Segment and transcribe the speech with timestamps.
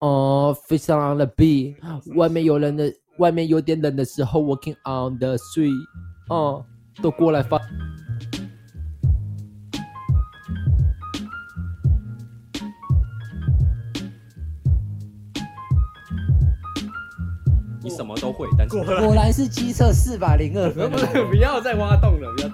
[0.00, 1.76] 哦，Face on the beat，
[2.14, 5.72] 外面有人的，外面有点冷的时候，Walking on the street，
[6.28, 6.64] 哦，
[7.02, 7.58] 都过来发。
[17.82, 22.48] 你什么都会，但是果然是机测四百零二分， 不是，不要再挖洞了，不要。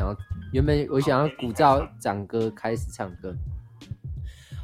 [0.00, 0.16] 想要，
[0.52, 3.36] 原本我想要鼓噪长哥开始唱歌。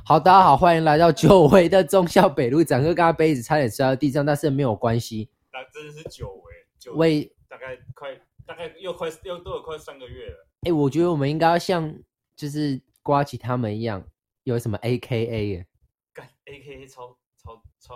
[0.03, 2.65] 好，大家好，欢迎来到久违的忠孝北路。
[2.65, 5.29] 长哥刚刚杯子差点摔到地上，但是没有关系。
[5.53, 10.47] 那真的是久违，久违，大概快，大概又快又都有快三个月了。
[10.63, 11.95] 哎、欸，我觉得我们应该要像
[12.35, 14.03] 就是呱吉他们一样，
[14.45, 15.67] 有什么 A K A 耶？
[16.15, 17.95] 干 A K A 超超超，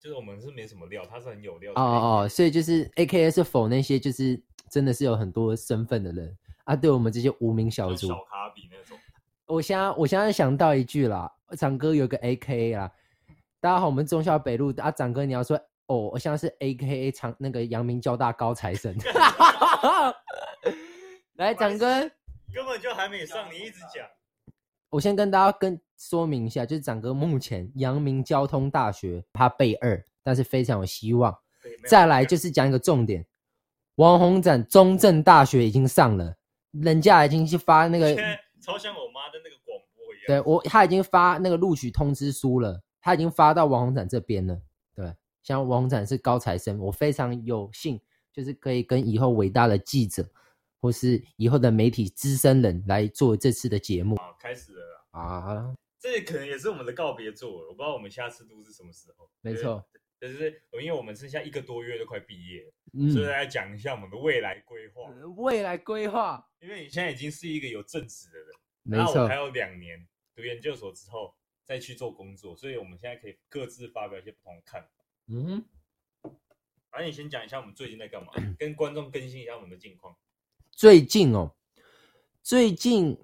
[0.00, 1.70] 就是我们是没什么料，他是很有料。
[1.74, 6.36] 哦哦哦，所以就是 A K A 是否那些就是真的是有很多身份的人
[6.66, 6.76] 啊？
[6.76, 8.98] 对我们这些无名小卒，小卡比那种。
[9.46, 12.92] 我现在我现在想到一句啦，长哥有个 A K A 啦，
[13.60, 15.56] 大家好，我们中校北路啊，长哥你要说
[15.86, 18.94] 哦，我现在是 A K A 长那个阳明交大高材生，
[21.36, 22.00] 来长哥
[22.52, 24.04] 根本就还没上，你一直讲，
[24.90, 31.36] 我先跟大家跟说明一下，就是长哥目前阳明交通大学他备二，但是非常有希望。
[31.88, 33.24] 再来就是讲一个重点，
[33.94, 36.34] 王宏展中正大学已经上了，
[36.82, 38.16] 人家已经去发那个。
[38.58, 40.26] 超像我妈的那个广播一样。
[40.26, 44.60] 对我，他已经发那个录取通知书了，他已经发到王鸿展这边了。
[44.92, 48.00] 对，像王鸿展是高材生，我非常有幸，
[48.32, 50.28] 就是可以跟以后伟大的记者，
[50.80, 54.16] 或是以后的媒体资深人来做这次的节目。
[54.16, 55.72] 好，开始了啊！
[56.00, 59.28] 这可能也是我们的告别作，我不知道我们下次录是什么时候。
[59.42, 59.84] 没错，
[60.20, 65.10] 就是因为我们剩下一个多月都快毕业了，嗯，所以来讲一下我们的未来规划。
[65.36, 66.48] 未来规划。
[66.58, 68.48] 因为你现在已经是一个有正职的人，
[68.82, 71.34] 没错，我还有两年读研究所之后
[71.64, 74.88] 再去做工作，所以我们现在可以各自发表一些不同的看法。
[75.28, 75.44] 嗯
[76.22, 76.32] 哼，
[76.90, 80.16] 反正你先讲一下我们最近在干嘛，跟观众更新一下我们的近况。
[80.70, 81.54] 最近哦，
[82.42, 83.18] 最近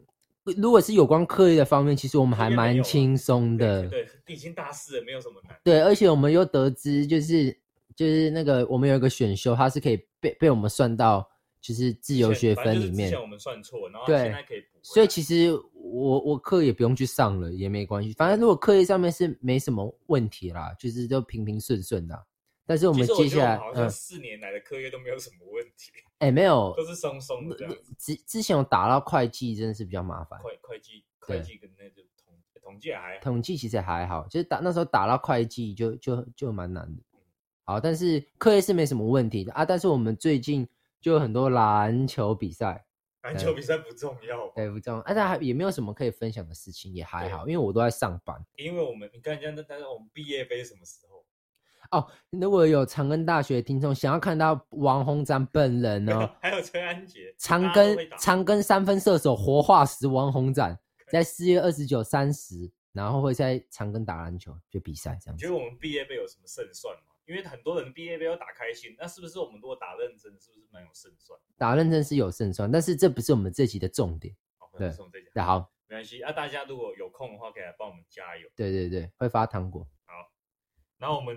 [0.56, 3.88] 如果是有关课业的方面，其实我们还蛮轻松的。
[3.88, 5.56] 对，已经大四了，没有什么难。
[5.62, 7.56] 对，而且我们又得知，就是
[7.94, 11.28] 就是那个我们有一个选修，它是可以被被我们算到。
[11.62, 14.80] 就是自由学分里面，之前我们算错，然后现在可以补。
[14.82, 18.12] 所以其实我我课也不用去上了，也没关系。
[18.14, 22.20] 反正如果课业上面是没什么问题啦，就是都平平顺顺的。
[22.66, 25.92] 但是我们接下来，好像四年来的课业都没有什么问题。
[26.18, 27.56] 哎、嗯欸，没有， 都是松松的。
[27.98, 30.38] 之之前我打到会计真的是比较麻烦。
[30.40, 33.20] 会会计会计跟那个统统计还好。
[33.22, 37.02] 统计其实还好，就是打那时候打到会计就就就蛮难的。
[37.64, 39.64] 好，但是课业是没什么问题的啊。
[39.64, 40.68] 但是我们最近。
[41.02, 42.86] 就有很多篮球比赛，
[43.22, 45.00] 篮球比赛不重要，对，不重要。
[45.00, 48.40] 而且还也没有什么可以分享的事情，也还好，因为我都在上班。
[48.54, 51.21] 因为我们，你看人家，但是我们毕业杯什么时候？
[51.92, 56.34] 哦，如果有长庚大学听众想要看到王鸿展本人 呢？
[56.40, 60.78] 还有陈安杰，长庚长庚三分射手活化石王鸿展，
[61.10, 65.44] 在四月二十九、三十，然后会在长庚打篮球，就比赛这样子。
[65.44, 67.12] 你觉得我们毕业杯有什么胜算吗？
[67.26, 71.38] 因为很多人毕业杯要打开心，那是不是我们如果打认真，是不是蛮有胜算？
[71.56, 74.34] 打认真是有胜算，但是这不是我们这集的重点。
[74.56, 76.20] 好，对，这集对，好，没关系。
[76.22, 78.48] 啊，大家如果有空的话，可以来帮我们加油。
[78.56, 79.86] 对对对，会发糖果。
[80.04, 80.14] 好，
[80.98, 81.36] 然后我们，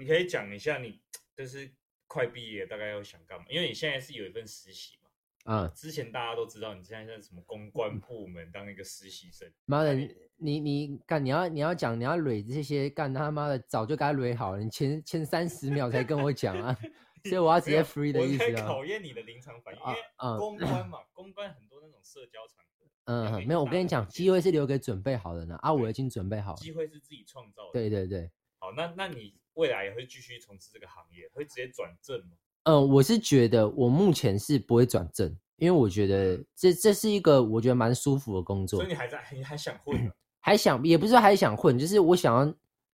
[0.00, 0.98] 你可以讲一下你
[1.36, 1.70] 就是
[2.06, 3.44] 快毕业，大概要想干嘛？
[3.50, 5.10] 因为你现在是有一份实习嘛。
[5.44, 5.70] 嗯。
[5.74, 9.52] 之前大家都知道你现在在什么公关部门当一个实习生。
[9.66, 9.94] 妈的！
[10.42, 16.74] 你你干你要你要讲你要捋这些干他妈的早就该捋好了，你前前三十秒才跟我讲啊，
[17.28, 18.66] 所以我要直接 free 的意思啊。
[18.66, 22.86] 考验你的临场反应，因为公关嘛， 公关很多那种社交场合。
[23.04, 25.56] 嗯，没有，我跟你讲，机会是留给准备好的呢。
[25.62, 26.56] 啊，我已经准备好了。
[26.58, 27.72] 机会是自己创造的。
[27.72, 28.30] 对对对。
[28.60, 32.36] 好，那那你未来也会继续从事这个行业，会直接转正吗？
[32.64, 38.80] 嗯，我是觉得我目前是不会转正，因为我觉得这这是一个我觉得蛮舒服的工作。
[38.80, 40.10] 所以你还在，你还想混？
[40.40, 42.46] 还想也不是说还想混，就是我想要，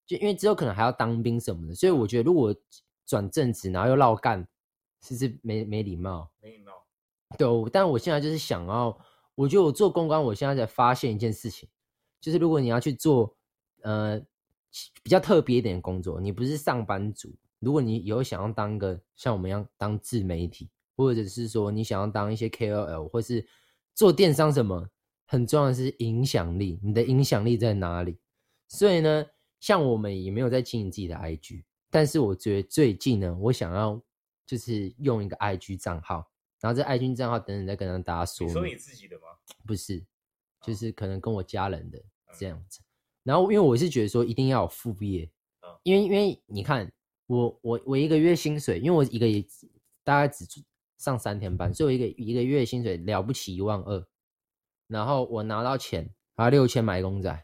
[0.04, 2.52] 就因为之后可能还要当兵什么的，所以我觉得如果
[3.06, 4.44] 转正职，然后又绕干，
[5.00, 6.28] 其实没没礼貌。
[6.40, 6.72] 没礼貌。
[7.38, 8.98] 对，但我现在就是想要，
[9.36, 11.68] 我觉得我做公关，我现在在发现一件事情，
[12.20, 13.36] 就是如果你要去做
[13.82, 14.20] 呃
[15.02, 23.46] 比较特别一点的工作，你不是上班族，如果你以后想要当一个像我们一样当自媒体，或者是说你想要当一些 KOL，或是
[23.94, 24.88] 做电商什么。
[25.28, 28.16] 很重要的是影响力，你的影响力在哪里？
[28.68, 29.26] 所以呢，
[29.58, 34.00] 像我们也没有在经营自己的 IG，但是我觉得最近呢，我想要
[34.46, 36.30] 就是用一个 IG 账号，
[36.60, 38.46] 然后这 IG 账号等等再跟大家说。
[38.46, 39.22] 你说你自己的吗？
[39.66, 40.06] 不是，
[40.62, 42.00] 就是可能跟我家人的
[42.38, 42.78] 这样子。
[43.26, 45.28] 然后因为我是觉得说一定要有副业，
[45.82, 46.90] 因为因为你看
[47.26, 49.44] 我我我一个月薪水，因为我一个月
[50.04, 50.46] 大概只
[50.96, 54.06] 上三天班，所以我一个一个月薪水了不起一万二，
[54.86, 57.42] 然后我拿到钱，还有六千买公仔。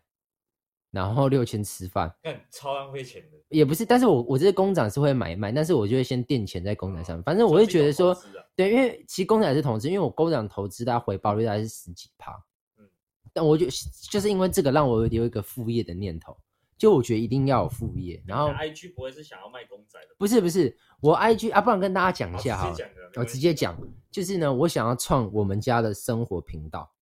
[0.92, 8.14] 然后六千吃饭，干超浪费钱的，也不是，但是我我这些公仔是会买卖，但是我就会先垫钱在公仔上面，反正我会觉得说，
[8.54, 12.42] 对，因为其实公仔是投资，因为我公仔投资它回报率大概是十几趴，嗯，
[13.32, 13.66] 但我就
[14.10, 16.36] 就是因为这个让我有一个副业的念头，
[16.76, 22.74] 就我觉得一定要有副业，然后 IG 不会是想要卖公仔的，不是不是，我 IG 啊，不然跟大家讲一下哈，
[23.16, 23.78] 我直接讲，
[24.10, 26.92] 就是呢，我想要创我们家的生活频道，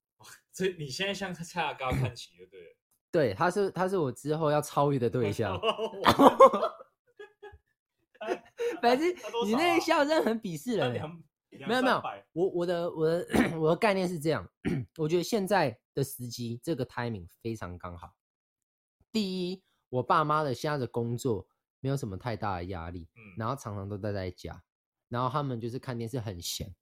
[0.52, 2.66] 所以你现在向蔡阿高看齐就对了。
[3.10, 5.60] 对，他是他是我之后要超越的对象。
[8.80, 9.08] 反正
[9.44, 10.92] 你那个笑声很鄙视人。
[11.66, 12.00] 没有没有，
[12.32, 13.26] 我我的我的
[13.58, 14.48] 我的概念是这样，
[14.96, 18.14] 我觉得现在的时机这个 timing 非常刚好。
[19.12, 21.48] 第一，我爸妈的现在的工作
[21.80, 24.62] 没有什么太大的压力，然后常常都待在家，
[25.08, 26.74] 然后他们就是看电视很闲。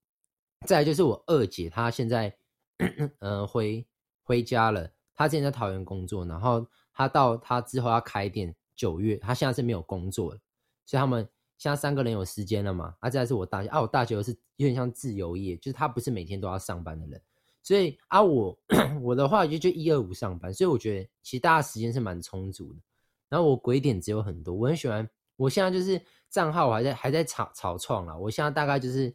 [0.66, 2.36] 再来就是我二姐，她现在
[2.78, 3.86] 嗯、 呃、回
[4.24, 4.92] 回家了。
[5.14, 10.40] 她之前在桃园工作，然后她到她之后要开店，九月她现在是没有工作的，
[10.84, 11.28] 所以他们
[11.58, 12.96] 现在三个人有时间了嘛？
[13.00, 17.22] 啊，再来是我大学啊，我大姐又是有点像自由业，就是他不是每天都要上班的人，
[17.68, 18.58] 所以啊我
[19.02, 22.80] 我的话就就一二五上班，所以我觉得其实大家时间是蛮充足的。
[23.28, 25.06] 然后我鬼点子有很多，我很喜欢，
[25.36, 26.00] 我现在就是
[26.30, 29.14] 账号我还在还在草草创了，我现在大概就是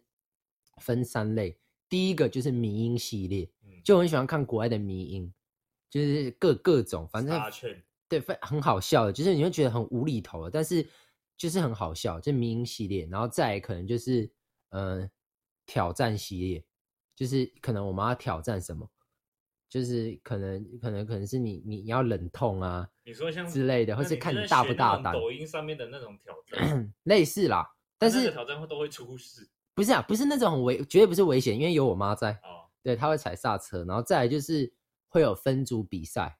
[0.82, 1.58] 分三类，
[1.90, 3.50] 第一个就是迷音系列，
[3.84, 5.34] 就很喜欢看国外的迷音。
[5.90, 7.36] 就是各各种，反正
[8.08, 10.88] 对，非很好笑的，就是你会觉得很无厘头的，但是
[11.36, 14.32] 就是很好笑，就迷音系列，然后再可能就是
[14.70, 15.10] 呃
[15.66, 16.64] 挑战系列，
[17.16, 18.90] 就是可能我们要挑战什么，
[19.70, 27.68] 就是可能可能可能是你你要忍痛啊，你说像之类的，或是看你大不大胆，抖音上面的那种挑战， 类似啦，
[27.98, 34.74] 但是挑战会都会出事，不是啊，不是那种很危，绝对不是危险，因为有我妈在，哦，对，她会踩刹车，然后再来就是。
[35.14, 36.36] 会有分组比赛，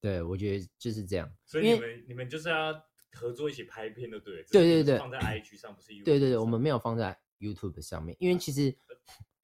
[0.00, 1.30] 对，我觉得就是这样。
[1.44, 2.72] 所以你们你们就是要
[3.12, 4.46] 合作一起拍片的，对对？
[4.50, 5.88] 对对对，放在 IG 上不是？
[6.02, 8.74] 对对对，我们没有放在 YouTube 上面，因为其实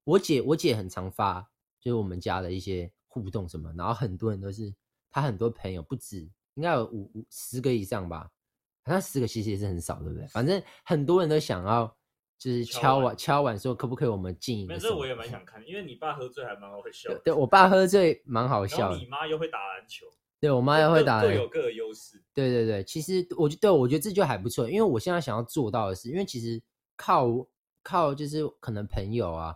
[0.05, 1.41] 我姐我姐很常发，
[1.81, 4.73] 就是我们家的一些互动什么，然后很多人都是
[5.11, 6.19] 她很多朋友不止，
[6.53, 8.31] 应该有五五十个以上吧，
[8.85, 10.25] 好像十个其实也是很少，对不对？
[10.27, 11.93] 反正很多人都想要。
[12.37, 14.77] 就是敲碗敲碗说可不可以我们进一个？
[14.77, 17.21] 这我也蛮想看，因为你爸喝醉还蛮会笑的。
[17.23, 18.97] 对，我爸喝醉蛮好笑的。
[18.97, 20.05] 你妈又会打篮球。
[20.41, 21.37] 对，我妈又会打篮球。
[21.37, 22.21] 各有各的优势。
[22.33, 24.69] 对对对，其实我觉，对，我觉得这就还不错。
[24.69, 26.61] 因为我现在想要做到的是，因为其实
[26.97, 27.25] 靠
[27.81, 29.55] 靠就是可能朋友啊，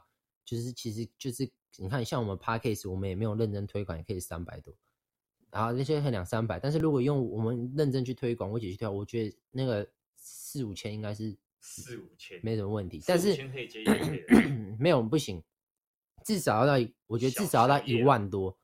[0.50, 4.74] 就是其实就是你看，像我们 Podcast 我们也没有认真推广，也可以三百多，
[5.52, 11.38] 然后那些两三百，但是如果用我们认真去推广，我姐去推，我觉得那个四五千应该是。
[11.62, 13.36] 四五千没什么问题，但是
[14.80, 15.44] 没有不行，
[16.24, 18.58] 至少要到，我觉得至少要到一万多。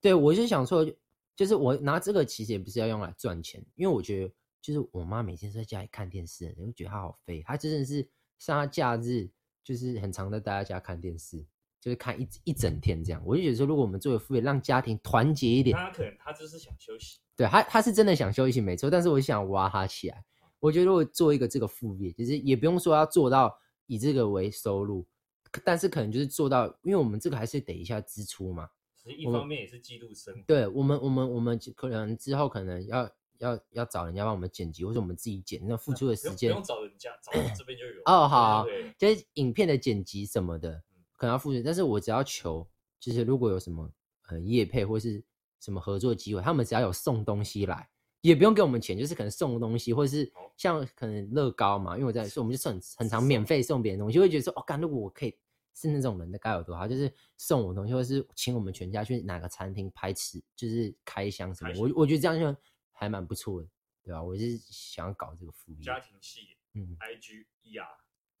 [0.00, 0.88] 对，我就想说，
[1.34, 7.42] 就是我拿这个其实也不是要用来赚钱，因为我觉得就是我妈每天在家里看电视，你会觉得她好废。
[7.44, 9.28] 她真的是像她假日
[9.66, 11.44] 就是很常在大家家看电视，
[11.80, 13.20] 就是看一一整天这样。
[13.26, 20.24] 我就觉得说，如果我们作为副业，让家庭团结一点，他可能他就是想休息，对他他是真的想休息没错，但是我想挖他起来。
[20.60, 25.04] 我觉得如果做一个这个副业，其实也不用说要做到以这个为收入，
[25.64, 28.68] 但是可能就是做到，因为我们这个还是得一下支出嘛。
[28.96, 30.40] 其实一方面也是记录生活。
[30.46, 38.02] 对我们，我们，我们可能之后可能要要要找人家帮我们剪辑，或者我们自己剪，那付出的时间不用找人家，找这边就有。
[38.06, 38.66] 哦，好，
[38.98, 40.82] 就是影片的剪辑什么的，
[41.16, 42.66] 可能要付出，但是我只要求，
[42.98, 43.90] 就是如果有什么
[44.28, 45.22] 呃业配或是
[45.60, 47.88] 什么合作机会，他们只要有送东西来。
[48.22, 55.32] 也不用给我们钱，就是可能送东西，或者是像可能乐高嘛，因为我在所以，我们就很很常免费送别人东西，会觉得说，哦，干，如果我可以
[55.74, 62.60] 是那种人，的该有多好，就是送我东西，或者是请我们全家去哪个餐厅拍吃，就是开箱什么，我我觉得这样就
[62.96, 63.68] 还蛮不错的，
[64.02, 64.22] 对吧？
[64.22, 67.86] 我是想要搞这个福利，家庭系，嗯，IG ER，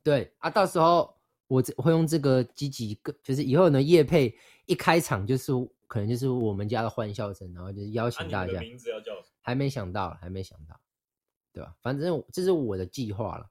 [0.02, 5.52] 对啊，到时候我我会用这个积极个，就是以后呢，叶配一开场就是
[5.86, 9.12] 可能就是我们家的欢笑声，然后就是邀请大家，名字要叫。
[9.40, 10.80] 还没想到，还没想到，
[11.52, 11.76] 对吧？
[11.80, 13.48] 反正这是我的计划了。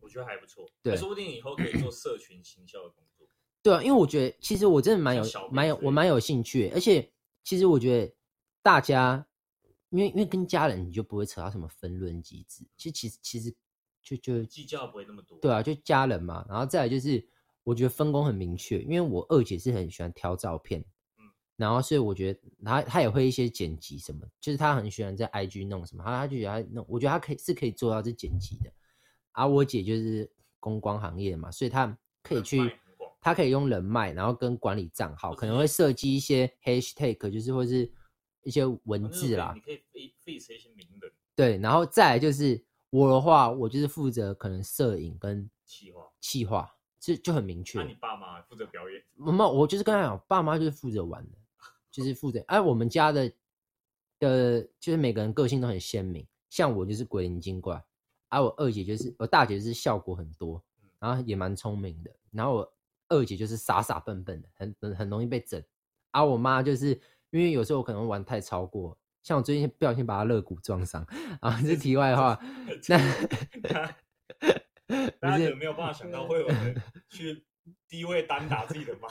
[0.00, 3.28] 我觉得还不错，对，说不定以后可以做社群行销的工作。
[3.62, 7.12] 对啊，因为我觉得其实我真的蛮有蛮有我蛮有兴趣，而且
[7.44, 8.12] 其实我觉得
[8.60, 9.24] 大家
[9.90, 13.54] 因为因为跟家人你就不会扯到什么分论机制，其实其实其实
[14.02, 15.36] 就就计较不会那么多。
[15.38, 17.24] 对啊，就家人嘛，然后再来就是
[17.64, 20.80] 我觉得分工很明确，因为我二姐是很喜欢挑照片，
[21.18, 21.24] 嗯，
[21.56, 28.72] 然后所以我觉得她她也会一些剪辑什么，就是她很喜欢在 IG 弄什么，她她就觉得她弄，我觉得她可以是可以做到这剪辑的。
[29.32, 32.58] 而、啊、我姐就是公关行业嘛，所以她可以去，
[33.20, 37.92] 她可以用人脉，然后跟管理账号，可能会设计一些 hashtag，就是或是。
[38.42, 41.12] 一些文字啦，你可以废废一些名人。
[41.34, 47.78] 对，然后再来就是我的话，我就是负责可能摄影跟企划，企划就就很明确。
[47.78, 49.02] 那你爸妈负责表演？
[49.14, 51.38] 没有，我就是跟他讲，爸妈就是负责玩的，
[51.90, 52.42] 就是负责。
[52.46, 53.32] 哎，我们家的
[54.18, 57.74] 的，就是每个人个性都很鲜明，像我就是鬼灵精怪，
[58.28, 60.62] 而、啊、我二姐就是我大姐就是效果很多，
[60.98, 62.74] 然后也蛮聪明的，然后我
[63.08, 65.62] 二姐就是傻傻笨笨的，很很很容易被整，
[66.10, 67.00] 而、啊、我妈就是。
[67.30, 71.06] 因为有时候我可能玩太超过，像我最近不小心把他肋骨撞伤
[71.40, 72.38] 啊，这是题外话。
[72.88, 72.98] 那
[75.20, 77.44] 大家 有没有办法想到 会有人去
[77.88, 79.08] 低位单打自己的妈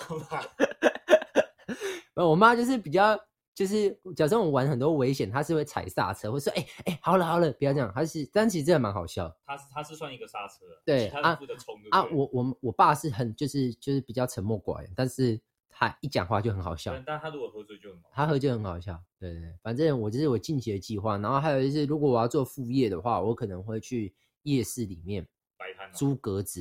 [2.15, 2.25] 妈？
[2.25, 3.17] 我妈就是比较，
[3.55, 7.89] 就是假设我玩很多危险，她是会踩刹车，会说哎哎、好了好了，不要这样。
[7.95, 9.33] 她是，但其实真的蛮好笑。
[9.45, 11.47] 她是她是算一个刹车，对啊对
[11.91, 15.39] 啊，我我我爸是很就是就是比较沉默寡言，但是。
[15.79, 19.01] 他一讲话就很好笑，但他如果喝醉就很好笑，他喝就很好笑。
[19.17, 21.17] 对对对，反正我这是我近期的计划。
[21.17, 25.25] 然后还有就是，如果我要做副业的话，我可能会去夜市里面
[25.57, 26.59] 摆摊租格子，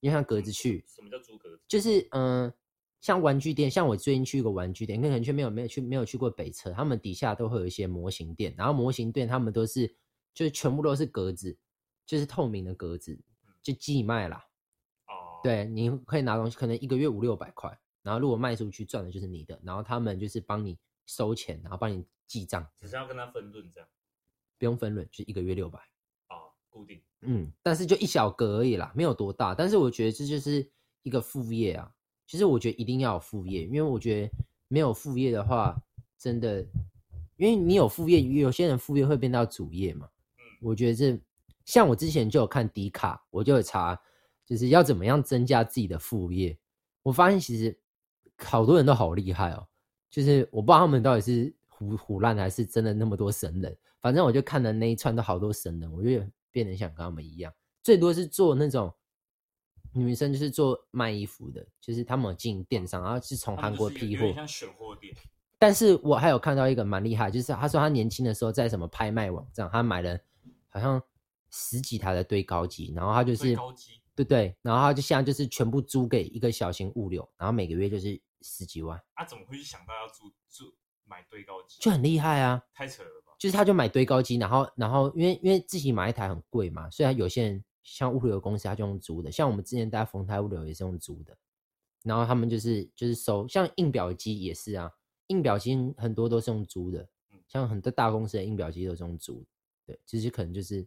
[0.00, 0.82] 因为像格子去。
[0.88, 1.60] 什么叫租格子？
[1.68, 2.54] 就是嗯、呃，
[3.02, 9.86] 像玩具店，像我最近去一个玩具店，可能却没有没有去没有去过北车，他们底下都会有一些模型店，然后模型店他们都是
[10.32, 11.54] 就是全部都是格子，
[12.06, 13.20] 就是透明的格子，
[13.62, 14.42] 就寄卖啦。
[15.08, 17.78] 哦，对，你可以拿东西，可能一个月五六百块。
[18.06, 23.88] 然后如果卖出去赚的就是你的，然后他们就是帮你收钱，然后帮你记账，只是要跟他分润这样，
[24.56, 25.80] 不用分润，就一个月六百
[26.28, 26.38] 啊，
[26.70, 27.02] 固定。
[27.22, 29.56] 嗯，但是就一小格而已啦，没有多大。
[29.56, 30.64] 但是我觉得这就是
[31.02, 31.92] 一个副业啊。
[32.28, 34.30] 其实我觉得一定要有副业，因为我觉得
[34.68, 35.76] 没有副业的话，
[36.16, 36.60] 真的，
[37.36, 40.08] 因为你有副业，有些人副业会变到主业嘛。
[40.38, 41.20] 嗯，我觉得这
[41.64, 44.00] 像我之前就有看迪卡，我就有查，
[44.44, 46.56] 就是要怎么样增加自己的副业。
[47.02, 47.76] 我发现其实。
[48.38, 49.66] 好多人都好厉害哦，
[50.10, 53.76] 就是我不知道他们到底是胡胡烂还是真的那么多神人。
[54.00, 57.52] 反正我就看了那一串都好多神人，我就变得想跟他们一样。
[57.82, 58.92] 最多是做那种
[59.92, 65.12] 女生，就是做卖衣服的，就是他们进电商，然后是从韩国批货，像选货店。
[65.58, 70.16] 但是我还有看到一个蛮厉害，就是他说他年轻的时候在什么拍卖网站，他买了
[70.68, 71.02] 好像
[71.50, 73.56] 十几台的堆高机，然后他就是
[74.14, 78.20] 对对，然后他就现在就是全部租给一个小型物流，然后每个月就是。
[78.42, 80.74] 十几万，他、啊、怎么会去想到要租租
[81.04, 81.80] 买堆高机？
[81.80, 82.60] 就很厉害啊！
[82.72, 83.32] 太扯了吧！
[83.38, 91.36] 就是他就买堆高机，然后然后因为因为自己买一台很贵嘛，所以有些人像物流公司他就用租的，像我们之前带丰泰物流也是用租的，
[92.02, 94.90] 然后他们就是就是收，像印表机也是啊，
[95.28, 97.08] 印表机很多都是用租的，
[97.46, 99.46] 像很多大公司的印表机都是用租的，
[99.86, 100.86] 对，其实可能就是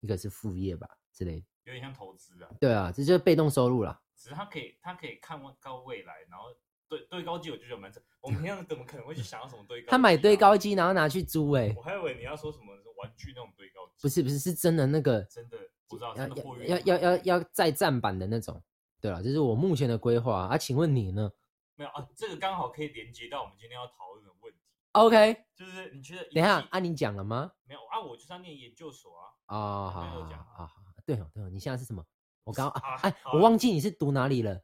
[0.00, 2.50] 一个是副业吧之类的，有点像投资啊。
[2.60, 3.98] 对啊，这就是被动收入啦。
[4.14, 6.54] 只是他可以他可以看高未来，然后。
[6.88, 9.90] 堆堆高机我就觉得蛮扯，我们平常怎么可能会去想要什么堆高机？
[9.90, 12.66] 他买堆高机然后拿去租哎、欸，我还以为你要说什么
[12.96, 16.28] 玩具那种堆高机，不是不是是真的那个真的不知道的
[16.66, 18.62] 要要要要要再站板的那种，
[19.00, 21.30] 对了，这是我目前的规划啊，请问你呢？
[21.76, 24.58] 没有啊，这个刚好可以连接到我们今天要讨论的问题。
[24.92, 27.52] OK，就是你觉得等一下啊，你讲了吗？
[27.64, 29.24] 没有啊，我就是要念研究所啊。
[29.46, 32.04] 哦，好好好好，对哦对哦，你现在是什么？
[32.42, 34.60] 我刚刚啊哎，我忘记你是读哪里了。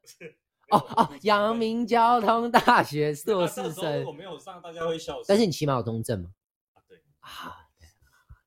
[0.71, 5.21] 哦哦，阳明交通大学硕士生，我没有上，大家会笑。
[5.27, 6.35] 但是你起码有中正嘛？
[6.75, 7.67] 啊，对啊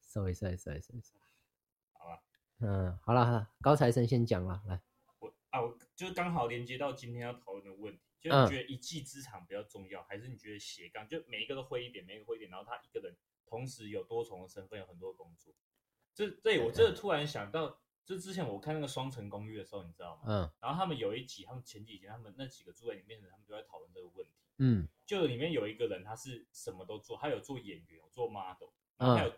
[0.02, 1.02] ，sorry sorry sorry sorry，
[1.94, 2.20] 好了，
[2.60, 4.82] 嗯，好了，高材生先讲了，来，
[5.20, 15.54] 我啊，我就刚好连接到今天要讨论的问题，就是你觉得一技之长比较重要，还是你觉得斜杠，就每一个都会一点，每一个会一点，然后他一个人同时有多重的身份，有很多工作。
[16.14, 17.80] 这对我真的突然想到。
[18.08, 20.22] 就之前我看那个《双城公寓》的时候，你知道吗？
[20.28, 20.50] 嗯。
[20.62, 24.46] 然后他们有一集，他们前几集，他们那几个住在里面的人，他们就在讨论这个问题。
[24.60, 24.88] 嗯。
[25.06, 29.34] 就里面有一个人，他是什么都做，他有做演员，有做 model，然后还有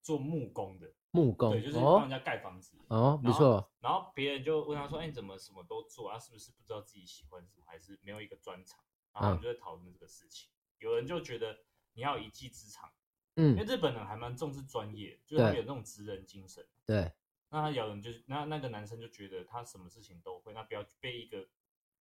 [0.00, 0.90] 做木工的。
[1.10, 1.50] 木工。
[1.50, 2.78] 对，就是帮人家盖房子。
[2.88, 3.70] 哦，没错。
[3.80, 6.10] 然后别人就问他说：“哎，你怎么什么都做？
[6.10, 8.80] 他是不是不知道自己喜欢什么，还是没有一个专长？”
[9.12, 10.50] 然后他们就在讨论这个事情。
[10.78, 11.58] 有人就觉得
[11.92, 12.90] 你要有一技之长，
[13.36, 16.66] 嗯，因为日本人还蛮重视专业，就是他们有那种职人精神。
[16.86, 17.12] 对。
[17.54, 21.46] 那他咬人就是那那个男生就觉得他什么事情都会，那不要被一个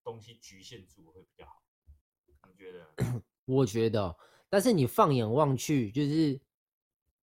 [0.03, 1.63] 东西局限住会比较好。
[2.49, 2.87] 你觉得？
[3.45, 4.17] 我觉得，
[4.49, 6.41] 但是你放眼望去，就是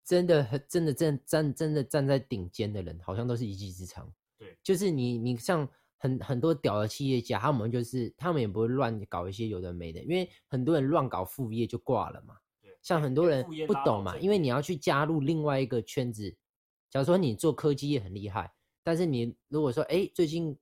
[0.04, 4.08] 真的很真的真站真的站在顶尖的人，好像都是一技之长。
[4.38, 12.36] 对，就是你你像很很多屌的企业家，他们就是他们也不会乱搞一些有的没的，因为很多人乱搞副业就挂了嘛。
[12.62, 16.36] 对，像很多人不懂嘛，因为你要去加入另外一个圈子。
[16.90, 20.58] 假如说你做科技也很厉害，但是你如果说哎最近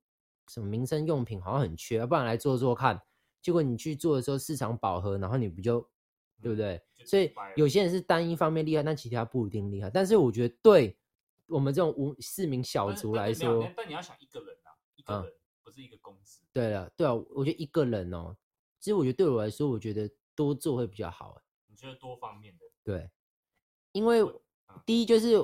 [0.48, 3.00] 什么民生用品好像很缺，要不然来做做看。
[3.40, 5.80] 结果你去做的时候市场饱和，然后你不就
[6.42, 6.80] 对不对？
[7.06, 9.88] 所以有些人是单一方面厉害，但其他不一定厉害。
[9.88, 10.98] 但是我觉得，对
[11.46, 15.32] 我们这种无市民小卒来说，但，但你要想一个人啊，一个人、嗯、
[15.62, 16.42] 不是一个公司。
[16.52, 18.36] 对了，对啊，我觉得一个人哦，
[18.80, 21.40] 其实我觉得对我来说，我觉得多做会比较好。
[21.68, 22.64] 你觉得多方面的？
[22.84, 23.08] 对，
[23.92, 24.20] 因为
[24.84, 25.36] 第一就是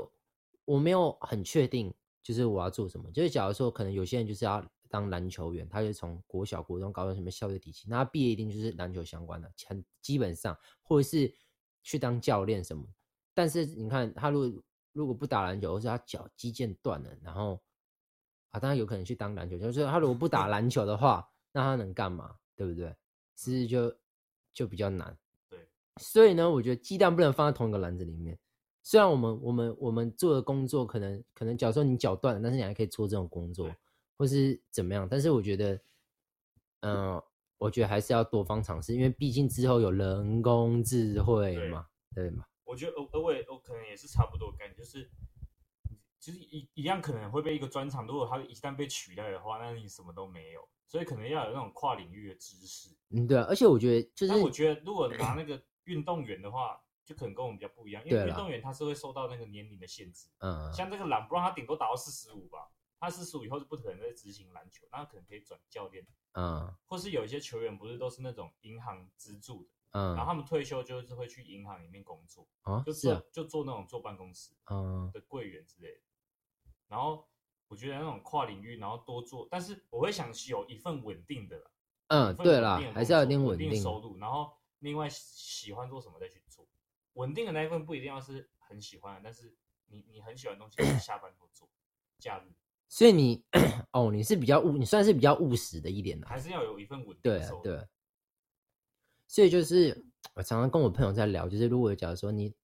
[0.65, 1.93] 我没有很确定，
[2.23, 3.11] 就是我要做什么。
[3.13, 4.65] 就是假如说，可能有些人就是要。
[4.91, 11.35] 当篮球员，他就从国小、国中搞到什么校队体系，那他毕业一定就是篮球相关的，很基本上，或者是
[11.83, 12.87] 去当教练什么。
[13.35, 17.61] 但是你看，他如果如果不打篮球，或是他脚肌腱断了，然后
[18.51, 22.33] 啊，当然有可能去当篮球，就是他如果不打篮球的话，那他能干嘛？
[22.55, 22.95] 对不对？
[23.35, 23.93] 其实就
[24.53, 25.19] 就比较难。
[25.49, 25.59] 对，
[25.97, 28.39] 所以呢，我觉得鸡蛋不能放在同一个篮子里面。
[28.85, 33.69] 虽然我们我们我们做的工作可能可能，假如说你脚断了，但是你还可以做这种工作。
[34.17, 35.75] 或是怎么样，但是我觉得，
[36.83, 37.25] 嗯、呃，
[37.59, 42.45] 我觉得还是要多方尝试，因为毕竟之后有人工智慧嘛，对，对吗？
[42.63, 45.11] 我觉得，呃，我也我可能也是差不多感觉，就是
[46.21, 52.91] 其实一一样可能会被一个专长，如果它一旦被取代的话，那你什么都没有，所以可能要有那种跨领域的知识。
[53.11, 62.71] 嗯，对啊，而且我觉得就是，但我觉得如果拿那个运动员的话，就可能跟我们比较不一样，因为运动员他是会受到那个年龄的限制，嗯，像这个朗布朗，他顶多达到四十五吧。
[63.01, 76.01] 他四十五以后是不可能再执行篮球，那他可能可以转教练，嗯，或是有一些球员不是都是那种银行资助的，嗯，然后他们退休就是会去银行里面工作，啊，就是、啊、就做那种坐办公室，嗯，的柜员之类的。
[76.89, 77.29] 然后
[77.69, 81.71] 我觉得那种跨领域，然后多做，但是我会想有一份稳定的，
[82.07, 83.75] 嗯，对啦，还是要有点稳定。
[83.83, 86.44] 收入，然后另外喜欢做什么再去做，
[87.15, 89.55] 稳定的那一份不一定要是很喜欢的，但是
[89.87, 91.69] 你你很喜欢的东西，下班后做，
[92.19, 92.53] 假日。
[92.89, 93.43] 所以你
[93.93, 97.89] 哦，你是比较务，你算是比较务实的一点的，还是要有一份稳定对啊，对。
[99.27, 102.55] 所以就是我常常跟我朋友在聊，就是如果假如说你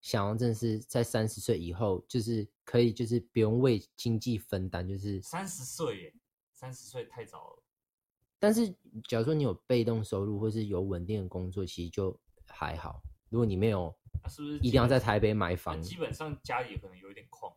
[0.00, 6.14] 想要真的是在三十岁以后，就是可以就是不用为经济分担，就是三十岁耶，
[6.52, 7.62] 三十岁太早了。
[8.38, 8.68] 但是
[9.08, 13.02] 假如说你有被动收入，或是有稳定的工作，其实就还好。
[13.28, 13.94] 如果你没有，
[14.28, 15.80] 是不是一定要在台北买房？
[15.82, 17.52] 基本上家里可能有一点矿。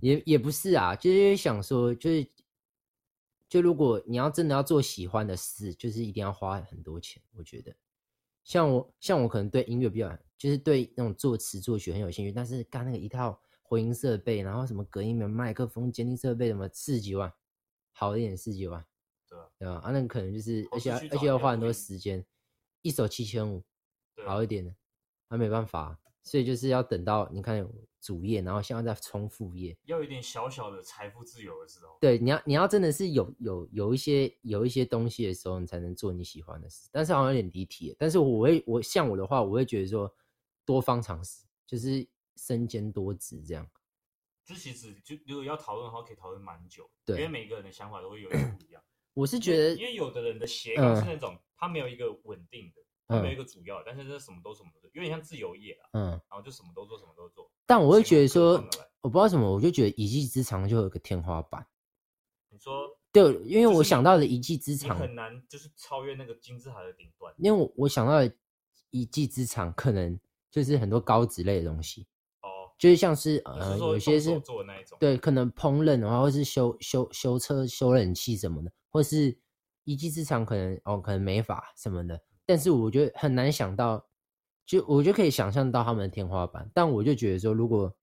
[0.00, 2.26] 也也不是啊，就是想说，就是
[3.48, 7.22] 就如果你要真的要做喜欢的事，就是一定要花很多钱。
[7.36, 7.72] 我觉得，
[8.42, 17.32] 像我像我可能对音乐比较，就是对那种作词作曲很有兴趣，但是干那个一套回音设备，然后什么隔音棉、麦克风、监听设备，什么四十几万，
[17.92, 18.84] 好一点四十几万，
[19.28, 19.48] 对吧？
[19.56, 19.74] 对吧？
[19.74, 22.26] 啊，那个可能就是，而且而且要花很多时间，
[22.82, 23.62] 一首七千五，
[24.24, 24.74] 好一点的，
[25.28, 27.68] 那没办法，所以就是要等到你看。
[28.04, 31.96] 主业，然后现在在冲副业，要有一点小小的财富自由的时候。
[32.00, 36.88] 对，你要你要真的是有有有一些有一些东西的时候，你才能做你喜欢的事。
[36.90, 37.94] 但是好像有点离题。
[37.96, 40.12] 但是我会我像我的话，我会觉得说
[40.64, 43.64] 多方尝试，就是身兼多职这样。
[44.44, 46.90] 这其实就如果要讨论的话，可以讨论蛮久。
[47.04, 48.82] 对，因为每个人的想法都会有点不一样。
[49.14, 52.82] 我是觉得因，因为有的人的斜杠是那种、嗯、他没有一个稳定的。
[53.20, 55.88] 没有一个主要，但是这什么都什么都做，有点像自由业啊。
[55.92, 57.50] 嗯，然后就什么都做，什么都做。
[57.66, 58.52] 但我会觉得说，
[59.00, 61.66] 我不知道什么，我就觉得一技之长就有一个天花板。
[62.48, 62.72] 你说
[63.10, 67.34] 对，因为我想到的一技之长很难，就是超越那个金字塔的顶端。
[67.38, 68.34] 因为我我想到的
[68.90, 70.18] 一技之长，可能
[70.50, 72.06] 就是很多高职类的东西。
[72.42, 79.38] 哦，就是像是呃，有些是做那一种，对，可能烹饪的话，或是修修修车、修冷气什么的，或是
[79.84, 82.20] 一技之长，可能哦，可能美发什么的。
[82.44, 84.08] 但是我觉得很难想到，
[84.66, 86.70] 就我就可以想象到他们的天花板。
[86.74, 87.96] 但我就觉得说，如果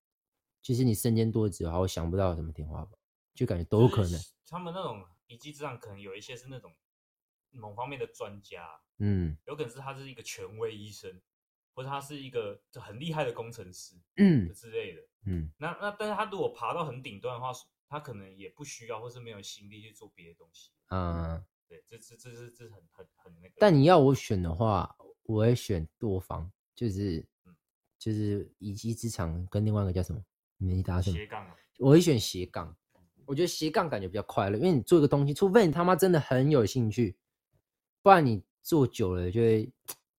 [0.61, 2.97] 其实你身兼多职的话，我想不到什么天花板，
[3.33, 4.19] 就感觉都有可能。
[4.47, 6.73] 他们那种一技之长，可能有一些是那种
[7.51, 11.21] 某方面的专家，嗯，有可能是他是一个权威医生，
[11.73, 15.51] 或者他是一个很厉害的工程师， 嗯之类的，嗯。
[15.57, 17.51] 那那但是他如果爬到很顶端的话，
[17.87, 21.43] 他可能也不需要，或是没有心力去做别的东西，嗯。
[21.69, 23.53] 对，这这这是这是很很很那个。
[23.59, 27.55] 但你要我选的话，我会选多方，就是，嗯、
[27.99, 30.19] 就是一技之长跟另外一个叫什么？
[30.57, 31.15] 你答什么？
[31.15, 31.55] 斜杠啊。
[31.77, 32.75] 我会选斜杠，
[33.25, 37.15] 我觉得斜杠感觉比较快乐，因为你做一个东西，除非你他妈真的很有兴趣，
[38.01, 39.71] 不然你做久了就会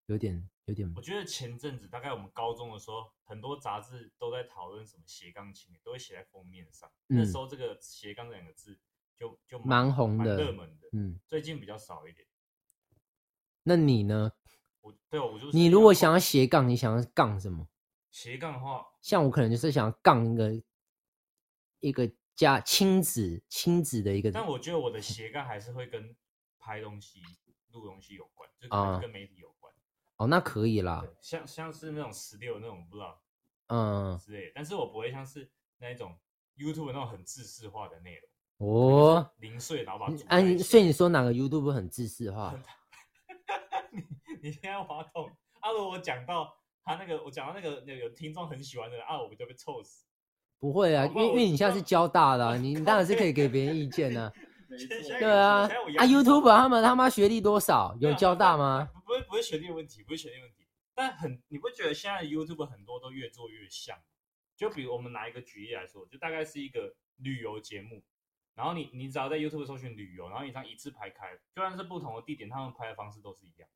[0.07, 0.91] 有点有点。
[0.95, 6.89] 我觉得前阵子大概我们高中的时候，很多杂志都在讨论什么斜杠青年，都会写在封面上。
[7.09, 8.79] 嗯、那时候这个斜杠两个字
[9.21, 10.87] 就就蛮红的，热门的。
[10.93, 12.27] 嗯，最近比较少一点。
[13.61, 14.31] 那你呢？
[14.81, 17.67] 我对我就是你如果想要斜杠，你想要杠什么？
[18.09, 20.63] 斜杠的话，像我可能就是想要杠一个
[21.81, 24.31] 一个家亲子亲子的一个。
[24.31, 26.15] 但我觉得我的斜杠还是会跟
[26.57, 27.21] 拍东西、
[27.69, 29.71] 录东西有关，就可能跟媒体有关。
[30.17, 31.05] 哦，那可以啦。
[31.21, 33.21] 像像是那种十六那种不知道，
[33.67, 36.19] 嗯之类，但是我不会像是那一种
[36.57, 38.30] YouTube 那种很制式化的内容。
[38.61, 40.13] 哦，零碎然后把。
[40.27, 42.53] 哎，所以你说哪个 YouTube 很自私化？
[43.91, 44.03] 你
[44.43, 45.27] 你现在滑动，
[45.59, 50.05] 啊，如果我讲到他那个，我讲到那个有有听众很喜欢的啊，我就被臭死。
[50.59, 54.31] 不会啊，因为因为你现在是交大的，你当然是可以给别人意见啊。
[55.19, 57.97] 对啊，啊 YouTube 他们他妈学历多少？
[57.99, 58.87] 有交大吗？
[59.05, 60.67] 不是不是学历问题，不是学历问题。
[60.93, 63.97] 但很，你不觉得现在 YouTube 很多都越做越像？
[64.55, 68.03] 就比如我们拿一个举例来说，就大概是一个旅游节目。
[68.55, 73.67] 然后你你只要在 YouTube 搜寻旅游，然后你这样一字排开，就算是不同的地点，他们拍的方式都是一样。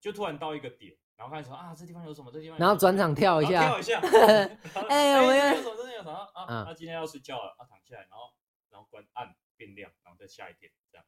[0.00, 2.30] 就突然到一个点，然后开始说啊，这地方有什么？
[2.30, 4.00] 这地方，然后转场跳一下，跳一下。
[4.88, 5.76] 哎，我有什么？
[5.76, 6.12] 真的有什么？
[6.34, 8.32] 啊啊，今天要睡觉了，啊，躺下来，然后
[8.70, 11.04] 然后关暗变亮，然后再下一点，这样。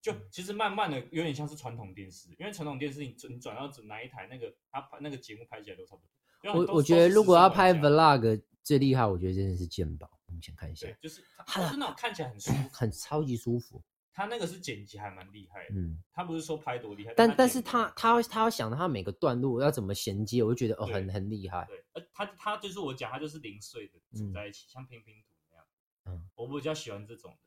[0.00, 6.54] 就其实慢慢的有点像是传统电视，因为传统电视你你转到哪一台，那个他拍那个节目拍起来都差不多。
[6.54, 10.10] 我我觉得如果要拍 Vlog 最厉害，我觉得真的是健宝。
[10.30, 13.82] 目前看一下，就是它是那种看起来很舒服， 很超级舒服。
[14.12, 21.64] 他那个是剪辑还蛮厉害的，嗯，他不是说拍多厉害，但但是他他他要想到他每个段落要怎么衔接，我就觉得哦很很厉害。
[21.66, 25.66] 对，呃，他他就是我讲，他就是零碎的组在一起，像拼拼图那样。
[26.06, 27.38] 嗯，我比较喜欢这种的，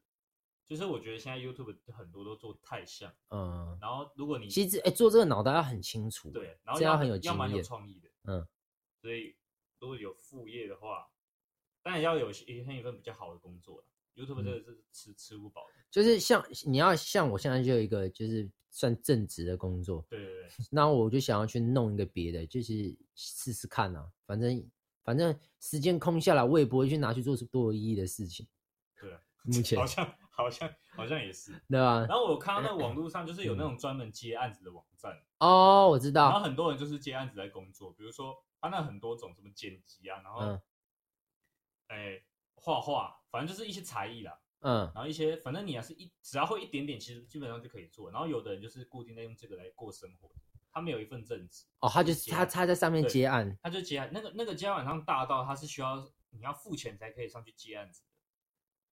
[0.66, 8.48] 就是我觉得现在 YouTube 很多都做太像，嗯，然后如果你其实哎做这个脑袋要很清楚，对，然后要很有经验，要蛮有创意的，嗯，
[9.02, 9.36] 所以
[9.80, 11.10] 如果有副业的话，
[11.84, 13.84] 当然要有一份一份比较好的工作了。
[14.16, 24.64] YouTube 这个是吃吃不饱的，就是像你要像我现在就有一个就是算正职的工作，对对对，那我就想要去弄一个别的，就是试试看啊，反正
[25.04, 28.48] 反正时间空下来，我也不会去拿去做多有意义的事情。
[29.02, 32.06] 对，目前 好像好像好像也是，对吧？
[32.08, 40.60] 然后我看到那个网络上就是有那种专门接案子的网站哦，我知道，然后很多人就是接案子在工作，比如说他那很多种什么剪辑啊，然后
[41.94, 42.22] 哎
[42.56, 43.20] 画画。
[43.32, 48.12] 反正就是一些才艺啦，嗯，然后一些反正你要是一只要会一点点，其实基本上就可以做。
[48.12, 50.30] 然后有的人就是固定在用这个来过生活，
[50.72, 54.08] 他没有一份正职哦，他就是他他在上面接案，他就接案。
[54.14, 58.10] 那个那个接案晚上大到他是需要你要付钱才可以上去接案子的，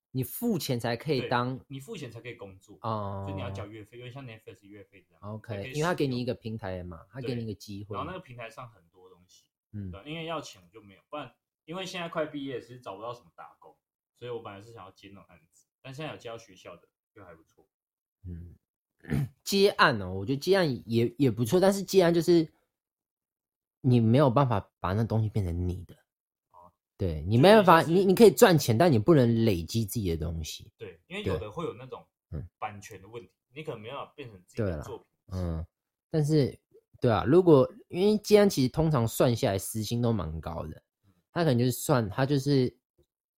[0.10, 5.22] 你付钱才可以当，你付钱才可以工作哦，就你要交月费，因为像 Netflix 月费这样。
[5.22, 7.96] OK，因为他给你一个平台嘛，他给你一个机会。
[7.96, 11.32] 然后那个平台上很多东西，嗯，对，因为要钱我就没有，不然
[11.66, 13.76] 因为现在快毕业，其实找不到什么打工。
[14.16, 17.68] 所以我本来是想要接那种案子，但现在有接到学校的就还不错。
[18.28, 18.56] 嗯，
[19.44, 22.48] 接案哦，我觉得接案也也不错，但是接案就是
[23.82, 25.96] 你没有办法把那东西变成你的。
[26.52, 30.72] 哦，对，你没办法，你你可以赚钱，但你不能累积自己的东西。
[30.78, 32.06] 对，因为有的会有那种
[32.60, 35.08] 版权的问题，你可能没办法变成自己的作品。
[35.30, 35.66] 嗯，
[36.12, 36.56] 但是
[37.00, 40.84] 对啊，如果因为接案其实通常算下来时薪都蛮高的，
[41.32, 42.76] 他可能就是算他就是。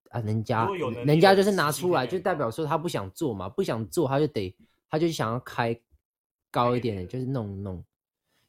[0.10, 0.68] 啊，人家
[1.08, 4.56] 人家就是拿出来，就代表说他不想做嘛，不想做他就得，
[4.88, 5.76] 他就想要开
[6.52, 7.84] 高一点的，就是弄弄。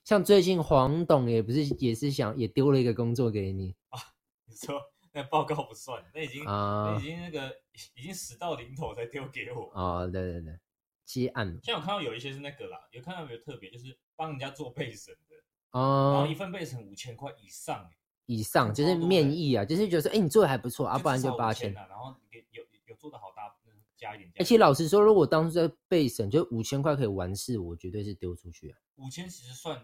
[0.04, 3.98] 像最近黄董也不是也是想也丢了一个工作给你啊？
[4.44, 4.78] 你说
[5.11, 7.57] 那报告不算，那已经啊，那已经那个
[7.96, 10.07] 已经死到临头才丢给我啊？
[10.07, 10.59] 对对对，
[11.07, 11.59] 接案。
[11.62, 15.37] 像我看到有一些是那个啦，有看到有没有特别，就是帮人家做背审的
[15.70, 17.88] 哦，然后一份背审五千块以上。
[18.26, 21.72] 以上就是面议啊，就是觉得说，哎、欸，你做的还不错啊，不然就八千。
[21.72, 23.54] 然后有有有做的好大，
[23.96, 24.32] 加一点。
[24.38, 28.78] 而且老实说，如果当初在备审，就五千块可以完事，我绝对是丢出去啊。
[28.96, 29.76] 五千其实算，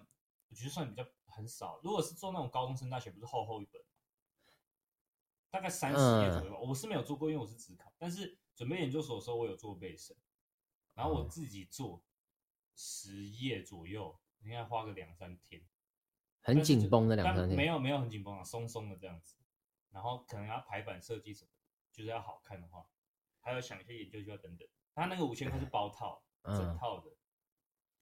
[0.49, 1.81] 我觉得算比较很少。
[1.83, 3.83] 如果是做那种高中生大学，不是厚厚一本，
[5.51, 6.59] 大概三十页左右吧。
[6.61, 7.93] 嗯、我是没有做过，因为我是指考。
[7.99, 10.17] 但是准备研究所的时候，我有做备审，
[10.95, 12.03] 然后我自己做
[12.75, 15.63] 十页左右，应该花个两三天。
[16.43, 19.37] 很紧绷的两三天，没有没有很紧绷啊，松松的这样子，
[19.91, 21.51] 然后可能要排版设计什么，
[21.93, 22.85] 就是要好看的话，
[23.41, 24.67] 还要想一些研究就要等等。
[24.95, 27.11] 他那个五千块是包套， 嗯、整套的。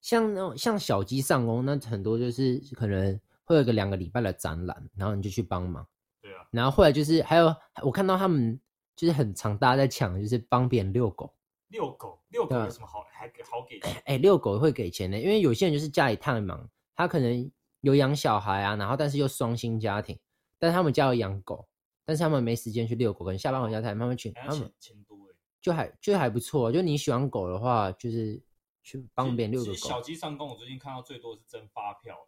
[0.00, 5.86] 像那种像小鸡上工，那很多就是可能会有个两个礼拜的展览，然后你就去帮忙。
[6.20, 6.46] 对啊。
[6.52, 8.58] 然后后来就是还有我看到他们
[8.94, 11.34] 就是很常大家在抢，就是帮别人遛狗。
[11.68, 14.02] 遛狗，遛狗有什么好、啊、还给好给钱？
[14.06, 17.50] 哎，遛狗会给钱的，因为有些人就是家里太忙，他可能。
[17.80, 20.18] 有养小孩啊，然后但是又双薪家庭，
[20.58, 21.68] 但是他们家有养狗，
[22.04, 24.30] 但是他们没时间去遛狗，可能下班回家才慢慢去。
[24.32, 26.72] 他们钱多哎，就还就还不错。
[26.72, 28.42] 就你喜欢狗的话，就是
[28.82, 29.74] 去帮别人遛个狗。
[29.76, 32.26] 小鸡上工，我最近看到最多是真发票，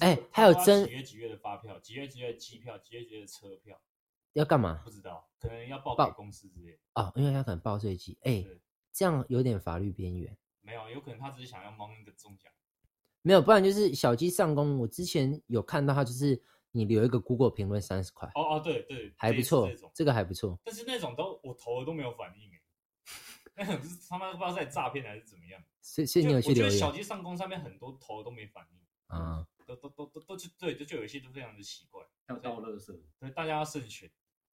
[0.00, 3.80] 哎、欸，还有真几月几月的发票，几月几月的机票，几月几月的车票，
[4.32, 4.80] 要干嘛？
[4.84, 6.78] 不知道，可能要报给公司之类的。
[6.94, 8.60] 哦，因为他可能报税季，哎、欸，
[8.92, 10.36] 这样有点法律边缘。
[10.60, 12.52] 没有，有可能他只是想要蒙一个中奖。
[13.22, 14.78] 没有，不然就是小鸡上工。
[14.78, 18.28] 我之前有看到他，就是你留一个 Google 评论三十块。
[18.34, 20.58] 哦哦，对对，还不错，这，这个还不错。
[20.64, 22.60] 但是那种都我投了都没有反应哎，
[23.56, 25.62] 那种就是他妈不知道在诈骗还是怎么样。
[25.80, 26.66] 所以所以你有去留言？
[26.66, 28.78] 我觉得小鸡上工上面很多投了都没反应
[29.08, 32.86] 啊、嗯，都都都都都就对，就就有一些都非常的奇怪，像倒垃圾。
[33.18, 34.10] 所以大家要慎选，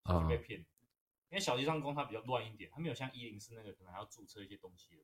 [0.04, 0.66] 就被骗、嗯。
[1.30, 5.02] 因为小鸡上工它比较乱一点，它没有像一零四那个可能还要注册一些东西的。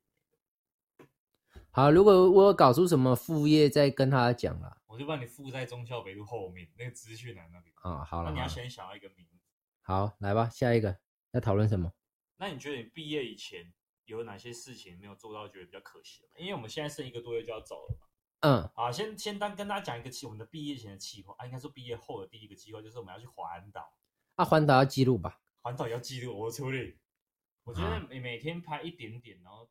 [1.71, 4.75] 好，如果我有搞出什么副业，再跟他讲啦。
[4.87, 7.73] 我就帮你附在中校北路后面那个资讯栏那边。
[7.77, 9.37] 啊、哦，好了，那你要先想要一个名字。
[9.83, 10.97] 好，来吧，下一个
[11.31, 11.93] 要讨论什么？
[12.37, 13.71] 那你觉得你毕业以前
[14.05, 16.23] 有哪些事情没有做到，觉得比较可惜？
[16.37, 18.07] 因为我们现在剩一个多月就要走了嘛。
[18.41, 23.93] 嗯，好，先先当跟大家讲一个期，我们的毕业前的计划啊，应该说毕业后的第一个计划就是我们要去环岛。
[24.35, 25.39] 啊，环岛要记录吧？
[25.61, 26.97] 环岛要记录，我处理。
[27.63, 29.69] 我觉得每每天拍一点点，然后。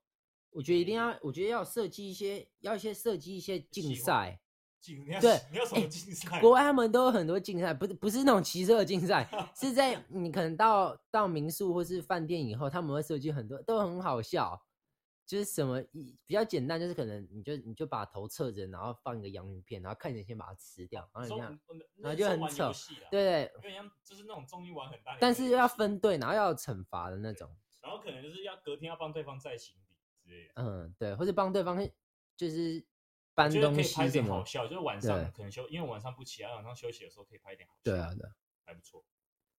[0.50, 4.40] 我觉得一定要，我觉得要设计一些，要一些设计一些竞赛。
[4.80, 6.36] 竞对，你要什么竞赛？
[6.36, 14.60] 欸，国外他们都有很多竞赛，不是不是那种骑车的竞赛， 是在你可能到到民宿或是饭店以后，他们会设计很多，都很好笑。
[15.26, 15.82] 就是什么
[16.24, 21.60] 比较简单，就是可能你就你就把头侧着，然后放一个洋芋片，然后看着先把它吃掉，然后你这样，
[21.96, 22.72] 然后就很扯。
[23.10, 27.54] 对对，就是那种综艺玩很大，但是要分队，然后要有惩罚的那种。
[27.82, 29.76] 然后可能就是要隔天要帮对方再行。
[30.54, 31.78] 嗯，对，或者帮对方
[32.36, 32.84] 就是
[33.34, 37.80] 搬东西拍点好笑，就是晚上可能休，因为晚上不起来，晚上休息的时候可以拍一点好笑。
[37.84, 38.28] 对啊，对，
[38.64, 39.04] 还不错。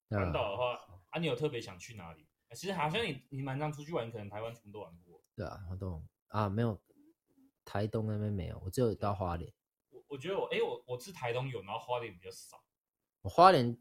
[0.10, 0.74] 环岛的话，
[1.10, 2.28] 啊，你有特别想去哪里？
[2.56, 5.24] 其实好像你你蛮常出去玩，可能台湾全部都玩过。
[5.36, 6.82] 对啊，花东啊，没有，
[7.64, 9.54] 台东那边没有，我只有到花莲。
[9.90, 12.64] 我我觉得我哎、欸，我我是台东有，然后花莲比较少。
[13.22, 13.78] 我花莲，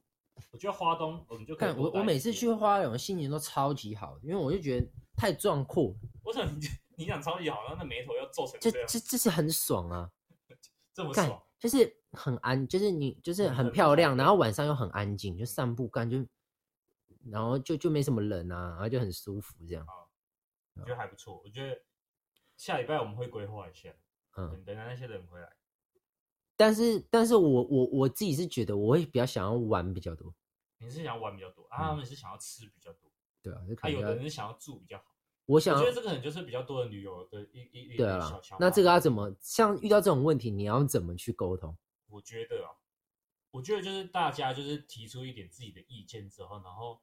[0.51, 4.87] 我觉得花东我们就看我我每次去花莲，我心情都超级好，因为我就觉得。
[5.21, 6.65] 太壮阔，我想你
[6.97, 10.09] 你想超级好，然后那眉头要皱成这样，这这这是很爽啊，
[10.95, 16.25] 这么爽，就是很安，就是你就是很漂亮，然后晚上又很安静，就散步感就，
[17.33, 19.85] 然后就就没什么人啊，然后就很舒服这样。
[20.75, 21.83] 我觉得还不错，我觉得
[22.57, 23.91] 下礼拜我们会规划一下，
[24.37, 25.51] 嗯，等等那些人回来。
[26.59, 30.35] 但是但是我我我自己是觉得我会比较想要玩比较多，
[30.79, 33.09] 你是想要玩比较多，啊，他们是想要吃比较多。
[33.41, 35.05] 对啊，他有的人是想要住比较好。
[35.47, 38.41] 我想，我觉得这个很就是比较多的旅游的一一一对啊。
[38.59, 39.33] 那这个要怎么？
[39.41, 41.75] 像遇到这种问题，你要怎么去沟通？
[42.09, 42.75] 我觉得啊，
[43.53, 47.01] 我觉得就是大家就是提出一点自己的意见之后，然后，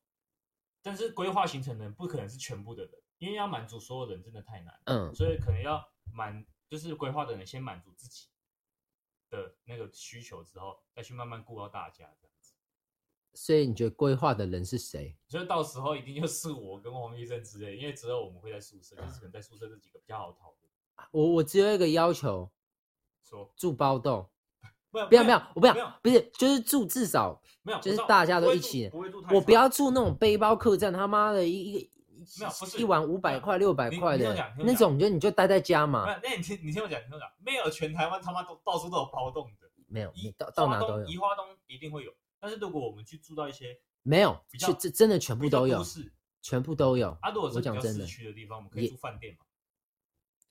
[0.83, 4.79] 但是规划行程的人不可能是全部的人，因为要满足所有人真的太难。
[4.83, 8.27] 嗯，所以可能要满，就是规划的人先满足自己
[9.35, 12.53] 的那个需求之后，再去慢慢顾到大家这样子。
[13.33, 15.13] 所以你觉得规划的人是谁？
[15.27, 20.59] 所以到时候一定就是我跟黄医生之类，因为之后我们会在宿舍，就是可能在宿舍这几个比较好讨论。
[21.11, 22.49] 我我只有一个要求，
[23.21, 24.29] 说住包栋，
[24.89, 28.89] 不要不要，我不要，不是就是住至少没有，就是大家都一起，
[29.29, 31.89] 我不要住那种背包客栈，他妈的一一个
[32.39, 36.05] 没有不是一晚五百块六百块的那种，就你就待在家嘛。
[36.21, 42.11] 那你听你听我讲，你听我讲，没有全台湾他妈都到处都有包栋的，没有，到到哪都有，宜花东一定会有。
[42.39, 46.11] 但是如果我们去住到一些没有，去这真的全部都有，是
[46.41, 47.17] 全部都有。
[47.21, 49.39] 啊，如果是比较市区的地方，我们可以住饭店嘛？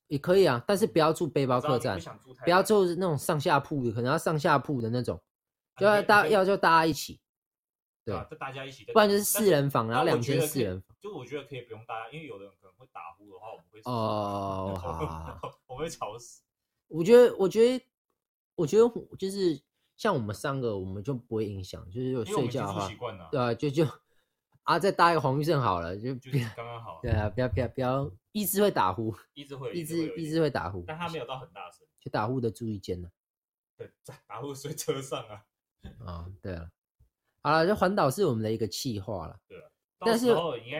[0.08, 1.98] 也可以啊，但是不要住背包客栈，
[2.44, 5.20] 不要住那种上下铺的，可能要上下铺的那种，
[5.78, 7.20] 就要大要就大家一起，
[8.04, 10.96] 对，就大家一起，不然就是四人房，然后两间四人房。
[11.00, 15.06] 就我觉得可以不用大家，因为有的人可能会打呼的话，我们会哦， 好好
[15.40, 16.42] 好，我会吵死。
[16.88, 17.84] 我觉得，我觉得，
[18.54, 18.88] 我觉得
[19.18, 19.62] 就是。
[19.96, 22.88] 像我们三个，我们就不会影响，就是有睡觉的话，
[23.30, 23.86] 对啊，就就
[24.64, 26.98] 啊，再搭一个黄玉胜好了，就就刚刚好。
[27.00, 33.08] 对啊，不要不要不要，一直会打呼，一直会，一直一直会打呼，但他没有到很大声，就打呼的注意间呢。
[33.76, 33.88] 对，
[34.26, 35.44] 打呼睡车上啊。
[36.04, 36.68] 啊，对了，
[37.44, 39.38] 好了，就环岛是我们的一个计划了。
[39.46, 39.68] 对啊，
[40.00, 40.32] 但是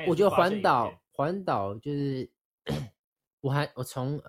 [0.08, 2.28] 我觉得环岛环岛就是，
[3.42, 4.20] 我还我从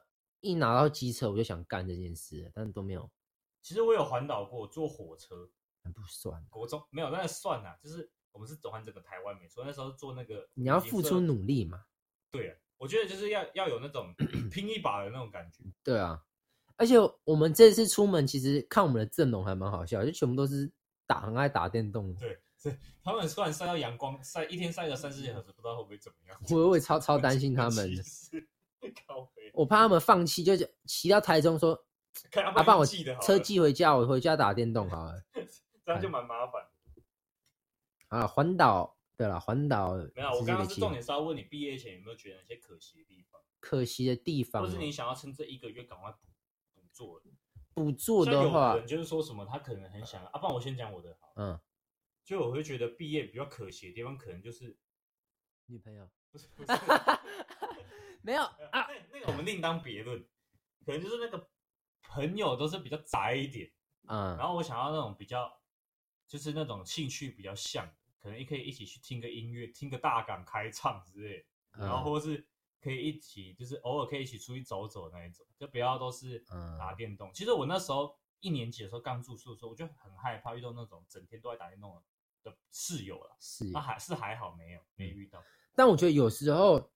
[0.41, 3.09] 一拿到机车我就想干这件事，但是都没有。
[3.61, 5.49] 其实我有环岛过，坐火车，
[5.93, 6.45] 不算。
[6.49, 9.63] 国中没有，那算啦，就是我们是走环整个台湾，没错。
[9.65, 11.85] 那时候做那个，你要付出努力嘛。
[12.31, 14.13] 对啊，我觉得就是要要有那种
[14.51, 15.63] 拼一把的那种感觉。
[15.81, 16.21] 对啊，
[16.75, 20.69] 而且我们这次出门，其实看我们的阵容还蛮好笑，就全部都是
[21.05, 22.13] 打很爱打电动。
[22.15, 26.37] 对，对，他们突然晒到阳光，晒一天晒个三四小时，不知道会不会怎么样。
[26.49, 28.03] 我会超超担心他们的，
[29.53, 30.53] 我怕他们放弃，就
[30.85, 31.85] 骑到台中说，
[32.33, 32.85] 阿爸、啊、我
[33.21, 35.23] 车寄回家，我回家打电动好了，
[35.85, 36.65] 这样就蛮麻烦。
[38.07, 43.41] 啊，环岛，对了，环岛没有，我刚刚是重点是要问你，毕业前有没有觉得哪些可惜的地方？
[43.59, 46.17] 可惜的地方，或是你想要趁这一个月赶快补
[46.75, 47.29] 补做的？
[47.75, 51.33] 补做的话，人就是说什么，他可能很想啊，不然我先讲我的好。
[51.35, 51.59] 嗯，
[52.23, 54.77] 就我会觉得毕业比较可惜的地方，可能就是
[55.65, 56.71] 女朋友，不是不是，
[58.23, 60.25] 没有啊，那那个我们另当别论，
[60.85, 61.49] 可能就是那个
[62.03, 63.69] 朋友都是比较宅一点，
[64.07, 65.51] 嗯，然后我想要那种比较，
[66.27, 72.47] 就是那种兴趣比较像，可能也可以一起去听个音乐，听个大港开唱之类，然后或是。
[72.85, 76.37] 可以一起，就是偶尔可以一起出去走走那一种，就不要都是
[76.77, 77.27] 打电动。
[77.29, 81.99] 嗯、其实我那时候一年级的时候刚住宿的时候，我就很害怕遇到那种整天都在打电动
[82.43, 83.35] 的室友了。
[83.39, 85.43] 是，那还是还好没有没遇到。
[85.73, 86.91] 但我觉得有时候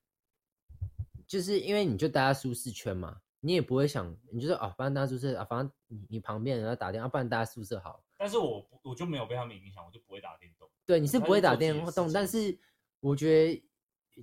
[1.26, 8.04] 就是因为你就待在舒适圈嘛，你也不会想，你就说啊，反正待在宿舍啊，反正你你旁边人要打电话，不然待在宿舍好。
[8.16, 10.70] 但是我我就没有被他们影响，我就不会打电动。
[10.86, 12.60] 对，你是不会打电动，但是
[13.00, 13.66] 我觉得。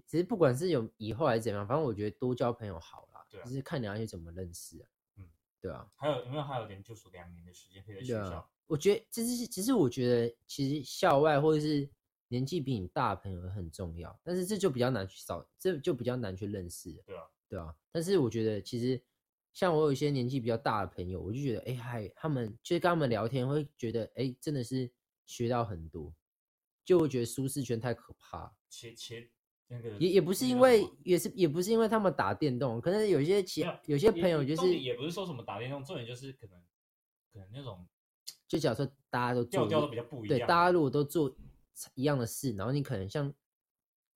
[0.06, 3.24] 其实不管是有以后还是怎样，反正我觉得多交朋友好啦。
[3.30, 4.88] 对、啊，就是看你要去怎么认识啊。
[5.16, 5.28] 嗯，
[5.60, 5.90] 对啊。
[5.96, 8.36] 还有有没有还有点，就是两年的时间可以在学校。
[8.36, 11.88] 啊、我觉得这是其实我觉得其实校外或者是
[12.28, 16.92] 年纪比你大的朋友很重要，但是这就比较难去找，这就比较难去认识。
[17.06, 17.74] 对啊，对啊。
[17.92, 19.02] 但是我觉得其实
[19.52, 24.90] 像我有一些年纪比较大的朋友，我就觉得哎嗨，他们就是跟他们聊天会觉得哎真的是
[25.24, 26.14] 学到很多，
[26.84, 28.54] 就会觉得舒适圈太可怕。
[28.68, 29.30] 切切。
[29.98, 36.62] 也也不是因为，也是也不是因为他们打电动，可能有些其有，有些朋友就是也，也不是说什么打电动，重点就是可能
[37.32, 37.84] 可能那种，
[38.46, 41.34] 就假如说大家都做调调都比较不一样，对，大家如果都做
[41.94, 43.32] 一样的事，然后你可能像，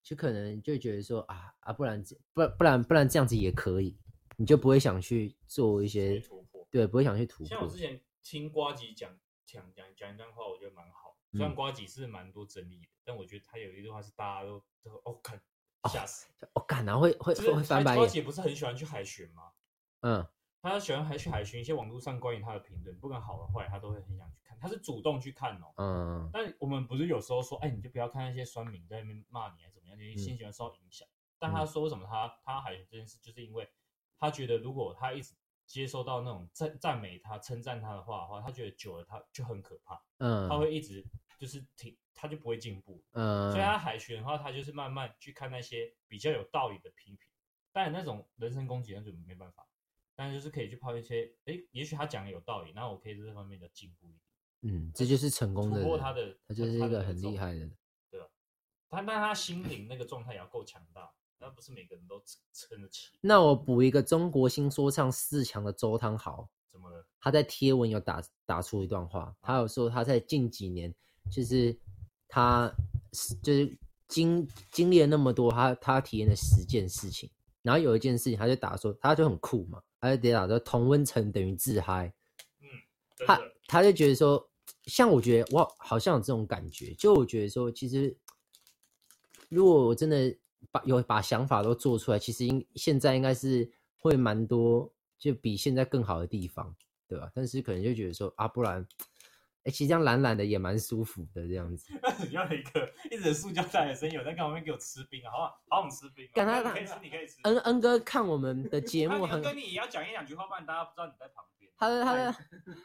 [0.04, 2.00] 就可能就觉得说啊啊，不然
[2.32, 3.98] 不不然不然这样子也可以，
[4.36, 7.46] 你就不会想去做一些突破，对，不会想去突破。
[7.48, 11.09] 像我之前听瓜吉讲讲讲讲一段话，我觉得蛮好。
[11.32, 15.40] 虽然瓜吉是蛮多争议的，但我觉得他有一句话是大家都都哦看
[15.84, 17.98] 吓死，哦看然后会会会翻白眼。
[17.98, 19.52] 瓜吉不是很喜欢去海巡吗？
[20.00, 20.26] 嗯，
[20.60, 24.58] 他喜欢还去海巡一些网络上关于他的评论，不管好的坏，他都会很想去看。
[24.60, 25.72] 他是主动去看哦。
[25.76, 26.30] 嗯。
[26.32, 29.98] 但我们不是有时候说，哎，你就不要看那些酸民在那边骂你，还是怎么样？
[29.98, 31.06] 你心情会受到影响。
[31.38, 33.66] 但他说为什么他他海巡这件事，就是因为
[34.18, 35.34] 他觉得如果他一直
[35.72, 40.02] 接收到那种赞赞美他、称赞他的话的话，他觉得久了他就很可怕。
[40.18, 40.48] 嗯。
[40.48, 41.04] 他会一直。
[41.38, 43.02] 就是挺，他就不会进步。
[43.12, 47.20] 嗯，所以他海巡的话，他就是慢慢去看那些比较有道理的批评。
[47.72, 49.66] 当然，那种人身攻击那就没办法。
[50.14, 54.74] 但是就是可以去抛一些，哎，也许他讲的有道理，然后我可以在这方面的进步一点。
[54.74, 55.82] 嗯，这就是成功的人。
[55.82, 57.70] 突破他的，他就是一个很厉害的。
[58.10, 58.26] 对吧？
[58.90, 62.22] 他但他心灵那个状态也要够强大，那不是每个人都
[62.52, 63.08] 撑得起。
[63.20, 67.04] 那我补一个中国新说唱四强的周汤豪，怎么了？
[67.20, 70.94] 他在贴文有打打出一段话，他有说他在近几年。
[71.30, 71.78] 就是
[72.26, 72.72] 他，
[73.40, 77.30] 就是经经历了那么多，他他体验了十件事情，
[77.62, 82.12] 然后有一件事情，他就打说，他就很酷嘛，他就得打说同温层等于自嗨，
[82.60, 82.66] 嗯，
[83.24, 84.50] 他他就觉得说，
[84.86, 88.16] 像我觉得我好像有这种感觉，就我觉得说，其实
[89.48, 90.36] 如果我真的
[90.70, 96.74] 把有把想法都做出来，其实应现在应该是会蛮多，就比现在更好的地方，
[97.08, 97.30] 对吧？
[97.34, 98.86] 但是可能就觉得说啊，不然。
[99.64, 101.92] 哎，其实这样懒懒的也蛮舒服的，这样子。
[102.26, 106.26] 你要一个一直塑胶袋的声音，有在旁边给我吃冰啊，好好好想吃冰。
[106.32, 107.34] 刚才可以吃，你可以吃。
[107.42, 111.70] 恩恩哥看我们的节目 很，跟你也要讲一两句话，不然大家不知道你在旁边。
[111.76, 112.34] 他的他的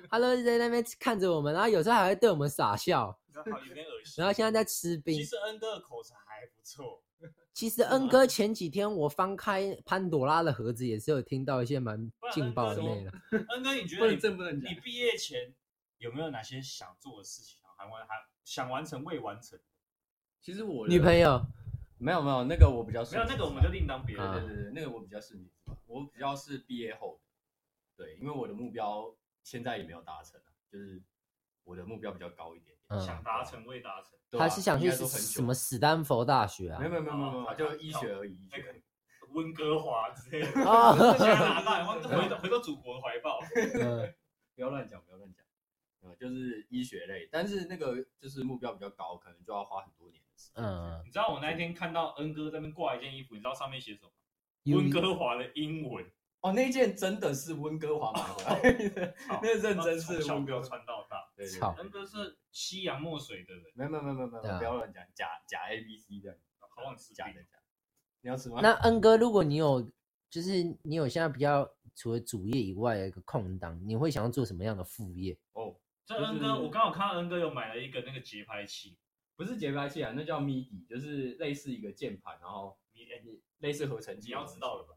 [0.10, 3.18] 他都在那边看着我们，然后有时候还会对我们傻笑。
[3.34, 4.16] 有点恶心。
[4.18, 5.16] 然后现在在吃冰。
[5.16, 7.02] 其实恩哥的口才还不错。
[7.56, 13.14] 其实恩哥前几天我翻开潘朵拉的盒子，也是有听到一些蛮劲爆的内容。
[13.48, 15.56] 恩哥，你觉得你你毕业前？
[15.98, 19.58] 有没有哪些想做的事情还完还想完成未完成？
[20.42, 21.42] 其实我女朋友
[21.98, 24.46] 没有没有那个我比较没有那个我们就另当别论。
[24.46, 25.50] 对对对，那个我比较是女，
[25.88, 28.04] 我比较是毕业后的。
[28.04, 30.40] 对，因为我的目标现在也没有达成，
[30.70, 31.02] 就是
[31.64, 34.12] 我的目标比较高一点点，想达成未达成。
[34.38, 36.80] 他是想去什么史丹佛大学啊？
[36.80, 38.38] 没有没有没有没有，就医学而已。
[38.52, 38.76] 那个
[39.30, 43.40] 温哥华之类的啊，加拿大， 回到回到祖国的怀抱。
[44.56, 45.44] 不要乱讲，不要乱讲。
[46.20, 50.64] 就是医学类，但是那个就是目标比较高，可能就要花很多年的时间。
[50.64, 54.12] 嗯，你知道我那天看到恩哥在那边挂一件衣服，你知道上面写什么？
[54.78, 56.06] 温哥华的英文
[56.42, 58.60] 哦，那件真的是温哥华买回来
[58.90, 61.15] 的， 那认真是温哥穿到大。
[61.36, 61.46] 对，
[61.78, 63.64] 恩哥是西洋墨水的人。
[63.76, 67.58] 没有没有没有没有，不要乱讲，假假 A B C 的，好想吃假的假。
[68.22, 68.60] 你要吃吗？
[68.62, 69.92] 那恩哥，如果你有，
[70.30, 75.38] 就是你有现在比较除了主业以外的一个空档，你会想要做什么样的副业？
[75.54, 75.76] 哦，
[76.06, 78.98] 这恩哥，我刚好看到恩哥有买了一个那个节拍器，
[79.36, 82.78] 不是节拍器啊，那叫 MIDI，就是类似一个键盘，然后
[83.60, 84.96] 类似合成器，你要知道了吧？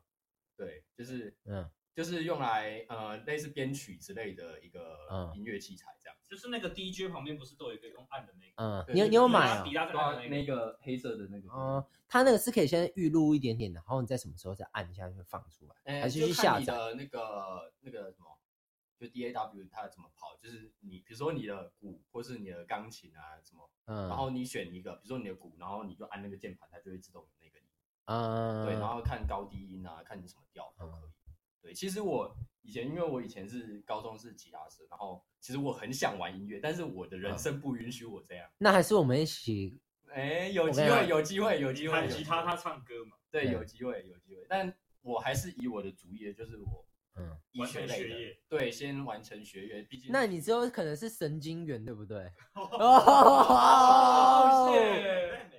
[0.56, 5.00] 对，就是嗯，就是用来呃类似编曲之类的一个
[5.34, 6.16] 音乐器材，这样。
[6.22, 8.52] 就是那个 DJ 旁边不是都有一个用按的那个？
[8.86, 9.64] 嗯，你有你有买啊？
[9.64, 9.84] 底下
[10.28, 11.50] 那个黑色的那个。
[11.50, 18.38] 哦，它那个是可以先预录一点点的，然后你在什么时候再按一下就会放出来，还是去下载的那个那个什么？
[19.00, 20.36] 就 DAW 它怎么跑？
[20.40, 27.58] 就是你比如说你的鼓或是你的钢琴啊什么，嗯，然后你选一个，比如说你的鼓，然后你就按那个键盘，它就会自动那个。
[28.04, 31.10] 嗯，对，然后看高低音啊，看你什么调都可以。
[31.68, 38.48] 对，其实我以前，因为我以前是高中是吉他社，然后其实我很想玩音乐，但是我的人生不允许我这样。
[38.56, 39.78] 那还是我们一起，
[40.10, 41.92] 哎，有机会，有机会，有机会。
[41.92, 43.18] 弹吉他，他唱歌嘛？
[43.30, 44.46] 对，有机会，有机会。
[44.48, 48.38] 但我还是以我的主业，就是我，嗯，完成学业。
[48.48, 50.10] 对，先完成学业，毕竟。
[50.10, 52.32] 那你之后可能是神经元，对不对？
[52.56, 54.70] 哦，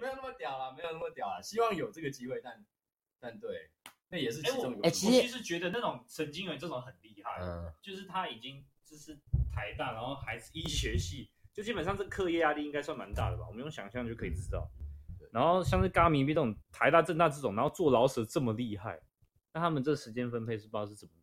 [0.02, 1.40] 没有那么屌了，没有那么屌了。
[1.44, 2.66] 希望有这个机会，但
[3.20, 3.70] 但对，
[4.10, 4.88] 那也是其中一个。
[4.88, 9.16] 哎，其实其实觉得那种神经元这种很厉害，嗯，就是他已经就是
[9.52, 13.46] 台大，然后还是医学系，就基本上这课业压力应该算蛮大的吧？
[13.48, 14.70] 我们用想象就可以知道。
[15.32, 19.00] 然后像是嘎米比这种台大、政大这种，然后做老舍这么厉害，
[19.54, 21.14] 那他们这时间分配是不知道是怎么。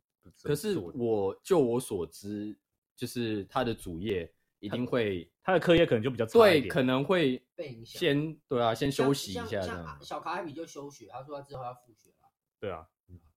[0.42, 2.56] 可是我就我所知，
[2.94, 4.32] 就是他的主业。
[4.58, 7.40] 一定会，他的课业可能就比较差对，可能会
[7.84, 9.98] 先对啊，先休息一下这样。
[10.00, 12.25] 小卡海比就休学，他说他之后要复学了。
[12.58, 12.88] 对啊，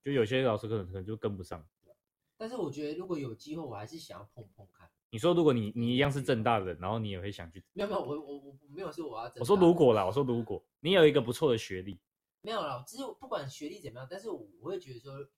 [0.04, 1.66] 就有些老师可能可能就跟不上。
[2.38, 4.90] 但是我觉得如果有机会，我还是想要碰碰看。
[5.10, 7.64] 你说如果你你一样是正大的，然后你也会想去？
[7.74, 9.32] 没有没有，我我我没有说我要。
[9.38, 12.00] 我说如果啦，我说如果你有一个不错的学历，
[12.42, 15.30] 没有啦，只是不管学历怎么样，但是我会觉得说，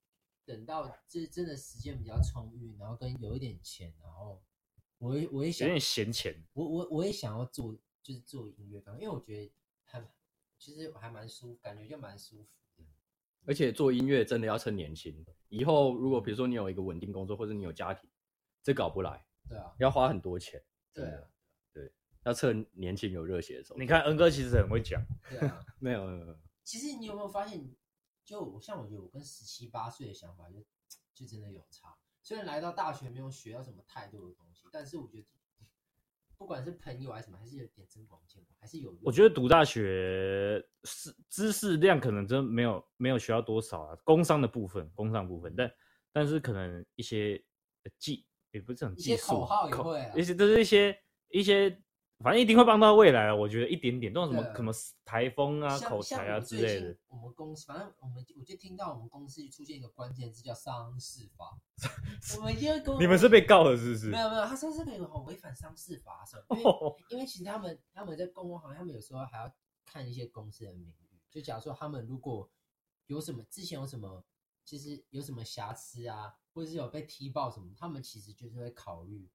[0.44, 4.42] 等到这真的时间比较充裕，然后跟有一点钱，然后。
[4.98, 7.74] 我也我也想有点闲钱，我我我也想要做，
[8.04, 9.52] 就是做音乐刚，因为我觉得
[9.82, 10.00] 还
[10.56, 12.61] 其实还蛮舒服，感觉就蛮舒服的。
[13.46, 18.08] 而且做音乐真的要趁年轻，以后如果比如说你有一个稳定工作，或者你有家庭，
[18.62, 19.24] 这搞不来。
[19.48, 20.62] 对啊，要花很多钱。
[20.94, 21.22] 对啊，
[21.72, 21.92] 对，
[22.24, 23.78] 要趁年轻有热血的时候。
[23.78, 25.04] 你看恩哥其实很会讲。
[25.28, 26.38] 对啊， 没有没有。
[26.62, 27.68] 其实你有没有发现，
[28.24, 30.64] 就像我觉得我跟十七八岁的想法就
[31.12, 31.96] 就真的有差。
[32.22, 35.24] 虽然来到大学没有学到什么太多的东西，但是我觉得
[36.42, 38.92] 不管是朋友还是什么，还是有点增广见闻，还是有。
[39.00, 45.72] 我觉得读大学是知识量可能真没有没有学到多少啊，工商的部分，工商部分，但
[46.12, 47.40] 但是可能一些
[47.96, 50.98] 技也不是很技术，一些口号也会啊，一些都是一些
[51.30, 51.80] 一些。
[52.22, 53.34] 反正一定会帮到未来啊！
[53.34, 54.72] 我觉得一点点，这种什么什么
[55.04, 56.96] 台风啊、口才啊之类的。
[57.08, 61.60] 我们公司，反正我们我就听到我们公司出现一个关键字叫商事法。
[62.38, 64.10] 我们就跟你们是被告了是不是？
[64.10, 66.56] 没有没有，他说这个有违反商事法什么？
[66.56, 69.52] 因为因为其实他们他们在公共行业，他们有时候还要
[69.84, 71.18] 看一些公司的名誉。
[71.30, 72.50] 就假如说他们如果
[73.06, 74.24] 有什么之前有什么，
[74.64, 79.28] 其实有什么瑕疵啊，或者是有被踢爆什么，他们其实就是会考虑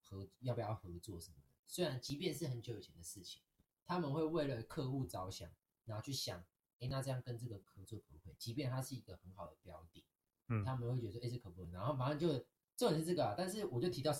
[0.00, 1.36] 合要不要合作什么。
[1.70, 3.40] 虽然即便是很久以前的事情，
[3.86, 5.48] 他们会为了客户着想，
[5.84, 6.36] 然后去想，
[6.80, 8.34] 哎，那这样跟这个合作可不可以？
[8.36, 10.04] 即便它是一个很好的标的，
[10.48, 11.70] 嗯，他们会觉得说，哎，这可不可以？
[11.70, 12.44] 然后马上就
[12.76, 13.36] 重点是这个啊。
[13.38, 14.12] 但是我就提到，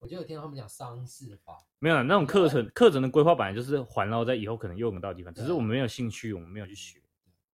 [0.00, 7.00] 我就有听到他们讲商事法，没有那种课程课程的规划本来就是环绕在以后可能用得到的地方，只是我们没有兴趣，我们没有去学，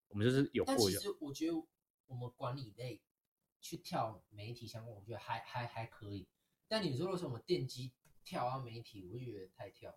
[0.09, 0.75] 我们就是有过。
[0.75, 1.63] 但其实我觉得
[2.07, 3.03] 我们管理类
[3.61, 6.27] 去跳媒体相关，我觉得还还还可以。
[6.67, 7.93] 但你说为什么电机？
[8.25, 9.91] 跳啊，媒体我就觉得太跳，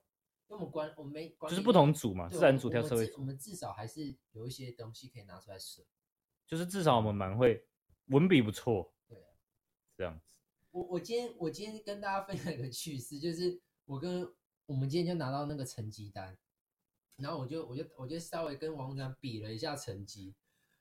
[0.47, 5.86] 因为我们关我们没关，就是不同组嘛，自然组跳社会组，我们至少还是有一些东西可以拿出来说，
[6.47, 7.67] 就是至少我们蛮会
[8.07, 9.28] 文笔不错，对啊，
[9.95, 10.39] 这样子。
[10.71, 14.28] 我我今天我今天跟大家分享一个趣事，就是我跟
[14.65, 16.38] 我们今天就拿到那个成绩单，
[17.17, 20.36] 然后我就我就我就稍微跟王总比了一下成绩，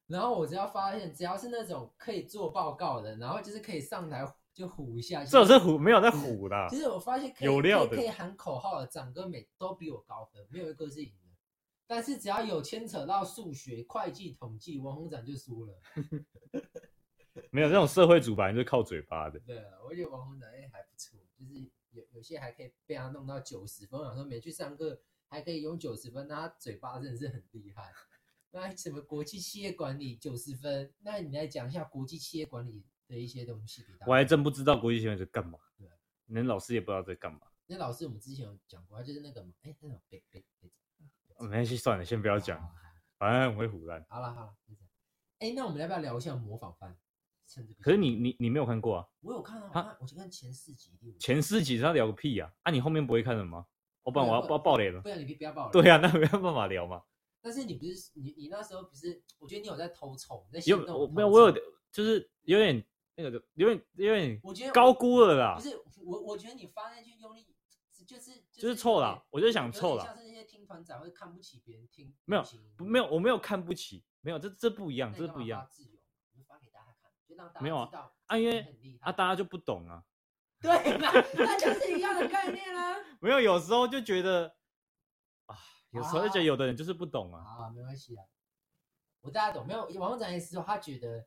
[0.07, 4.25] 然后我只要发现，只要是那种可以做报告的，然后就是可以上台。
[4.55, 6.69] 就唬一下，这是唬，没有在唬的。
[6.71, 11.35] 其实我发现可以有料的可以喊口号的，长跟美都比我高分，没有一个是赢的。
[11.87, 15.75] 但是只要有牵扯到数学、会计、统计，王鸿展就输了。
[17.51, 19.41] 没有这种社会主板就是靠嘴巴的。
[19.41, 23.99] 对啊，我觉得王鸿展哎还不错，就是有有些还可以被他弄到九十分。
[23.99, 27.93] 我想说没去上课还可以用九十分，那他嘴巴真的是很厉害。
[28.53, 30.95] 那什么国际企业管理九十分？
[31.01, 34.05] 那你来讲一下国际企业管理的一些东西给大家。
[34.07, 35.59] 我还真不知道国际新闻在干嘛。
[35.79, 35.89] 对，
[36.27, 37.41] 连老师也不知道在干嘛。
[37.67, 40.71] 那老师我们之前有讲过，他就是那个哎、欸，那种别别别，
[41.41, 42.61] 没关系，算了，先不要讲，
[43.19, 44.05] 反正我会唬烂。
[44.09, 44.55] 好了好了，
[45.39, 46.97] 哎、欸，那我们要不要聊一下模仿犯？
[47.81, 49.09] 可是你你你没有看过啊？
[49.21, 50.91] 我有看啊，我看我就看前四集。
[51.21, 52.53] 前四集他聊个屁呀！
[52.63, 53.67] 啊，啊你后面不会看了吗？
[54.03, 55.01] 我不然我要爆爆雷了。
[55.03, 55.73] 不然你不要爆雷。
[55.73, 57.03] 对啊，那没有办法聊嘛。
[57.41, 59.23] 但是你不是你你那时候不是？
[59.39, 61.53] 我觉得你有在偷宠，在有我没有我有
[61.93, 62.85] 就是有点
[63.17, 65.55] 那个有点有点我觉得高估了啦。
[65.57, 67.47] 不是我我觉得你发那句用力
[68.07, 70.05] 就是就是臭啦，我就想臭啦。
[70.05, 72.45] 像是那些听团仔会看不起别人听，没有
[72.79, 75.69] 没有我没有看不起，没有这这不一样，这不一样。
[77.61, 77.91] 没有啊
[78.27, 78.65] 啊，因为
[79.01, 80.05] 啊大家就不懂啊。
[80.61, 82.95] 对，那那就是一样的概念啊。
[83.21, 84.55] 没有，有时候就觉得
[85.47, 85.59] 啊，
[85.91, 87.41] 有时候就觉得有的人就是不懂啊。
[87.41, 88.23] 啊，没关系啊，
[89.21, 89.67] 我大家懂。
[89.67, 91.27] 没有，网络展也是说，他觉得这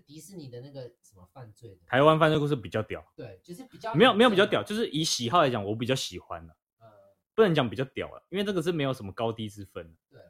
[0.00, 3.04] 迪士尼的那个什么犯罪的，台湾犯罪故事比较屌。
[3.14, 6.56] 对，就是比较没有没有比较屌，就是以喜好来讲，我比较喜欢的。
[6.80, 6.86] 嗯，
[7.34, 9.96] 不能讲比较屌了，因为这个是没有什么高低之分。
[10.10, 10.20] 对，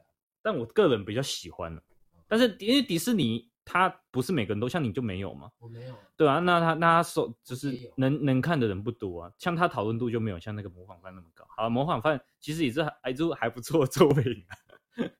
[0.41, 1.81] 但我个人比较喜欢的。
[2.27, 3.49] 但是因为迪士尼。
[3.69, 5.51] 它不是每个人都像你就没有吗？
[5.59, 5.93] 我没有。
[6.15, 11.45] 对啊，那他那他手就是能能看的人不多啊，像他讨论度就没有像那个模仿犯那么高。
[11.49, 14.55] 好，模仿犯其实也是还就还不错的作品啊。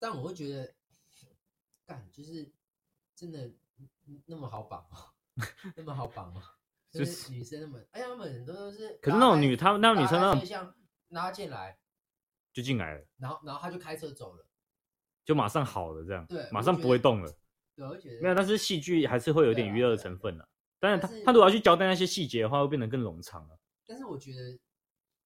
[0.00, 0.74] 但我会觉得，
[1.88, 2.52] 干就是
[3.16, 3.50] 真的
[4.26, 4.98] 那么好绑吗？
[5.74, 6.42] 那么好绑吗？
[6.92, 8.98] 就是女生那么，哎呀，他们很多都是。
[9.00, 10.74] 可是那种女，他们那种女生那种像
[11.08, 11.78] 拉进来
[12.52, 14.46] 就进来了，然后然后他就开车走了。
[15.24, 17.32] 就马上好了，这样对，马上不会动了。
[17.74, 20.48] 对，我觉得没有，但是戏剧还是会有点娱乐的成分的、啊。
[20.80, 23.58] 但是他他如果要去交代那些细节的话，会变得更冗长了。
[23.86, 24.58] 但是我觉得，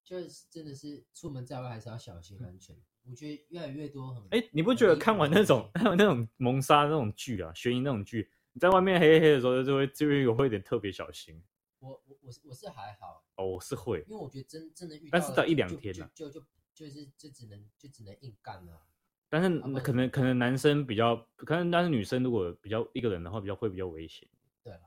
[0.04, 2.74] 就是真的是出门在外还是要小心安全。
[2.76, 4.22] 嗯、我觉得越来越多很……
[4.30, 11.42] 哎，你不觉得看完那种还有 那种谋杀那种剧啊，悬疑那种剧，你在外面黑黑的时候就会就会有会有点特别小心。
[11.78, 18.86] 我我我是我是还好哦，我是会，因为我觉得真真的遇到，但是到一两天了、啊，就就就就是就只能就只能硬干了。
[19.28, 19.48] 但是
[19.80, 24.28] 可能可能男生比较，可能但是女生如果比较一个人的话，比较会比较危险。
[24.62, 24.80] 对了，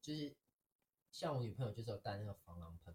[0.00, 0.34] 就是
[1.10, 2.94] 像我女朋友就是有带那个防狼喷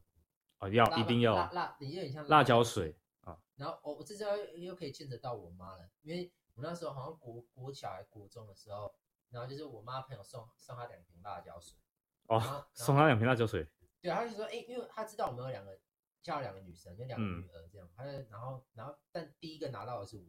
[0.59, 3.37] 哦，要一定要辣辣，你有点像辣椒水啊。
[3.55, 8.93] 然后我我这招又可以牵扯到我妈了，因为我那时候好像国国小还国中的时候，
[9.29, 11.77] 然后就是我妈朋友送送她两瓶辣椒水
[12.27, 13.67] 哦，送她两瓶辣椒水。
[14.01, 15.79] 对，她就说哎，因为她知道我们有两个
[16.21, 20.23] 叫两个女生，就两个女儿这样，她就然后然后但第一个拿到的是我。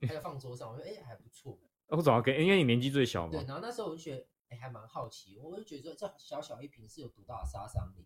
[0.00, 1.58] 她就放桌上，我说哎、欸、还不错。
[1.88, 3.32] 我怎么给，因为你年纪最小嘛。
[3.32, 8.04] 对，然后那时候我就觉得哎、欸、还蛮好奇，我就觉得说这小小一瓶是有多大的杀伤力。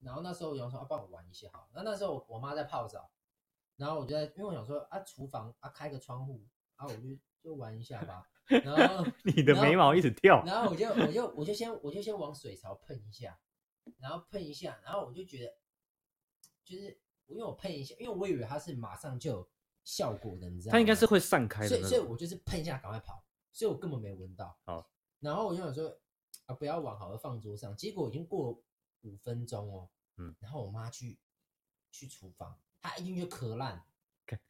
[0.00, 1.68] 然后那时候我想说啊，帮我玩一下好。
[1.74, 3.10] 那那时候我我妈在泡澡，
[3.76, 6.44] 然后我就在，因为我想说啊厨房啊开个窗户
[6.76, 7.08] 啊，我就
[7.42, 8.28] 就玩一下吧。
[8.46, 10.42] 然后 你的眉毛一直跳。
[10.44, 13.38] 然后我就我就我就先我就先往水槽喷一下，
[13.98, 15.52] 然后喷一下，然后我就觉得
[16.64, 19.48] 就是因为我喷一下，因为我以为它是马上就。
[19.88, 20.72] 效果的，你知道吗？
[20.72, 23.22] 它应该是会散开的，所以所以我就是喷一下，赶快跑，
[23.52, 24.58] 所以我根本没闻到。
[24.64, 24.90] 好，
[25.20, 25.96] 然后我就想说
[26.46, 27.72] 啊，不要往好了放桌上。
[27.76, 28.58] 结果已经过了
[29.02, 31.18] 五分钟哦，嗯，然后我妈去
[31.90, 33.82] 去厨房，她一进去就咳烂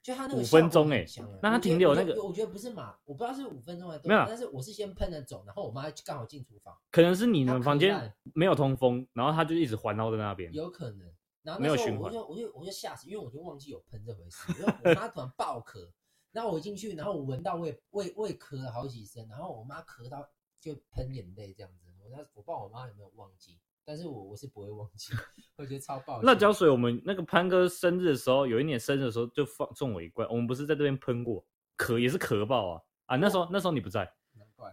[0.02, 11.14] 就她那个五分钟哎、欸，那她停留那个我，我觉得不是嘛，我不知道是五分钟还是多，没有，但是我是先喷了走，然后我妈刚好进厨房，可能是你们房间没有通风，然后她就一直环绕在那边，有可能。
[11.42, 14.52] 然后那时候我就我就我就吓死，因为我就忘记有喷这回事。
[14.58, 15.88] 因为我妈突然爆咳，
[16.32, 20.28] 然后我进去，然后我闻到我也我也我也咳了好几声，然后我妈咳到
[20.58, 21.86] 就喷眼泪这样子。
[22.02, 25.12] 我那我不知道我妈有没有忘记，但是我我是不会忘记，
[25.56, 26.20] 我觉得超爆。
[26.22, 31.46] 辣椒水，我们那个潘哥生日的时候，有一年生日的时候就放送我一罐，我们不是在这边喷过，
[31.78, 33.16] 咳也是咳爆啊啊！
[33.16, 34.12] 那时候那时候你不在。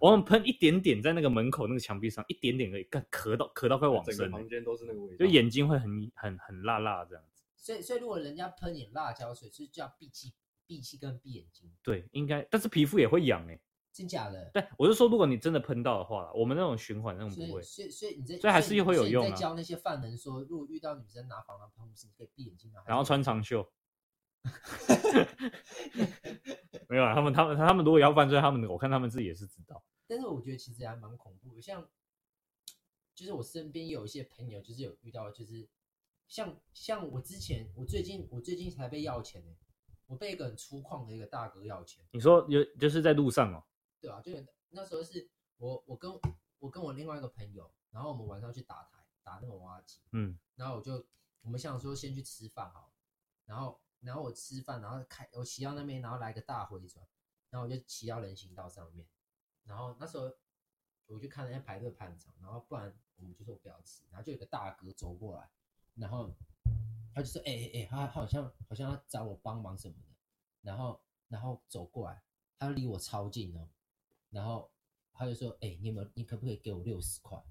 [0.02, 4.16] 我们喷一点点在那个门口那个墙壁上，一点点可以，干咳到咳到快往生。
[4.18, 7.44] 整个房间都是那个味道，就眼睛会很很很辣辣这样子。
[7.56, 10.34] 所以所以如果人家喷你辣椒水，是叫闭气
[10.66, 11.70] 闭气跟闭眼睛。
[11.84, 13.62] 对，应该，但是皮肤也会痒哎、欸。
[13.94, 14.50] 真假的？
[14.52, 17.62] 对，我是说，如果你真的喷到的话，我们那种循环那种不会。
[17.62, 19.30] 所以所以你这所以还是会有用啊。
[19.30, 23.64] 在教那些犯人说，如果遇到女生拿防狼喷雾，是你可以闭眼睛然后穿长袖。
[26.90, 29.82] 没有啊，他们他们他们如果要犯罪，他们我看他们自己也是知道。
[30.08, 31.88] 但是我觉得其实还蛮恐怖的，像
[33.16, 35.68] 就是我身边有一些朋友，就是有遇到，就是
[36.28, 39.52] 像像我之前，我最近我最近才被要钱呢，
[40.08, 42.04] 我被一个很粗犷的一个大哥要钱。
[42.12, 43.64] 你说有就是在路上哦？
[44.04, 44.32] 对啊，就
[44.68, 46.12] 那时候是我我跟
[46.60, 51.08] 我跟我另外一个朋友，然后我们晚上去打台打那个娃娃机，嗯，然后我就
[51.40, 52.92] 我们想说先去吃饭好，
[53.46, 57.08] 然后然后我吃饭，然后开我骑到那边，然后来个大回转，
[57.50, 59.08] 然后我就骑到人行道上面。
[59.64, 60.30] 然后那时候
[61.06, 65.50] 我就看人家排队排很长，然后不然我们就说不要吃，然后就有个大哥走过来，
[65.96, 66.30] 然后
[67.16, 70.14] 他就说：“哎哎哎，他他好像好像要找我帮忙什么的。”
[70.62, 72.24] 然后然后走过来，
[72.58, 73.70] 他离我超近哦，
[74.34, 74.70] 然后
[75.14, 77.42] 他就说：“哎、欸，你有没有你可不可以给我六十块？”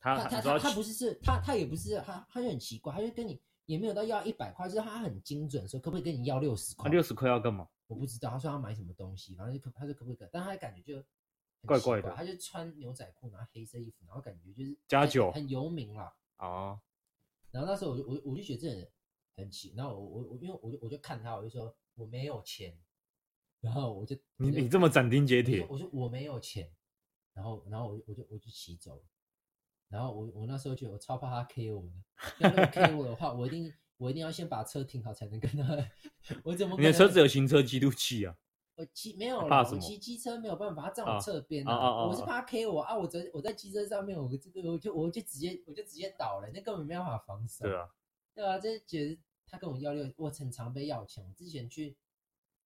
[0.00, 6.90] 他他他他，不是是他他也不是他他就很奇怪，他就跟你也没有到要一百块，就是他很精准说可不可以跟你要六十块？
[6.90, 7.68] 六十块要干嘛？
[7.86, 11.04] 我不知道，他说要买什么东西，反正就可他说可不可以，但他感觉就。
[11.66, 16.14] 怪怪的，他就穿牛仔裤，然后黑色衣服，然后感觉就是加九，很游民啦。
[16.36, 16.78] 哦。
[17.50, 18.92] 然后那时候我就我我就觉得这人
[19.34, 22.78] 很奇，然后我我我因为我就我就看他，我就说我没有钱，
[23.64, 26.70] 然后我就你你这么斩钉截铁，我说我没有钱，
[27.32, 29.02] 然后然后我就我就我就骑走了，
[29.88, 31.92] 然后我我那时候觉得我超怕他 K 我的，
[32.40, 35.90] 要是 K 我的话，我一定我一定要先把车停好才能跟他，
[36.44, 36.76] 我怎么？
[36.76, 38.36] 你的车子有行车记录器啊？
[38.76, 47.64] 我骑没有了，我骑机车没有办法，他站我侧边啊，我是怕他 K 我啊，我在我在机车上面，我这个我就我就直接我就直接倒了，那根本没办法防守。
[47.64, 47.88] 对啊，
[48.34, 51.24] 对啊，这觉得他跟我要六，我很常被要钱。
[51.24, 51.96] 我之前去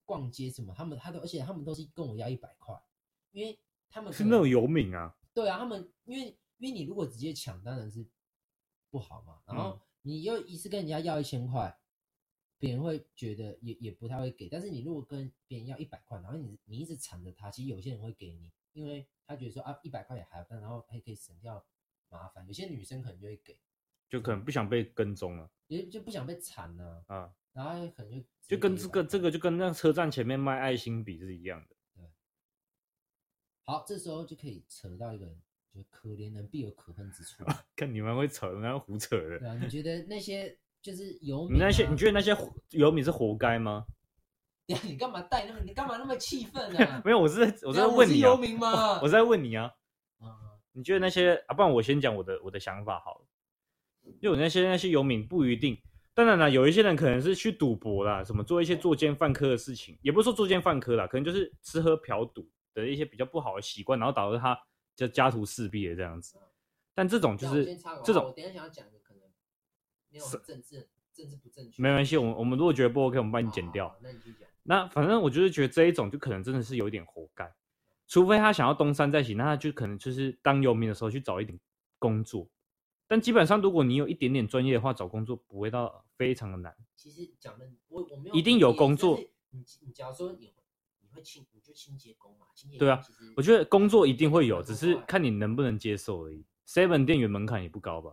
[0.09, 2.75] 逛街什么，他们他都而且他们都是跟我要一百块，
[3.33, 5.15] 因为他们是那种游民啊。
[5.35, 8.09] 对啊，他们因为因为你如果直接抢当然是
[8.89, 11.79] 不好嘛，然后你又一次跟人家要一千块。
[12.61, 21.65] 别人会觉得也也不太会给，但是你如果跟别人要一百块，然后你你一直缠着他，其实有些人会给你，因为他觉得说啊一百块也还好，但然后还可以省掉
[22.09, 22.45] 麻烦。
[22.49, 23.57] 有些女生可能就会给，
[24.09, 27.31] 就可能不想被跟踪了，也就不想被缠了啊。
[27.53, 31.77] 然后可能就就跟这个这个就跟那车站前面卖爱心笔是一样的。
[31.95, 32.05] 对。
[33.65, 35.43] 好，这时候就可以扯到一个人，
[35.75, 37.45] 就可怜人必有可恨之处。
[37.77, 39.39] 看你们会扯，然后胡扯的。
[39.39, 40.59] 对啊，你觉得那些？
[40.81, 42.35] 就是游民、啊，你那些你觉得那些
[42.71, 43.85] 游民是活该吗？
[44.85, 45.59] 你干嘛带那么？
[45.65, 46.79] 你干嘛那么气愤呢？
[47.05, 49.01] 没有，我是我是在问你、啊、我是游民吗？
[49.03, 49.75] 我是在问你啊。
[50.21, 50.29] 嗯、
[50.71, 51.53] 你觉得那些啊？
[51.53, 53.27] 不然我先讲我的我的想法好了。
[54.21, 55.77] 因为我那些那些游民不一定，
[56.15, 64.59] 当然了，有一些人可能是去赌博啦，什么做一些作奸犯科的事情，也不是说作奸犯科啦，可能就是吃喝嫖赌的一些比较不好的习惯，然后导致他
[64.97, 66.37] 就家徒四壁的这样子。
[66.95, 67.65] 但这种就是
[68.05, 68.25] 这种。
[68.25, 69.23] 我等下想要讲的可能
[70.11, 71.81] 没有政治，政治不正确。
[71.81, 73.97] 没关系，我们我们如果觉得不 OK，我们帮你剪掉。
[74.03, 74.49] 那你去讲。
[74.65, 77.49] 那反正我就是觉得这一种就可能真的是有点活该，
[78.09, 81.59] 除非他想要东山再起，那他就可能就是当游民的时候去找一点
[82.01, 82.51] 工作。
[83.09, 86.77] 但基本上，如果你有一点点专业的话，找工作不会到非常的难。
[86.95, 89.19] 其实讲的我我没有一定有工作。
[89.51, 90.53] 你你假如说你
[91.01, 92.87] 你会清，你就清洁工嘛，清洁工。
[92.87, 93.03] 对啊，
[93.35, 96.45] 我觉得工作一定会有，只是看你能不能接受而已。
[96.67, 98.13] Seven 店员门槛也不高吧？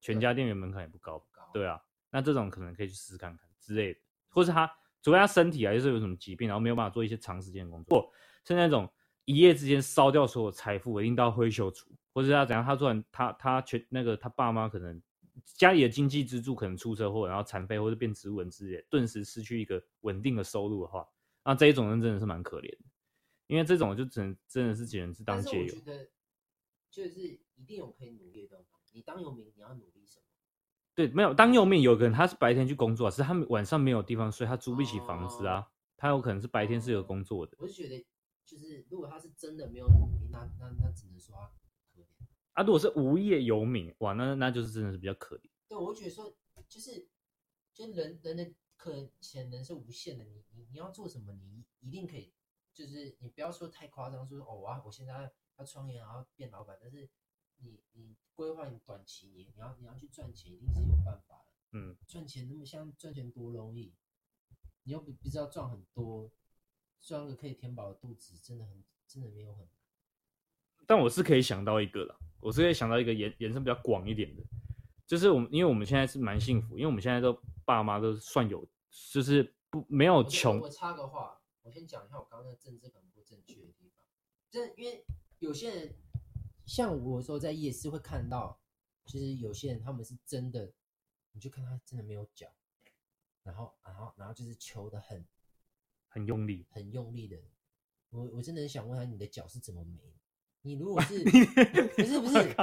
[0.00, 1.22] 全家店员门槛也不高，
[1.52, 4.66] 对啊，那这种可能可以去试试看看之类的，或是他
[5.02, 8.10] 除非他身体还是有什么疾病，然后没有办法做一些长时间的工作，
[8.46, 8.90] 是那种
[9.26, 15.02] 一夜之间烧掉所有财富，一定到灰绣处，或者他怎样，他突然他他全那个他爸妈可能
[15.44, 21.06] 家里的经济支柱可能出车祸，然后残废或者变植物人之类，顿时失去一个稳定的收入的话，
[21.44, 22.84] 那这一种人真的是蛮可怜的，
[23.48, 25.74] 因为这种就只能真的是只能是当街友。
[26.88, 27.20] 就是
[27.56, 28.64] 一定有可以努力的地方。
[28.92, 30.26] 你当游民，你要努力什么？
[30.94, 35.58] 对，没有当游民，有个人他是白天去工作，是他晚上没有地方睡，他租不起房子啊。
[35.58, 37.56] 哦、他有可能是白天是有工作的。
[37.58, 38.06] 我是觉得，
[38.44, 41.34] 就是如果他是真的没有努力，那那那只能说。
[42.54, 45.50] 啊，如果是无业游民，哇，那那就是真的是比较可怜。
[45.68, 46.34] 对，我觉得说，
[46.68, 47.06] 就是，
[47.72, 52.32] 就人人的可潜能是无限的，你你你要做什么，你一定可以，
[52.72, 57.08] 就是你不要说太夸张，说哦，我我现在要创业，然后变老板，但是。
[57.58, 61.78] 你你规划你短期，你你要你要去赚钱，一定是有办法的。
[61.78, 63.94] 嗯，赚钱那么像赚钱多容易，
[64.82, 66.30] 你又不不知道赚很多，
[67.00, 69.83] 赚个可以填饱肚子，真的很真的没有很难。
[70.86, 74.42] 但我是可以想到一个了，我是可以想到一个延延伸比较广一点的，
[75.06, 78.66] 就是我们因为我们现在是蛮幸福，因为我们现在都爸妈都算有，
[79.12, 80.58] 就是不没有穷。
[80.60, 84.04] 我插个话，我先讲一下我刚刚的政治很不正确的地方，
[84.50, 85.04] 这因为
[85.38, 85.94] 有些人。
[86.66, 88.58] 像我说在夜市会看到，
[89.04, 90.72] 就是有些人他们是真的，
[91.32, 92.48] 你就看他真的没有脚，
[93.42, 95.22] 然后然后然后就是求的很，
[96.08, 97.36] 很用力，很用力的。
[98.08, 100.00] 我我真的很想问他，你的脚是怎么没？
[100.64, 101.22] 你如果是
[101.96, 102.54] 不是不是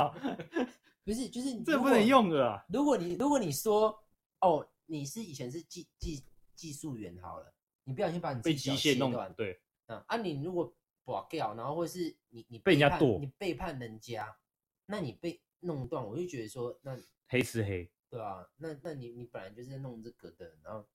[1.06, 2.66] 不是就是 这不能用的啊。
[2.68, 3.98] 如果你如果你说
[4.42, 6.22] 哦，你是以前是技技
[6.56, 7.54] 技术员好了，
[7.86, 10.74] 你不小心把你自己脚切断，对，啊啊你如果。
[11.04, 14.38] 挂掉，然后或是你你被人家剁，你背叛人家，
[14.86, 16.96] 那你被弄断，我就觉得说，那
[17.28, 20.88] 黑吃黑，对啊，那那你你本来就是在弄这个的，然后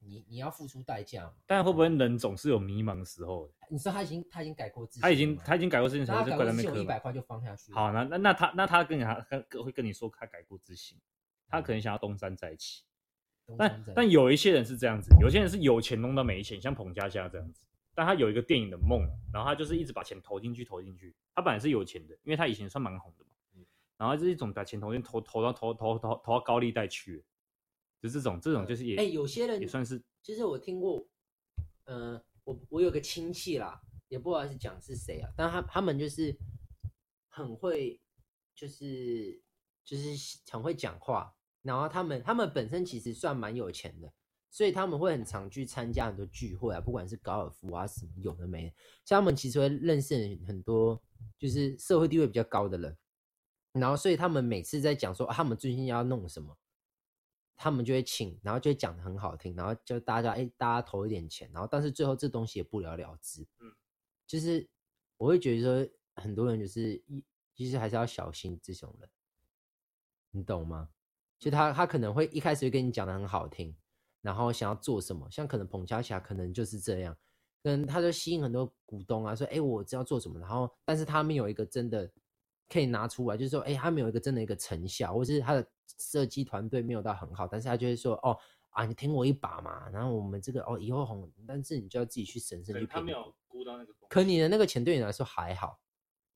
[0.00, 1.32] 你你要付出代价嘛。
[1.46, 3.50] 但会不会人总是有迷茫的时候？
[3.70, 7.72] 你说他已经他已经改过自新，他已经他已经改过自新，他就管他没一百块就放下去。
[7.72, 9.14] 好，那那那他那他跟你他
[9.62, 10.98] 会跟你说他改过自新，
[11.48, 12.84] 他可能想要东山再起。
[13.58, 17.66] 但但有一些人是这样子，有些人是有钱弄到没钱，像彭佳佳这样子。
[17.94, 21.14] 但他有一个电影的梦，然后他就是一直把钱投进去，投进去。
[21.34, 23.30] 他本来是有钱的，因为他以前算蛮红的嘛。
[23.98, 27.22] 然后就是一种把钱投进投投到投投投投到高利贷去，
[28.00, 30.02] 就这种这种就是也哎、欸，有些人也算是。
[30.22, 31.06] 其实我听过，
[31.84, 36.36] 呃，我我有个亲戚啦，也不知道是讲是谁啊，但他他们就是
[37.28, 38.00] 很会，
[38.54, 39.40] 就是
[39.84, 41.34] 就是很会讲话。
[41.62, 44.10] 然后他们他们本身其实算蛮有钱的，
[44.50, 48.74] 所以他们会很常去参加很多聚会啊，不管是高尔夫啊什么有的没的。
[49.04, 51.02] 像他们其实会认识很多
[51.38, 52.96] 就是社会地位比较高的人，
[53.72, 56.56] 然后所以他们每次在讲说，啊，他们最近要弄什么，
[57.62, 63.46] 他们就会请，然后就会讲的很好听，然后就大家哎大家投一点钱，然后但是最后这东西也不了了之。
[63.58, 63.70] 嗯，
[64.26, 64.66] 就是
[65.18, 67.22] 我会觉得说很多人就是一
[67.54, 69.10] 其实还是要小心这种人，
[70.30, 70.88] 你懂吗？
[71.38, 73.76] 就他，他可能会一开始就跟你讲的很好听，
[74.22, 77.14] 然后想要做什么，像可能彭恰恰可能就是这样，
[77.62, 82.10] 跟他就吸引很多股东啊，说，哎，我知道做什么，然后但是他们有一个真的
[82.70, 85.66] 可以拿出来，就是说，哎，他没有一个真的一个成效，或是他的
[85.98, 88.38] 设计团队没有到很好，但是他就会说，哦，
[88.70, 92.92] 啊，你听我一把嘛，然后我们这个哦以后红，但是你就要自己去审慎去评估。
[92.92, 95.78] 他没有估到那个，可你的那个钱对你来说还好，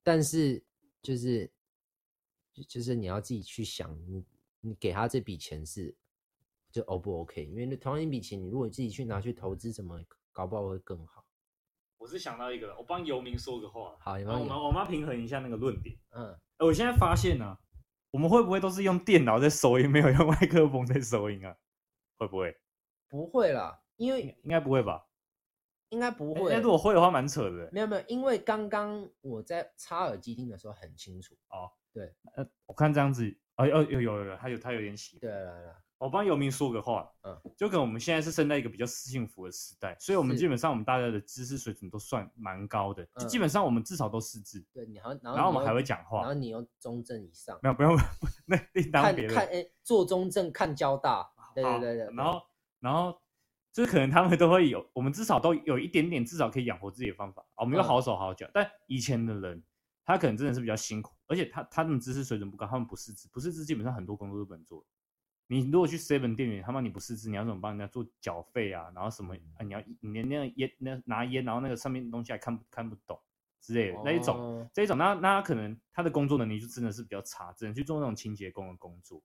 [0.03, 0.63] 但是
[1.01, 1.51] 就是
[2.67, 4.23] 就是你要自己去想你。
[4.61, 5.95] 你给他这笔钱是
[6.71, 7.45] 就 O 不 OK？
[7.45, 11.23] 因为同样一笔钱，你如果自己去拿去投资，怎么搞不好会更好。
[12.05, 13.97] 我是想到一个，我帮游民说个话。
[13.99, 15.97] 好，有我们我们要平衡一下那个论点。
[16.11, 17.59] 嗯，哎我现在发现呢、啊，
[18.11, 21.57] 我们会不会都是用电脑在收音，没有用麦克风在收音啊？
[22.19, 22.55] 会不会？
[23.09, 25.07] 不会啦，因为应该不会吧？
[25.89, 26.53] 应该不会。
[26.53, 27.67] 那如果会的话，蛮扯的。
[27.71, 31.33] 没有没有，因为刚刚我在插耳机听的时候很清楚。
[31.49, 33.35] 哦，对，呃，我看这样子。
[33.57, 35.21] 哦，有有有有，他有他有点喜欢。
[35.21, 44.63] 对，来来，我帮游民说个话，嗯，就可能我们现在是生在一个比较幸福的时代，所以我们基本上我们大家的知识水准都算蛮高的，就基本上我们至少都识字。
[44.73, 47.95] 对，你还然后我们还会讲话，然后你又中正以上，没有不用，
[48.45, 49.35] 那另当别论。
[49.35, 52.15] 看看哎，做中正看交大，对对对对。
[52.15, 52.41] 然后
[52.79, 53.17] 然后
[53.71, 57.45] 就是可能他们都会有，我们至少都有一点点，至少可以养活自己的方法。
[57.55, 59.63] 我们有好手好脚，但以前的人。
[60.07, 64.85] 他可能真的是比较辛苦，而且他他们知识水准不高，他们不识字，不识字基本上很多工作都不能做。
[65.47, 68.91] 你如果去 seven 店员，他妈你不识字，你要怎么帮人家做缴费啊？
[68.95, 69.63] 然后什么啊？
[69.63, 73.19] 你要你连那个烟那拿烟，然后那个上面东西还看不看不懂
[73.61, 79.21] 之类的、哦、那一种，这一种那那他可能他的工作能力就真的是比较差，只能去做那种清洁工的工作。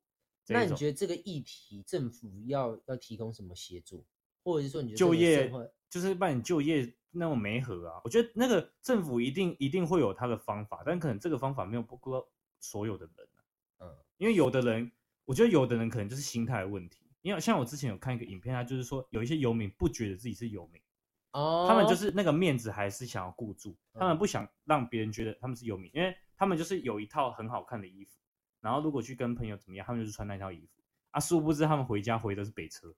[0.49, 4.05] 那你觉得这个议题政府要要提供什么协助，
[4.43, 5.51] 或者是说你就业
[5.89, 6.93] 就是帮你就业？
[7.13, 12.25] 那种媒合啊，我觉得那个政府一定一定会有他的方法，但可能这个方法没有包括
[12.61, 13.43] 所有的人啊。
[13.81, 14.93] 嗯，因为有的人，
[15.31, 17.09] 我觉得有的人可能就是心态的问题。
[17.23, 20.83] 因为像我之前有看一个影片，他就是说有一些游民不觉得自己是游民，
[21.31, 28.19] 哦，他们就是那个面子还是想要顾住，他们不想让别人觉得他们是游民，因为他们就是有一套很好看的衣服，
[28.61, 32.93] 然后如果去跟朋友怎么样，他们就是穿那套衣服啊，殊不知他们回家回的是北车。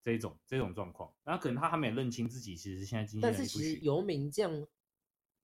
[0.00, 3.22] 这种这种状况，然后可能他还没有认清自己，其实现在经济。
[3.22, 4.50] 但是其实游民这样，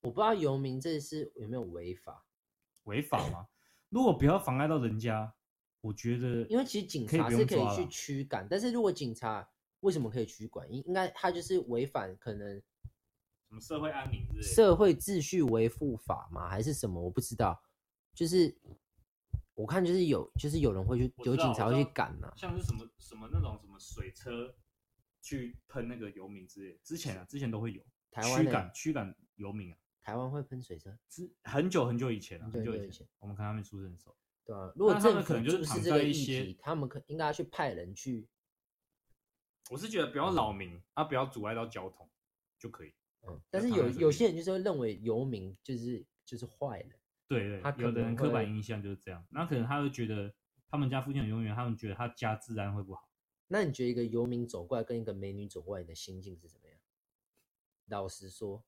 [0.01, 2.25] 我不知道游民这是有没有违法？
[2.85, 3.49] 违法吗？
[3.91, 5.35] 如果不要妨碍到人家，
[5.85, 9.47] 我觉得，因为其实警察是可以去驱赶，但是如果警察
[9.81, 10.71] 为什么可以驱赶？
[10.73, 16.49] 应应该他就是违反可能什么社会安宁之类、社会秩序维护法吗？
[16.49, 17.01] 还是什么？
[17.01, 17.63] 我不知道，
[18.15, 18.57] 就是。
[19.57, 24.53] 我看就是有，就是有人会去，有警察会去赶呐、啊，像是什么什么那种什么水车
[25.23, 27.81] 去喷那个游民之类，之前啊，之前都会有
[28.11, 38.29] 台湾驱赶驱赶游民啊，台湾会喷水车，之很久很久以前了、啊，很久以前，我们看他们出生的时候，对啊，如果政府可能就是这个议题，他们可应该要去派人去，
[39.71, 42.09] 我是觉得不要扰民、嗯、啊，不要阻碍到交通
[42.59, 42.93] 就可以，
[43.27, 46.91] 嗯，但是有有些人就是会认为游民就是就是坏人。
[47.27, 50.33] 对对，有的人刻板印象就是这样，那可能他会觉得
[50.69, 53.09] 他们家附近有游民，他们觉得他家治安会不好。
[53.49, 56.79] 那你觉得一个游民走过来跟一个美女走过来，你的心境是怎么样？
[57.87, 58.63] 老实说，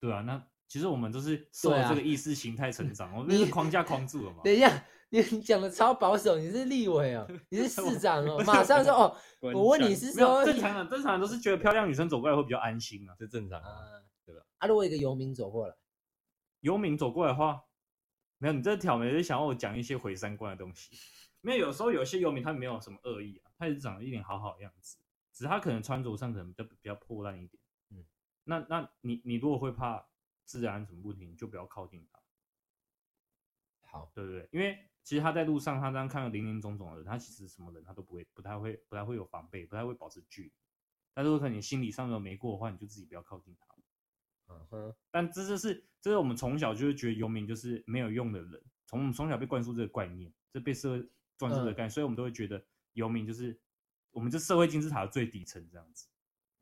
[0.00, 4.40] 对啊，那其实我们都是受了这个意识形态成长，啊、 我们是框架框住了嘛。
[4.42, 14.40] 等一下，你讲的超保守，你是立委哦， 你是市长哦，马上说哦，我问你是说正常的，正常的都是觉得漂亮女生走过来会比较安心啊，这正常啊，对吧？
[14.56, 15.74] 啊，如果一个游民走过来，
[16.60, 17.62] 游民走过来的话。
[18.38, 20.96] 没有，你这挑眉是想要我讲一些毁三观的东西。
[21.42, 24.96] 没有，有时候有些游民他没有什么恶意啊，他也是长得一脸好好的样子，
[25.34, 27.62] 只是他可能穿着上可能比较比较破烂一点。
[27.90, 28.04] 嗯，
[28.42, 30.04] 那那你你如果会怕
[30.60, 32.18] 治安什么问题，你就不要靠近他。
[33.80, 34.48] 好，对不对？
[34.52, 40.52] 因为其实他在路上，他这样看到林林总总的人，他其实什么人他都不会，不太会，不太会有防备，不太会保持距离。
[41.14, 44.54] 但如果你心理上都没过的话，你就自己不要靠近他。
[44.54, 44.94] 嗯哼。
[45.10, 53.60] 但这就是这是我们从小就是觉得游民就是没有用的人，从我们从小被灌输这个观念，这被社会灌输这个概念，嗯，所以我们都会觉得游民就是
[54.10, 56.08] 我们这社会金字塔的最底层这样子。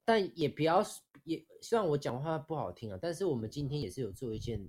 [0.04, 0.82] 但也不要
[1.24, 4.60] 也，虽然我讲话不好听啊，但是我们今天也是有做一件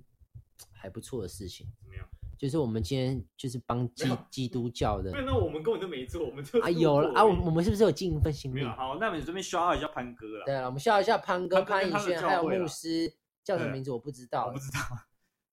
[0.70, 1.66] 还不错的事情。
[1.82, 2.06] 怎么样？
[2.38, 8.64] 就是我们今天就是帮基基督教的，那我们根本就没做，我们就啊有了啊，我我们是不是有尽一份心力？
[8.64, 10.44] 好，那我们这边需要一下潘哥了。
[10.44, 14.80] 对啊，我们需要一下潘哥、潘以轩，还有牧师，叫什么名字我不知道，我不知道。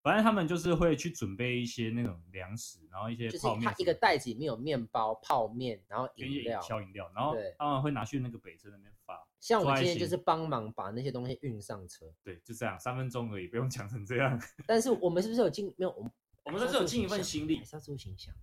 [0.02, 9.14] 反正他们就是会去准备一些那种粮食，然后一些就是他一个袋子里面有面包、泡面，然后饮料、小饮料，然后他们会拿去那个北车那边发。
[9.40, 12.06] 像我今天就是帮忙把那些东西运上车。
[12.22, 14.40] 对，就这样，三分钟而已，不用讲成这样。
[14.66, 16.12] 但是我们是不是有尽没有我们？
[16.44, 18.34] 我们这是有尽一份心力，还是要做形象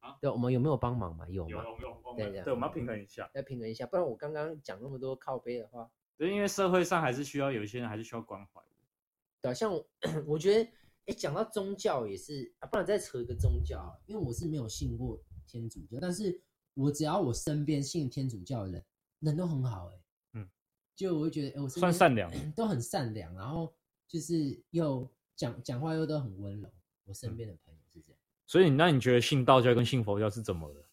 [0.00, 0.16] 啊？
[0.20, 1.28] 对，我们有没有帮忙嘛？
[1.28, 1.50] 有吗？
[1.50, 2.14] 有，有，有。
[2.16, 5.90] 对，对，我们要平衡一下，要平衡一下，不然我刚刚讲那么多靠背的话。
[6.16, 8.68] 对，因为社会上还是需要有一些人还是需要关怀的。
[9.42, 9.86] 对，像我，
[10.26, 10.70] 我觉得，
[11.06, 16.40] 哎，讲到宗教也是啊，不然再扯一个宗教，因为我是没有信过天主教，但是
[16.74, 18.84] 我只要我身边信天主教的人，
[19.20, 20.00] 人都很好，哎，嗯，
[20.96, 23.72] 就我会觉得，哎，我算善良， 都很善良，然后
[24.08, 26.68] 就是又讲讲话又都很温柔。
[27.04, 30.88] 我身边的朋友是这样，所以那你觉得信道教跟信佛教是怎么了？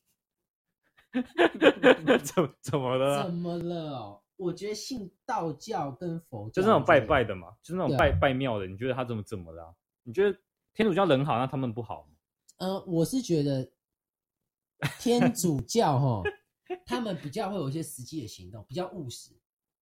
[2.23, 3.23] 怎怎么了？
[3.23, 4.21] 怎么了哦？
[4.35, 8.67] 我觉得信道教跟佛教就是那种拜拜的嘛，就是那种拜拜庙的。
[8.67, 9.73] 你觉得他怎么怎么了？
[10.03, 10.37] 你觉得
[10.73, 12.09] 天主教人好，那他们不好吗？
[12.57, 13.71] 呃，我是觉得
[14.99, 16.23] 天主教哈，
[16.85, 19.31] 他们比较会有一些实际的行动，比较务实。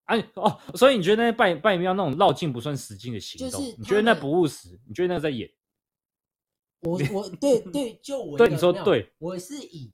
[0.04, 3.50] 哎哦，所以你觉得那些拜拜庙那种绕境不算实境的行动？
[3.50, 4.78] 就是你觉得那不务实？
[4.86, 5.50] 你觉得那在演？
[6.80, 9.92] 我 我对对，就我对你说对，我是以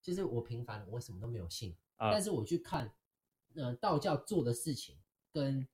[0.00, 2.90] 就是我平凡，我什么都没有信，啊、但是我去看，
[3.54, 4.96] 呃，道教做的事情
[5.30, 5.66] 跟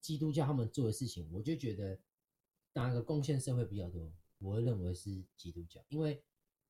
[0.00, 1.96] 基督教他们做的事情，我就觉得
[2.72, 6.20] 哪个贡献社会比较多，我会认为是基督教，因为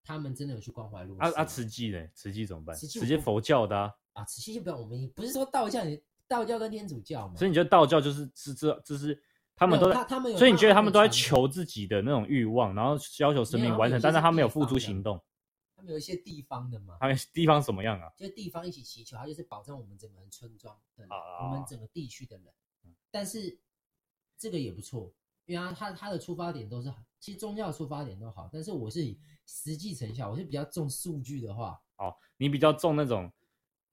[0.04, 1.22] 他们真的有去关怀弱势。
[1.22, 2.06] 啊啊，慈济呢？
[2.14, 2.76] 慈济怎么办？
[2.76, 5.80] 慈济佛教的啊，啊慈济就不要我们不是说道教，
[6.30, 9.22] 道教跟天主教嘛，所以你觉得道教就是是这就是。
[9.56, 15.22] 他们都，他他们有，所以你觉得他们都在求自己的那种欲望，然后要求神明完成，但是他没有付诸行动。
[15.76, 16.96] 他们有一些地方的嘛？
[16.98, 18.10] 他们地方什么样啊？
[18.16, 21.08] 就是地方一起祈求，他就是保证我们整个村庄的人，
[21.42, 22.46] 我们整个地区的人。
[23.10, 23.60] 但是
[24.38, 25.12] 这个也不错，
[25.44, 31.78] 因为他他他的出发点都是好，其实宗教出发点都好，但是我是以实际成效，我是比较重数据的话。
[31.98, 33.30] 哦，你比较重那种，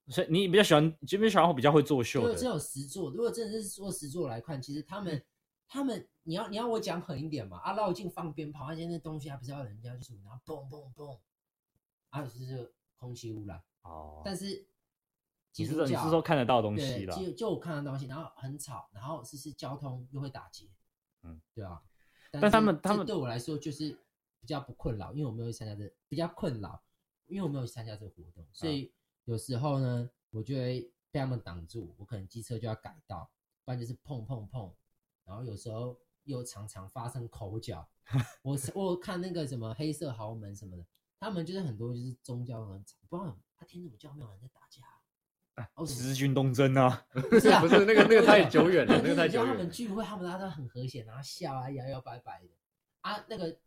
[0.10, 2.28] 所以你比较喜欢，就比较喜欢比较会作秀的。
[2.28, 5.24] 如果这种实作，如果真的是说实作来看，其实他们。
[5.70, 7.58] 他们，你要你要我讲狠一点嘛？
[7.58, 11.20] 啊，绕境放鞭炮，而且那东西还不是要人家去然后嘣嘣嘣，
[12.10, 14.22] 啊，就是空气污染哦。
[14.24, 14.66] 但是
[15.51, 17.14] 其实你是说看得到东西了？
[17.14, 20.70] 就就我看到东西，然后很吵，然后是是交通又会打结，
[21.24, 21.84] 嗯，对啊。
[22.32, 23.89] 但他们他们对我来说就是
[24.39, 26.82] 比较不困扰，因为我没有参加这比较困扰，
[27.26, 28.93] 因为我没有参加这个活动，所以
[29.28, 33.30] 有时候呢，我就会被他们挡住，我可能机车就要改道，
[33.66, 34.74] 不然就是碰碰碰。
[35.26, 37.86] 然后有时候又常常发生口角，
[38.42, 40.86] 我我看那个什么黑色豪门什么的，
[41.20, 49.52] 他们就是很多就是宗教很不知道他天主教没有人在打架，哦，十字军东征啊， 不是啊，不是那个那个太久远了，那个太久远了。
[49.58, 52.48] 他们聚会，他们大家都很和谐，然后笑啊，摇摇摆摆的
[53.02, 53.60] 啊，那个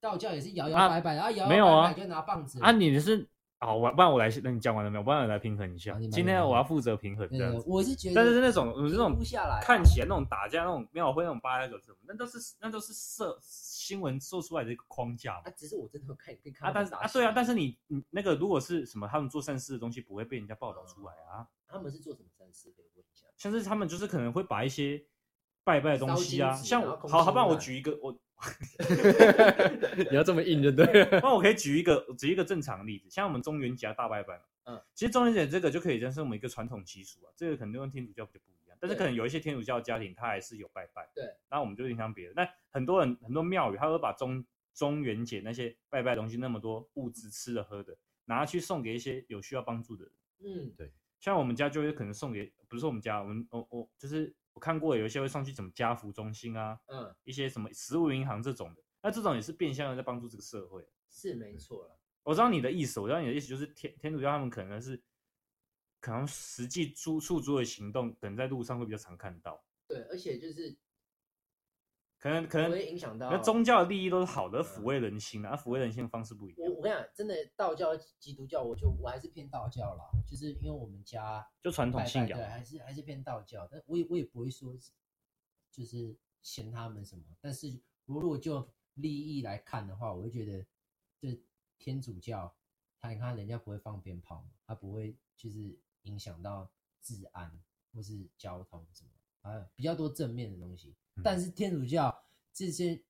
[0.00, 3.28] 道教也是摇摇摆摆，然后摇摇摆摆就拿棒子啊，你是。
[3.58, 5.02] 好，我不然我来，那你讲完了没有？
[5.02, 5.94] 不然我来平衡一下。
[5.94, 7.64] 啊、今天我要负责平衡这样子。
[7.66, 9.16] 我是觉得，但是是那种，我是那种
[9.62, 15.36] 看起来那种打架那种庙会那种八加九什么，那都是那都是社新闻做出来的一个框架。
[15.36, 21.48] 啊，只是我真的可以可以看啊，但是啊，对啊，但是你你那个如果是什么他们做善事的东西，不会被人家报道出来啊。
[21.66, 22.70] 他们是做什么善事？
[22.76, 23.26] 可以问一下。
[23.38, 25.02] 像是他们就是可能会把一些
[25.64, 28.14] 拜拜的东西啊，像好好，不然我举一个我。
[30.10, 31.20] 你要这么硬就对了。
[31.22, 34.44] 那我可以举一个举一个正常的例子，像我们中元节大拜拜嘛。
[34.64, 37.32] 嗯，其实中元节这个就可以认识我们一个传统习俗啊。
[37.36, 41.08] 这个可能跟天主教就不一样，但是可能有一些天主教家庭他还是有拜拜。
[41.14, 41.24] 对。
[41.50, 42.34] 那我们就影响别的。
[42.36, 50.12] 那很多人很多庙宇，他会把中中元节那些拜拜的东西那么多物资吃的喝的，拿去送给一些有需要帮助的人。
[50.40, 50.92] 嗯，对。
[51.20, 54.34] 像我们家就会可能送给，不是我们家，我们我我就是。
[54.56, 62.00] 我看过有一些会上去什么家福中心啊，嗯，一些什么食物银行这种的，那这种也是变相的在帮助这个社会，是没错了。
[62.22, 64.98] 我知道你的意思，我知道你的意思就是天天主教他们可能是
[66.00, 69.62] 可能实际租诉诸的行动，可能在路上会比较常看到。
[69.86, 70.74] 对，而且就是
[72.26, 73.30] 可能可能会影响到。
[73.30, 76.68] 那宗教的利益都是好的，抚慰人心啊，抚慰人心的方式不一样。
[76.68, 83.68] 我我跟你讲，真的道教、基督教，我就我还是偏道教啦，就是因为我们家就传统信仰，对，还是还是偏道教。
[83.70, 84.76] 但我也我也不会说，
[85.70, 87.22] 就是嫌他们什么。
[87.40, 90.66] 但是如果就利益来看的话，我会觉得，
[91.18, 91.40] 就
[91.78, 92.54] 天主教，
[93.00, 95.78] 他你看人家不会放鞭炮，他不会就是。
[96.06, 96.70] 影响到
[97.02, 97.50] 治安
[97.92, 99.10] 或是交通什么
[99.50, 100.94] 啊，比较多正面的东西。
[101.16, 102.16] 嗯、但是天主教
[102.52, 103.02] 这些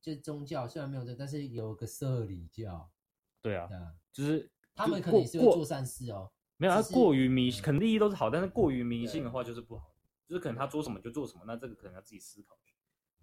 [0.00, 2.90] 就宗教虽然没有这，但是有个社理教，
[3.42, 3.68] 对啊，
[4.12, 6.30] 就是他们可能也是会做善事哦。
[6.56, 9.94] 没有，他过于迷信，肯定利益都是好，但是过于迷信的话就是不好。
[10.26, 12.56] 就是可能他做什么就做什么，那这个可能要自己思考。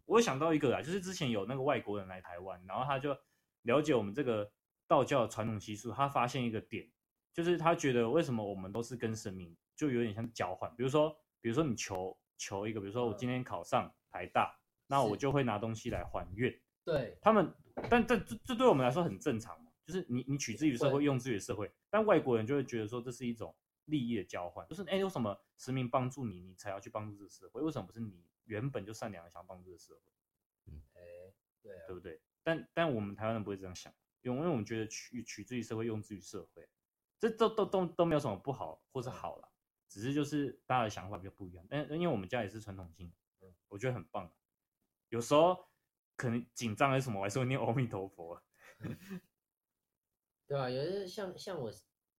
[0.06, 3.16] 我想到一个啊，就是之前有那个外国人来台湾，然后他就
[3.64, 4.50] 了解我们这个
[4.88, 6.90] 道教的传统习俗，他发现一个点。
[7.34, 16.60] 就是他觉得为什么我们都是跟神明就有点像交换，比如说，比如说你求求一个，比如说我今天考上台大，那我就会拿东西来还愿。
[16.84, 17.54] 对他们，
[17.90, 23.56] 但但这这对我们来说很正常嘛，就是你你取之于社会，用之于社会，但外国人就会觉得说这是一种
[23.86, 27.62] 利益的交换，就是哎，有什么神明帮助你，你才要去帮助这个社会？
[27.62, 30.12] 为什么不是你原本就善良的想帮助这个社会？
[30.68, 31.02] 嗯，哎，
[31.62, 32.22] 对，对不对？
[32.44, 36.68] 但但我们台湾人不会这样想，因为我们觉得取取之于社会，用之于社会。
[37.20, 39.50] 这都都都都没有什么不好或是好了，
[39.90, 41.66] 只是就是大家的想法比较不一样。
[41.68, 43.16] 但因为我们家也是传统信仰，
[43.68, 44.32] 我觉得很棒。
[45.10, 45.58] 有时候
[46.16, 48.42] 可能紧张还是什么，我还是会念阿弥陀佛。
[50.48, 51.72] 对啊，有的像像我，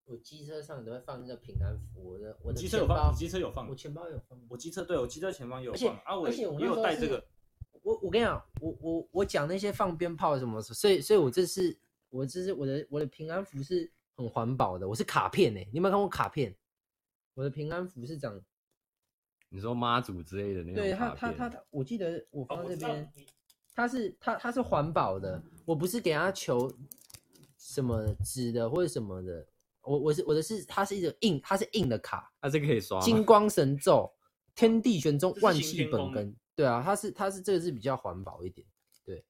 [0.04, 2.04] 我机车上都会放那个平安符。
[2.04, 4.38] 我的我的机车有放，机车有放，我钱包有放。
[4.48, 7.26] 我机车对我机车前方有放，而且啊，我而且我也有带这个。
[7.82, 11.78] 我我跟你讲，我我我讲那些放鞭炮什么，所以所以我这是
[12.10, 13.92] 我这是我的我的平安符是。
[14.18, 16.52] 很环保的，我是卡片哎、欸，你有没有看过卡片？
[17.34, 18.42] 我的平安符是长，
[19.48, 20.74] 你说妈祖之类的那种。
[20.74, 23.10] 对他，他，他，他，我记得我放这边，
[23.74, 26.70] 它是他他是环保的，我不是给他求
[27.56, 29.46] 什么纸的或者什么的，
[29.82, 33.00] 我我是我的是它是一个硬，它是硬的卡，它这个可以刷。
[33.00, 34.12] 金光神咒，
[34.54, 36.36] 天地玄宗，万气本根。
[36.54, 38.66] 对啊，它是它是这个是比较环保一点。
[39.04, 39.24] 对，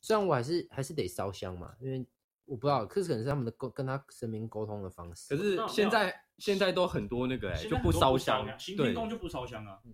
[0.00, 2.06] 虽然我还是还是得烧香嘛，因为。
[2.46, 5.36] 我不知道，可是可能是他们的沟跟他神明沟通的方式。
[5.36, 9.80] 可是现在现在都很多那个哎、欸，就不烧香，行天宫就不烧香啊。
[9.84, 9.92] 嗯，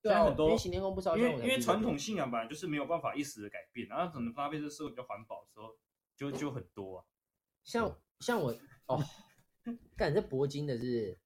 [0.00, 5.76] 对啊，很多行天宫不烧香，因为因为传统信仰本来就是没有办法一时的改变，然后可能发配这社会比较环保的时候，
[6.16, 7.04] 就就很多啊。
[7.62, 8.98] 像像我哦，
[9.94, 11.18] 干这铂金的是，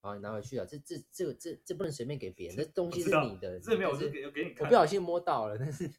[0.00, 5.90] 好，你拿回去啊，这这这个这这不能随便给别人，这东西是你的，这没有，是给给你看，我不小心摸到了，但是。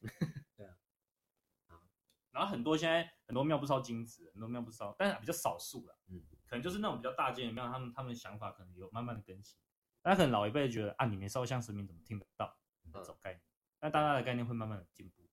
[2.36, 5.98] 然后很多现在很多庙不烧金纸，很多庙不烧，但是比较少数了。
[6.10, 9.58] 嗯，可能就是那种比较大间的庙，他们他们的想法可能有慢慢的更新。
[10.02, 12.56] 但可能老一辈觉得啊，你没烧香神明怎么听得到？
[12.94, 13.42] 那种概念，
[13.80, 15.24] 但大家的概念会慢慢的进步。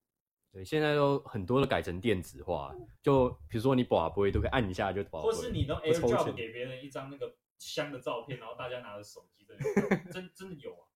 [0.52, 5.24] 对，现在都很多都改成电子化，就比如说你把杯都可以按一下就拔杯。
[5.26, 10.86] 或是你的 AirDrop 给别人一张那个香的照片，然后大家拿着手机在那 真真的有啊，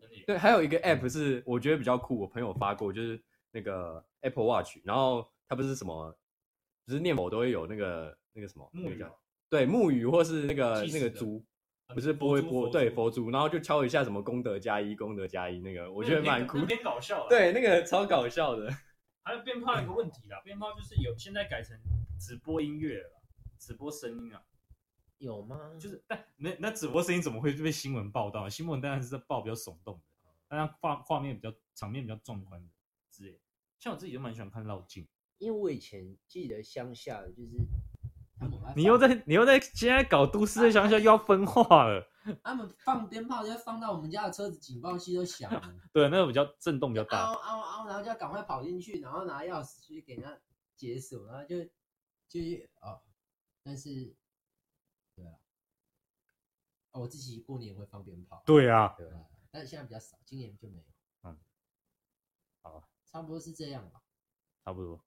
[0.00, 0.24] 真的有。
[0.26, 5.31] 对，还有一个 App 是我觉得比较酷，我朋友发过，就是那个 Apple Watch，然后。
[5.48, 6.16] 它不是什么，
[6.86, 9.04] 只是念佛都会有那个那个什么木鱼，
[9.48, 11.44] 对木鱼或是那个那个珠，
[11.88, 17.26] 不是不会播对佛珠，然后就敲一下什么功德加一功德加一那个，我觉得蛮酷，有点搞笑。
[17.30, 18.70] 对，那个超搞笑的。
[19.24, 21.78] 还有鞭炮一个问题啦，鞭炮就是有现在改成
[22.18, 23.22] 直播音乐了，
[23.56, 24.42] 直播声音啊，
[25.18, 25.72] 有吗？
[25.78, 28.48] 就是但那那直播声音怎么会被新闻报道？
[28.48, 32.68] 新闻当然是在报比较耸动的，但画画面比较场面比较壮观的
[33.12, 33.38] 之类。
[33.78, 35.06] 像我自己就蛮喜欢看绕境。
[35.42, 37.66] 因为我以前记得乡下的就是，
[38.76, 42.08] 你又在你又在现在搞都市的乡下又要分化了。
[42.44, 45.60] 他们放鞭炮就放到我们家的车子警报器都响了。
[45.92, 47.24] 对，那个比较震动比较大。
[47.24, 50.40] 嗷嗷嗷，然后就要赶快跑进去，然后拿钥匙去给人家
[50.76, 51.64] 解锁，然后就
[52.28, 52.38] 就
[52.80, 53.02] 哦，
[53.64, 54.14] 但是
[55.16, 55.34] 对啊，
[56.92, 58.40] 哦，我自己过年也会放鞭炮。
[58.46, 60.84] 对啊，对啊，但是现在比较少，今年就没有。
[61.24, 61.36] 嗯，
[62.62, 64.00] 好，差不多是这样吧。
[64.64, 65.04] 差不多。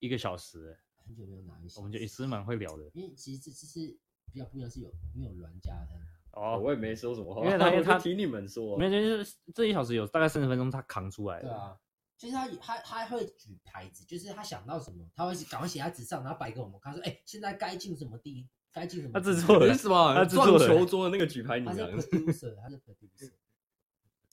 [0.00, 2.90] 一个小时，很久没有拿一些，我们就也是蛮会聊的。
[2.94, 3.98] 因为其实这这是
[4.32, 5.98] 比较不一样，是有因为有软家的。
[6.32, 11.40] 哦，我也没说什么话，因为他他听你们说，没有就是这一小时有大概三十分钟，他扛出来。
[11.40, 11.76] 对啊，
[12.16, 19.14] 就是他他他会举牌子，就是他想到什么，他会赶快写在纸上，然后摆给我们看，说哎，现在该进什么地，该进什么。
[19.14, 20.14] 他制作的是什么？
[20.14, 23.32] 他撞球桌的那个举牌，你他是 producer，他是 producer。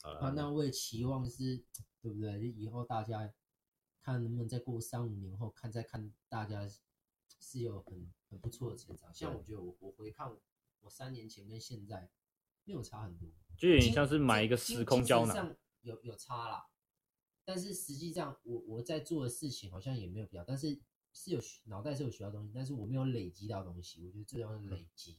[0.20, 1.56] 啊，那我也期望是，
[2.00, 2.38] 对不对？
[2.38, 3.28] 就以后大家。
[4.06, 6.64] 看能不能再过三五年后，看再看大家
[7.40, 9.12] 是有很很不错的成长。
[9.12, 10.40] 像我觉得我我回看我
[10.82, 12.08] 我三年前跟现在
[12.62, 13.28] 没有差很多，
[13.58, 16.68] 就有点像是买一个时空胶囊，有有差啦。
[17.44, 20.80] 但是实际上我我在做的事情好像也没有比较，但是
[21.12, 24.04] 是有脑袋是有学到东西，但是我没有累积到东西。
[24.06, 25.18] 我觉得最重要是累积，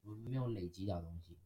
[0.00, 1.36] 我没有累积到东西。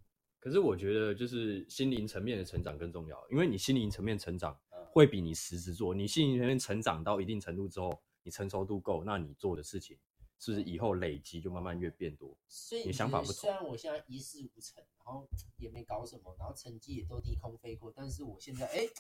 [0.47, 4.57] 可是我觉得就是心灵层面的成长更重要，因为你心灵层面成长
[4.93, 9.99] 会比你实质做，你心灵层面成长到一定程度之后，你成熟度够，那你做的事情
[10.39, 12.39] 是不是以后累积就慢慢越变多？
[12.47, 13.35] 所以你想法不同。
[13.35, 18.87] 虽然我现在一事无成，然后也没搞什么，然后成绩也都低空飞过，但是我现在哎。
[18.87, 18.91] 欸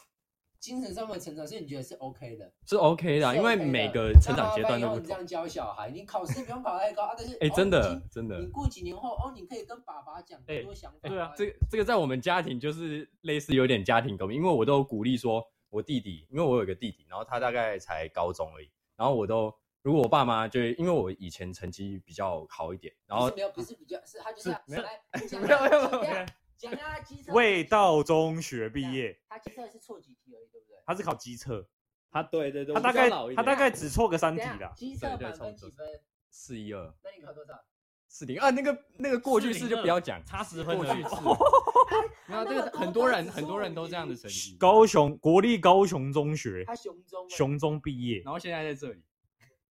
[0.66, 2.52] 精神上的成长，所以你觉得是 OK 的？
[2.66, 5.04] 是 OK 的，因为每个成长阶段都不同。
[5.04, 11.08] 你这样教小孩，你考试不用考太高啊，但是 哎，真的真的，你过几年后哦，你可以跟爸爸讲很多想法。
[11.08, 15.40] 对啊，这个这个在我们家庭就是类似有点家庭革命，因为我都鼓励说，
[15.70, 24.82] 我弟弟，因为我有个弟弟，然后他大概才高中而已，然后我都如果我爸妈就因为我以前成绩比较好一点，然后没有不是比较是他就是没有
[25.46, 26.26] 没有没有
[26.62, 26.76] 没有。
[26.76, 30.76] 讲他机测，卫道中学毕业，他机测是错几题而已，对不对？
[30.86, 31.66] 他是考机测，
[32.10, 34.72] 他对对对，他大概他大概只错个三题啦。
[34.76, 35.86] 机测满分几分？
[36.30, 36.94] 四一二。
[37.04, 37.52] 那你考多少？
[38.08, 40.76] 四零啊，那个那个过去式就不要讲，差十分。
[40.76, 41.08] 过去式。
[42.28, 44.56] 没有这个很多人很多人都这样的成绩。
[44.58, 49.02] 高雄国立高雄中学，他雄中雄中毕业，然后现在在这里。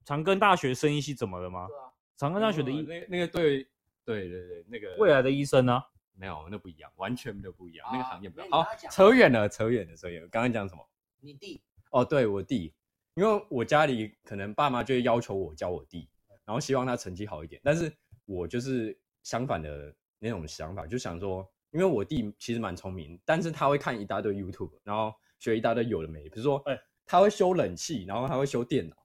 [0.05, 1.67] 长庚大学生医系怎么了吗？
[2.15, 3.67] 长庚大学的医那那个对
[4.05, 5.81] 对对对那个未来的医生呢？
[6.18, 7.88] 没有，那不一样，完全都不一样。
[7.91, 8.49] 那个行业不一样。
[8.51, 10.28] 好，扯远了，扯远了，扯远了。
[10.30, 10.88] 刚刚讲什么？
[11.20, 11.61] 你弟？
[11.91, 12.74] 哦，对，我弟，
[13.16, 16.09] 因为我家里可能爸妈就会要求我教我弟，
[16.45, 17.61] 然后希望他成绩好一点。
[17.63, 17.91] 但是
[18.26, 28.95] 我就是相反的那种想法，就想说，因为我弟其实蛮聪明，但是他会看一大堆 YouTube，然后学一大堆有的没的，比如说，哎，他会修冷气，然后他会修电脑，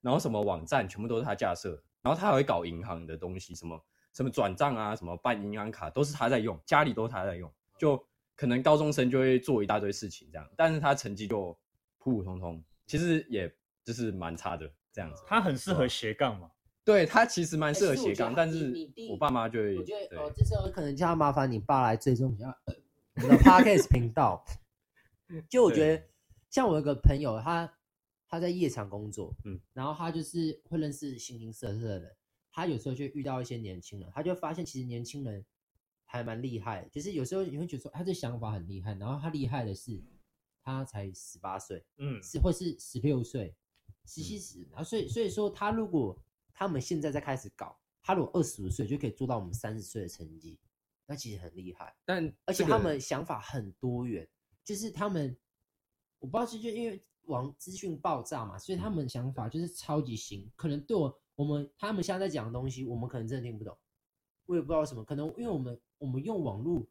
[0.00, 1.70] 然后什么网站全部都是他架设，
[2.02, 3.82] 然后他还会搞银行的东西，什么。
[4.12, 8.02] 什么转账啊，什么办银行卡，都是他在用，家里都是他在用，就
[8.34, 11.56] 可能高中生就会做一大堆事情这样，但是他成绩就
[11.98, 13.52] 普普通通，其实也
[13.84, 15.22] 就是蛮差的这样子。
[15.26, 16.50] 他很适合斜杠嘛？
[16.84, 18.72] 对，他其实蛮适合斜杠，但是
[19.10, 22.56] 我爸妈就会，我觉得哦，这时候可能就要麻烦你爸来追踪一下
[23.16, 24.44] 我的 Podcast 频道。
[25.50, 26.02] 就我觉得，
[26.48, 27.70] 像我有个朋友，他
[28.26, 32.16] 他在夜场工作，嗯，然后他就是会认识形形色色的人。
[32.58, 35.46] 他有时候就遇到一些年轻人，他就发现其实年轻人
[36.04, 36.88] 还蛮厉害。
[36.90, 40.02] 就是有时候你会觉得说，他这想法很厉害，然后他厉害的是
[40.64, 43.54] 他才十八岁，嗯，是或是十六岁、
[44.06, 46.20] 十七十，然后所以所以说他如果
[46.52, 50.58] 他们现在在开始搞，他如果二十五岁就可以做到我们三十岁的成绩，
[51.06, 51.94] 那其实很厉害。
[52.04, 54.28] 但而且他们想法很多元，
[54.64, 55.36] 就是他们
[56.18, 61.16] 我不知道是就因为网资讯爆炸嘛，所以他们想法就是超级新，可能对我。
[61.38, 63.78] 我们他们现在在讲的东西，我们可能真的听不懂，
[64.46, 66.84] 我也不知道什么，可能因为我们我们用网络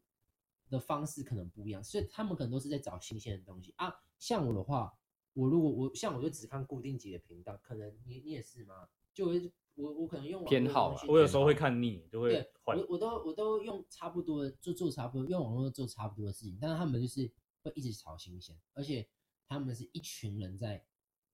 [0.70, 3.94] 的方式可能不一样，所以他们可能都是在找新鲜的东西啊。
[4.18, 4.90] 像我的话，
[5.34, 8.88] 我如果我像我就只看固定级的频道，可能你你也是吗？
[9.12, 9.26] 就
[9.74, 12.74] 我我可能用偏好，我有时候会看腻，就会换。
[12.78, 17.30] 我我都我都用差不多的，做做差不多，用网络做差不多的事情，但是他们就是
[17.60, 19.06] 会一直炒新鲜，而且
[19.46, 20.82] 他们是一群人在，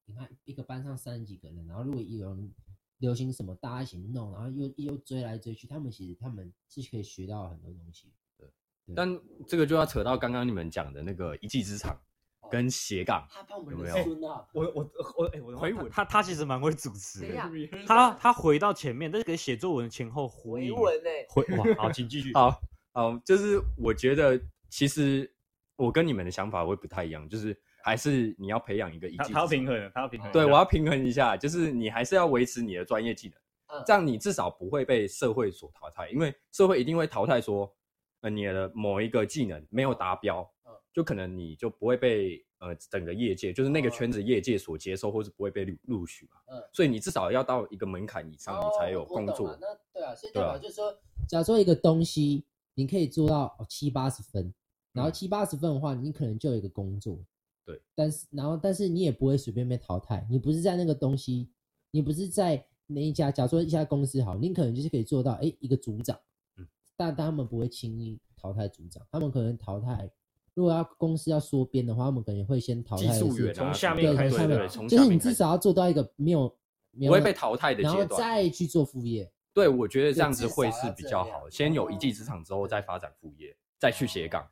[0.05, 2.53] 你看一个班上三十几个人，然后如果有人。
[2.99, 5.67] 流行什么，大家一起弄，然后又又追来追去。
[5.67, 8.13] 他们其实他们是可以学到很多东西。
[8.39, 8.49] 对，
[8.95, 12.01] 但这个就要扯到刚刚你们讲的那个一技之长
[12.51, 13.27] 跟斜杠，
[13.71, 13.97] 有没有？
[14.53, 17.35] 我我我哎，我回他他其实蛮会主持的。
[17.87, 21.11] 他他回到前面，但是给写作文前后回文呢？
[21.29, 22.33] 回哇，好，请继续。
[22.37, 22.61] 好，
[22.93, 24.41] 好，就是我觉得
[24.71, 25.31] 其实
[25.77, 27.61] 我跟你们的想法会不太一样，就是。
[27.85, 30.33] 还是你要培养一个一技之长，他要平衡，他要平衡。
[30.33, 33.37] 对，我要平衡一下，就是你还是要维持你的专业技能，
[33.79, 37.71] 嗯，这样你至少不会被社会所淘汰，因为社会一定会淘汰说，
[38.23, 49.55] 呃，你的某一个技能没有达标，嗯，就可能你就不会被呃整个业界，就是那个圈子业界所接受，或是不会被录录取嘛，嗯，所以你至少要到一个门槛以上，你才有工作。
[49.61, 50.91] 那对啊，所以代表就是说，
[51.29, 54.55] 假如说一个东西你可以做到七八十分，
[54.95, 57.19] 然后七八十分的话，你可能就有一个工作。
[57.65, 61.49] 对，但是然后但是你也不会随便被淘汰，你不是在那个东西，
[61.91, 66.19] 你不是在那一家，假如说一家公司好，你可能就是可以做到哎一个组长，
[66.59, 66.67] 嗯，
[66.97, 70.11] 但他们不会轻易淘汰组长，他们可能淘汰，
[70.53, 73.19] 如果要公司要缩编的话，他们可能会先淘汰
[73.55, 76.55] 从下面开始，对对，就是你至少要做到一个没有
[76.91, 79.33] 没有不会被淘汰的阶段，然后再去做副业。
[79.55, 84.47] 对，我觉得这样子会是比较好，先有一技之长之后再发展副业，再去斜杠。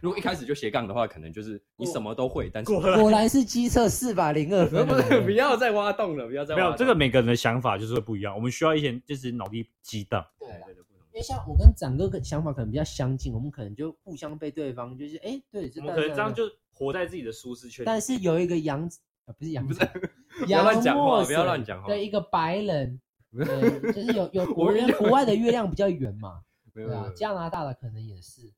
[0.00, 4.86] 如果一开始就斜杠的话，可能就是你什么都会，但是果然是机测四百零二分。
[5.24, 6.68] 不要再挖洞了，不要再挖洞。
[6.68, 10.24] 没有这个每个人的想法就是不一样，我们需要一些就是脑力激荡。
[10.38, 17.84] 对对对，因为像我跟展哥的想法可能比较相近，我们可能就互相被对方就是哎、欸，对，我们可能这样就活在自己的舒适圈。
[17.84, 18.84] 但是有一个杨
[19.26, 19.80] 啊，不是杨，不是
[20.44, 21.88] 不要乱讲话，不要乱讲话。
[21.88, 23.00] 对，一个白人，
[23.36, 26.40] 对，就是有有国人国外的月亮比较圆嘛，
[26.72, 28.50] 对啊，加拿大的可能也是，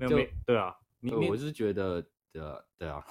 [0.00, 2.02] 没有没对啊，你我是觉得
[2.32, 3.04] 对啊对啊，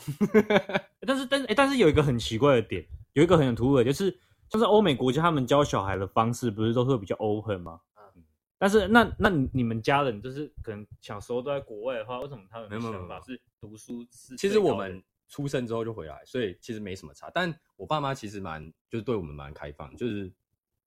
[1.05, 4.09] 但是但是哎，但是有一个很奇怪的点，有一个很突兀的，就是
[4.49, 7.79] 像是欧美国家他们教小孩的方式不是都会比较 open 吗？
[7.97, 8.23] 嗯
[8.61, 14.35] 但是那那你们家人就是可能小时候都在国外的话，为什么他们的想法是读书是？
[14.35, 17.31] 其实我们出生之后就回来，所以其实没什么差。
[17.33, 20.29] 但我爸妈其实蛮就是对我们蛮开放，就是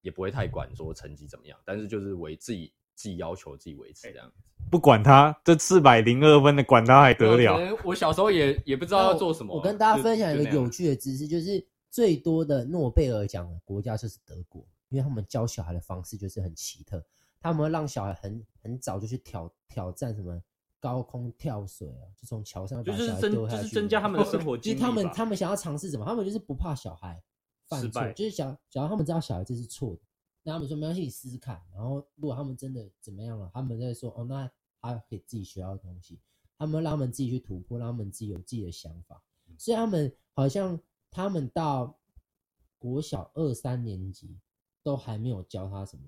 [0.03, 4.35] 也不会太管说成绩怎么样，但是就是为自己自己要求自己维持这样子，
[4.71, 7.79] 不管他这四百零二分的，管他还得了？
[7.85, 9.55] 我小时候也也不知道要做什么。
[9.55, 17.05] 我跟大家分享一个有趣的知识，就是最多的诺贝尔奖的国家就是德国，因为他们教小孩的方式就是很奇特。
[17.41, 20.41] 他们会让小孩很很早就去挑挑战什么
[20.79, 24.77] 高空跳水啊，就从桥上把小孩丢下去，就是增加他们的生活 经历。
[24.77, 26.07] 其实他们他们想要尝试什么？
[26.07, 27.21] 他们就是不怕小孩
[27.67, 30.01] 犯错，就是想想要他们知道小孩这是错的，
[30.43, 31.63] 那他们说没关系，你试试看。
[31.73, 34.51] 然后如果他们真的怎么样了，他们再说哦，那
[34.81, 36.21] 他可以自己学到东西。
[36.59, 39.23] 他们让他们自己去突破，让他们自己有自己的想法。
[39.59, 41.99] 所以他们好像他们到
[42.79, 44.39] 国小二三年级
[44.83, 46.05] 都还没有教他什么。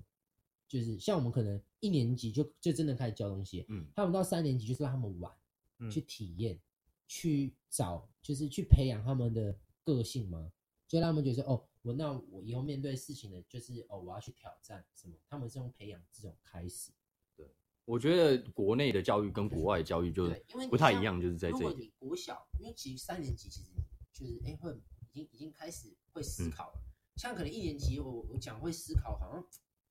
[0.66, 5.32] 就是像我们可能一年级就就真的开始教东西，嗯，他们到三年级就是让他们玩，
[5.78, 6.58] 嗯、去体验，
[7.06, 10.50] 去找，就是去培养他们的个性嘛，
[10.86, 16.92] 就让他们觉得哦，我那我以后面对事情的，就是哦，我要去挑战什么，他们是用培养这种开始。
[17.36, 17.46] 对，
[17.84, 20.28] 我觉得国内的教育跟国外的教育就
[20.70, 21.64] 不太一样，就是在这里。
[21.64, 23.70] 如果你国小，因为其实三年级其实
[24.12, 29.46] 就是哎、欸、会已经已经开始会思考了，嗯、像可能一年级我我讲会思考好像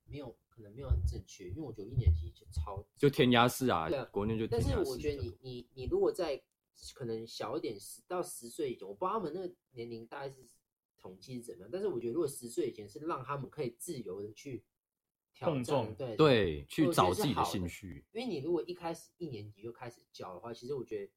[0.06, 0.36] 没有。
[0.56, 4.46] 可能没有很正确，因为我觉得一年级就超就填鸭式啊，对啊，国内就。
[4.46, 6.40] 但是我觉得你你你如果在
[6.94, 10.48] 可能小一点十到十岁以前，我不知道他们那个年龄大概是
[11.04, 14.64] 统计是怎么样，但是我觉得如果十岁以前是让他们可以自由的去
[15.34, 18.06] 挑战，对对，去找自己的兴趣。
[18.14, 21.12] 因为你如果一开始一年级就开始教的话，其实我觉得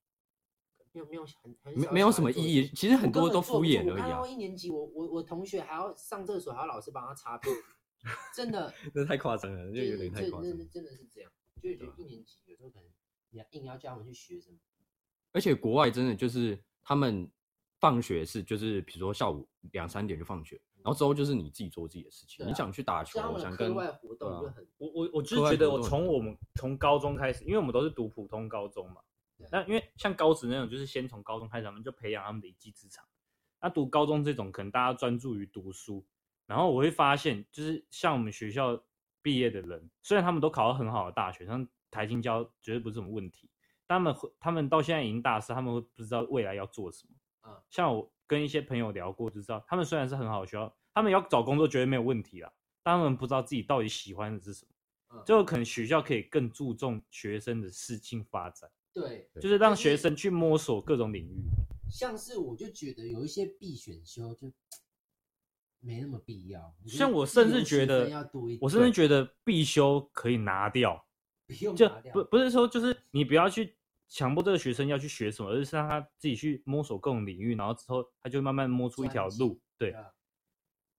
[0.90, 4.26] 没有没有很很没没有什么意义，其实很多都敷衍而已啊。
[4.26, 7.56] 一年级我我我同学还要上厕所，还要老师帮他擦屁股。
[8.34, 10.50] 真的， 那太夸张了，就有点太夸张。
[10.50, 11.30] 真真的是这样，
[11.62, 12.88] 就觉得一年级有时候可能
[13.30, 14.58] 你要硬要叫他们去学什么。
[15.32, 17.30] 而且国外真的就是他们
[17.80, 22.46] 放学是就是比如说下午两三点就放学，然后之后就是你自己做自己的事情。
[22.46, 24.66] 你想去打球，我想跟课外活动就很。
[24.78, 29.00] 我我我就是觉得我从我们从高中开始，因为我们都是读普通高中嘛。
[29.50, 33.04] 那因为像高职那种，就是先从高中开始，他们就培养他们的一技之长。
[33.60, 36.06] 那读高中这种，可能大家专注于读书。
[36.46, 38.82] 然后我会发现，就是像我们学校
[39.20, 43.50] 毕业的人，虽然他们都考到很好的大学，像台清交绝对不是什么问题，
[43.86, 47.14] 但他们他们到现在已经大四，他们会不知道未来要做什么。
[47.46, 52.52] 啊，像我跟一些朋友聊过，就知道他们虽然是很好的学校，他们要找工作绝对没有问题啦，
[52.82, 55.22] 但他们不知道自己到底喜欢的是什么。
[55.24, 61.44] 就可能学校可以更注重学生的适性发展，对，就是让学生去摸索各种领域。
[61.88, 64.52] 像是我就觉得有一些必选修就。
[65.78, 66.74] 没那么必要。
[66.86, 68.28] 像我甚至觉得，
[68.60, 71.06] 我甚至觉得必修可以拿掉，
[71.76, 73.76] 就不不是说就是你不要去
[74.08, 79.60] 强迫这个学生要去学什么，而是让他自己去摸索各种领域，然后之后他就慢慢摸出一条路。
[79.78, 79.94] 对，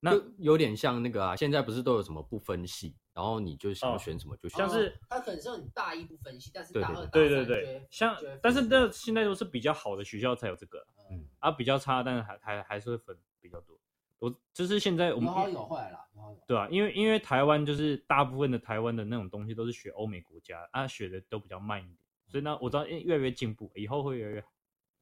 [0.00, 4.58] 那有点像那个啊，现在不是都有什么不分系，然后你就想要选什么就选。
[4.58, 13.76] 像是他可能是你大一不分系，但是大二、对对对，像但是那现在都是比较好的学校才有这个，嗯，啊比较差，但是还还还是会分比较多。
[14.20, 16.04] 我就是现在我们有好有坏啦，
[16.46, 21.98] 对啊，因为因为台湾就是大部分的台湾的那种东西都是学欧美国家啊，学的都比较慢一点，
[22.28, 24.48] 所以呢，我知道越来越进步，以后会越来越好。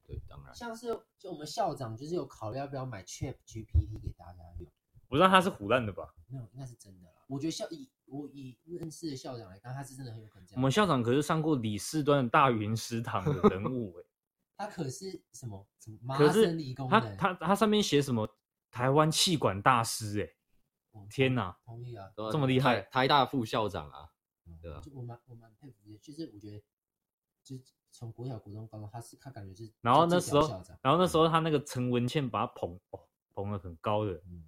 [0.05, 0.55] 对，当然。
[0.55, 0.87] 像是
[1.19, 4.71] 就我们校长就是有考虑要不要买 Chat GPT 给大家用，
[5.09, 6.13] 我知道他是唬烂的吧？
[6.27, 7.15] 没有，应该是真的啦。
[7.27, 10.59] 我觉得校以我以认识的校长来看，他是真的很有可能这样。
[10.59, 14.07] 我们校长可是上过李四端的大云食堂的人物哎、 欸，
[14.55, 18.27] 他可是什么什么麻省理工他他他上面写什么？
[18.69, 21.57] 台湾气管大师，哎，天哪！
[21.65, 24.09] 同意啊，这么厉害，台大副校长啊，
[24.61, 26.61] 对啊，我蛮我蛮佩服的，就是我觉得，
[27.47, 30.47] 就是从国小、国中、高中，他是他感觉是，然后那时候，
[30.81, 32.99] 然后那时候他那个陈文茜把他捧哦
[33.33, 34.43] 捧的很高的，嗯，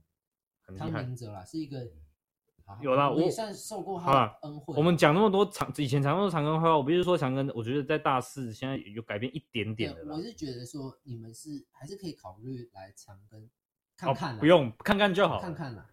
[0.62, 1.04] 很厉害。
[1.16, 1.88] 哲啦，是一个
[2.82, 4.76] 有啦，我也算受过他恩惠。
[4.78, 10.14] 我们讲那么多长以前讲那么长庚坏话，我不是说长庚，我觉得在大四现在有改变一点点的。
[10.14, 13.48] 我是觉得说你们是还是可以考虑来长庚。
[13.98, 15.86] 看看、哦，不用看看就好，看看啦。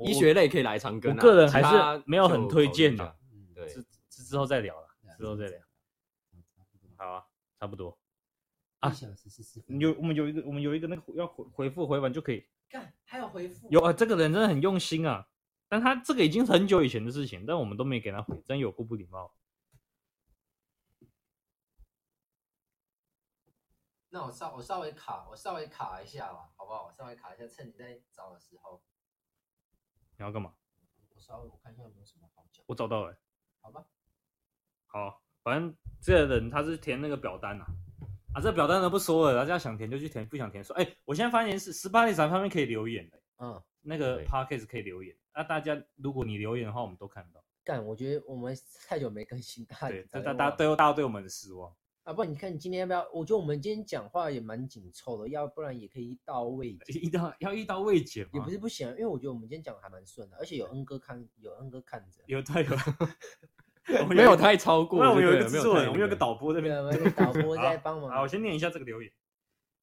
[0.00, 3.16] 医学类可以来长庚、啊，我个人还是没有很推荐的。
[3.54, 5.60] 对，之之后再聊了，之后再聊。
[6.96, 7.26] 好啊，
[7.60, 7.98] 差不多。
[8.80, 8.92] 啊，
[9.68, 12.46] 有我们有一个，我们有一个那个要回回复回完就可以。
[12.68, 13.68] 干，还有回复？
[13.70, 15.28] 有啊，这个人真的很用心啊。
[15.68, 19.34] 但他这个已经是很久以前的事情，但我们都没给他回，真有够不礼貌。
[24.10, 26.84] 那我稍我稍微卡，我稍微卡一下吧，好不好？
[26.84, 28.82] 我稍微卡一下，趁你在找的时候。
[30.18, 30.54] 你要干嘛？
[31.14, 32.64] 我稍微我看一下有没有什么好讲。
[32.68, 33.18] 我找到了。
[33.60, 33.84] 好吧。
[34.86, 37.66] 好，反正这个人他是填那个表单啊，
[38.34, 47.40] 啊，这表单都不说了，大家想填就去填，不想填说，哎、欸，我现在发现是十八点三方面可以留言的，嗯，那个 podcast 可以留言，那大家如果你留言的话，我们都看到。
[47.62, 48.58] 但，我觉得我们
[48.88, 51.72] 太久没更新，大对，大大家对大家对我们的失望。
[52.02, 53.08] 啊，不然你看你今天要不要？
[53.12, 57.04] 我觉得我们今天讲话也蛮紧凑的，要不然也可以一刀未剪。
[57.04, 58.30] 一刀要一刀未剪吗？
[58.34, 62.20] 也不是不行，因为我觉得我们今天讲的还蛮顺的，而且有恩哥看，有恩哥看着。
[62.26, 62.66] 有他有，
[64.08, 65.02] 没有太超过。
[65.02, 68.10] 那我们有一个制作人，我们有个导播这边，有个导播在帮忙。
[68.10, 69.10] 好，我先念一下这个留言。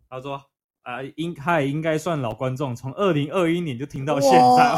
[0.10, 0.44] 他说
[0.82, 4.76] 啊，应他也应该算老观众，从二零二一年就听到现在。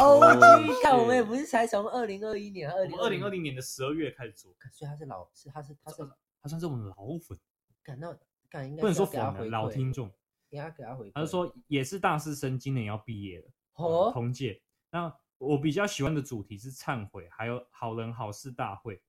[0.83, 5.97] 看我们也不是才从二零二一年，二零二零二零年的十二月开始做，所以他是老，是他是他是
[6.41, 6.95] 他算是我们老
[7.27, 7.37] 粉。
[7.83, 8.15] 感到
[8.49, 10.11] 感应该不能说粉的老听众，
[10.49, 11.11] 给他给他回。
[11.11, 14.61] 他就说也是大四生，今年要毕业了，哦，同届。
[14.91, 19.01] 那我比较喜欢的主题是忏悔，还有好人好事大会，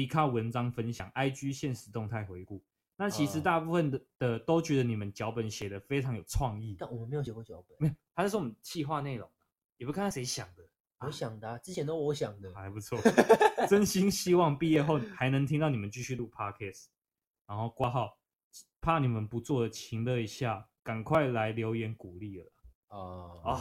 [0.00, 2.64] 迪卡文章分享，IG 现实动态回顾。
[2.96, 6.74] 那其实大部分的的都觉得你们脚本写的非常有创意。
[6.78, 7.94] 但我们没有写过脚本，没有。
[8.14, 9.30] 他是说我们企划内容，
[9.76, 10.64] 也不看看谁想的，
[11.00, 12.98] 我想的，啊，之前都我想的，还不错。
[13.68, 16.86] 真心希望毕业后还能听到你们继续录 Podcast。
[17.46, 18.16] 然后挂号，
[18.80, 22.50] 怕你们不做的，情乐一下，赶快来留言鼓励了。
[22.88, 23.60] 哦啊，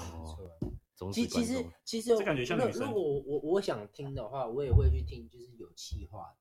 [1.14, 2.88] 其其实其实，这感觉像女生。
[2.88, 6.38] 如果我我我想听的话，我也会去听，就是有气话的。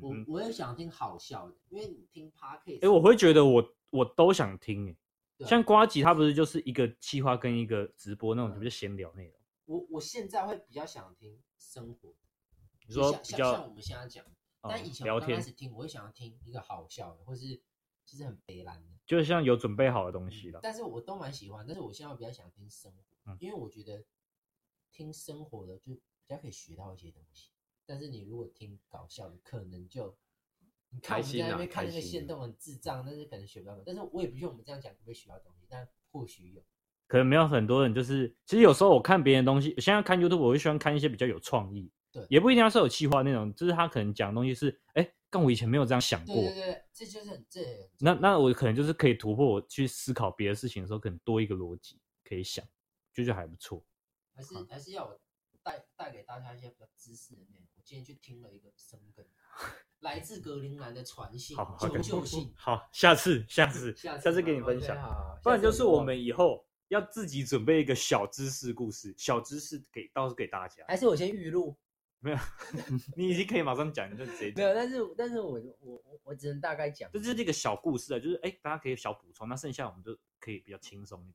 [0.00, 4.88] 我我也想听好笑的，因为你听 Podcast，哎，我会觉得我我都想听。
[4.88, 9.34] 哎，像瓜吉他不是就是一个气话跟一个直播那种，就是闲聊内容。
[9.64, 12.14] 我我现在会比较想听生活。
[12.86, 14.24] 你说比较像我们现在讲。
[14.60, 17.60] 但以前我刚开始听，我会想要听一个好笑的，或是
[18.04, 20.58] 其实很悲蓝的，就是像有准备好的东西了。
[20.60, 23.07] 但是我都蛮喜欢，但是我现在比较想听生活，
[23.40, 24.04] 因为我觉得
[24.92, 27.50] 听生活的就比较可以学到一些东西。
[27.86, 30.16] 但是你如果听搞笑的，可能就
[30.90, 33.78] 你看我们在那边看那个线动很智障，但是可能学不到。
[33.84, 36.62] 但是我也不像我们这样讲不会学到东西，但或许有。
[37.06, 41.90] 可能没有很多人就是，其实有时候我看别人的东西，现在看 YouTube，我会喜欢看一些比较有创意。
[42.12, 46.34] 对，也不一定要是有企划那种，就是他可能讲的东西是，哎、欸，但我以前没有这样想过。
[46.34, 47.90] 对对对，这就是很这。
[47.98, 52.62] 那那我可能就是可以突破我去思考别的事情的时候，可能多一个逻辑可以想，
[53.18, 53.84] 就觉得还不错。
[54.34, 55.20] 还是还是要我
[55.62, 57.66] 带带给大家一些比较知识的内容。
[57.74, 59.26] 我今天去听了一个生根，
[60.00, 62.52] 来自格陵兰的传信，求救信。
[62.56, 64.96] 好，下次下次下次，给你分享。
[65.42, 70.84] 不然就是我们以后要自己准备一个小知识故事，小知识给倒是给大家。
[70.86, 71.76] 还是我先预录。
[72.20, 72.38] 没有，
[73.16, 74.56] 你已经可以马上讲，你就直接讲。
[74.56, 81.34] 没有，但是但是我我我我只能大概讲，这就是一个小故事啊，就是哎，大家可以小补充，那剩下我们就可以比较轻松一点。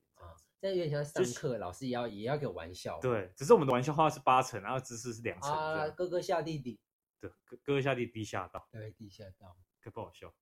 [0.63, 2.97] 啊，这有点像上课，就是、老师也要也要给我玩笑。
[3.01, 5.51] 对，只是我们的玩笑话是八成，然后知识是两成。
[5.51, 6.79] 啊，哥哥下弟弟。
[7.19, 8.67] 对，哥哥下弟弟下道。
[8.71, 9.57] 对，地下道。
[9.81, 10.33] 可不好笑，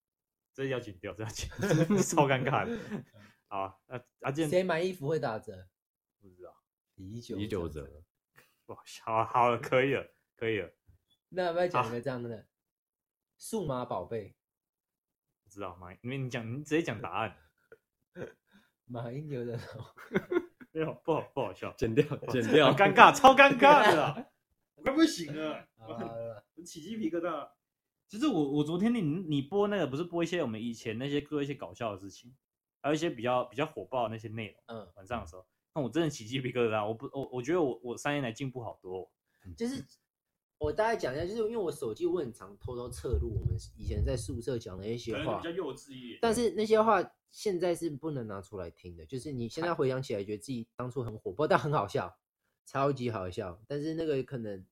[0.53, 1.49] 这要剪掉，这要剪，
[2.03, 3.03] 超尴尬的。
[3.49, 5.67] 好，那阿健谁买衣服会打折？
[6.19, 6.55] 不知道，
[6.95, 8.03] 一九一九折。
[8.65, 10.07] 不好笑，好，好了，可以了。
[10.37, 10.71] 可以了，
[11.29, 12.47] 那要不要讲一个这样的？
[13.37, 14.35] 数码宝贝，
[15.43, 15.93] 不知道吗？
[16.01, 17.35] 因为你讲，你直接讲答案。
[18.91, 19.79] 马英九的头，
[20.71, 24.27] 没有，不好，不好笑，剪掉，剪掉，尴尬，超尴尬的，
[24.75, 27.49] 我 快不行了，我起鸡皮疙瘩。
[28.07, 32.35] 其实我，我昨天你你播那个，不是播一些我们以前那些做一些搞笑的事情，
[32.81, 34.61] 还有一些比较比较火爆的那些内容。
[34.67, 36.85] 嗯，晚上的时候，那我真的起鸡皮疙瘩。
[36.85, 39.09] 我不，我我觉得我我三年来进步好多，
[39.57, 39.85] 就是。
[40.61, 46.19] 我大概讲一下，就是因为我手机我很常偷偷侧录我们以前在宿舍讲的一些话，比较幼稚一点。
[46.21, 52.15] 但是那些话现在是不能拿出来听的，就是你现在回想起来，觉得自己当初很火爆，但很好笑，
[52.63, 53.59] 超级好笑。
[53.67, 54.63] 但是那个可能，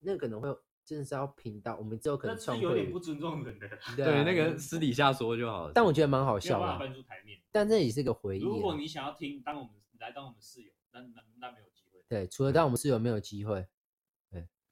[0.00, 0.48] 那个可能会
[0.84, 3.68] 真的是要频道，我们之后可能创会有点不尊重人的。
[3.94, 5.72] 对，对，那个私底下说就好了。
[5.72, 6.76] 但我觉得蛮好笑的。
[6.76, 7.38] 搬出台面。
[7.52, 8.42] 但这也是个回忆。
[8.42, 9.70] 如果你想要听，当我们
[10.00, 12.02] 来当我们室友，那那那没有机会。
[12.08, 13.64] 对，除了当我们室友没有机会。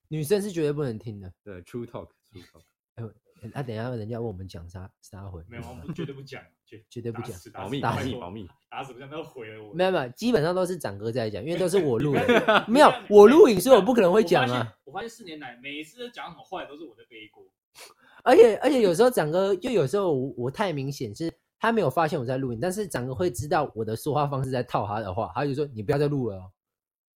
[0.08, 1.32] 女生是绝对不能听的。
[1.42, 2.62] 对，True Talk，True Talk。
[2.94, 3.04] 哎，
[3.52, 9.74] 那，等一下人家问我们讲啥啥回，没有，我们绝对不讲，绝绝对不讲，保密保密保密，打死不讲，都毁了我。
[9.74, 14.74] 没有没有，基本上都是展哥在讲，因为都是我录的， 没有我录影，所以我不可能会讲啊。
[14.84, 17.44] 我发现四年来每一次讲什么坏都是我在背锅，
[18.22, 21.32] 而且而且有时候展哥就有时候我我太明显是。
[21.56, 26.52] 他没有发现我在录音，但是展哥会知道我的说话方式在套他的话，他就说：“你不要再录了哦。”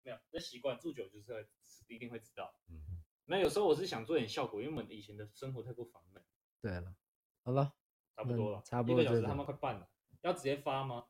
[0.05, 1.47] 没有，那习惯住久就是
[1.87, 2.53] 一定会知道。
[2.69, 2.79] 嗯，
[3.25, 6.23] 那有时候我是想做点效果，因为我们以前的生活太过烦闷。
[6.61, 6.95] 对了，
[7.43, 7.73] 好了，
[8.15, 9.87] 差不多了，差不多一个小时他们快半了，
[10.21, 11.05] 要直接发吗？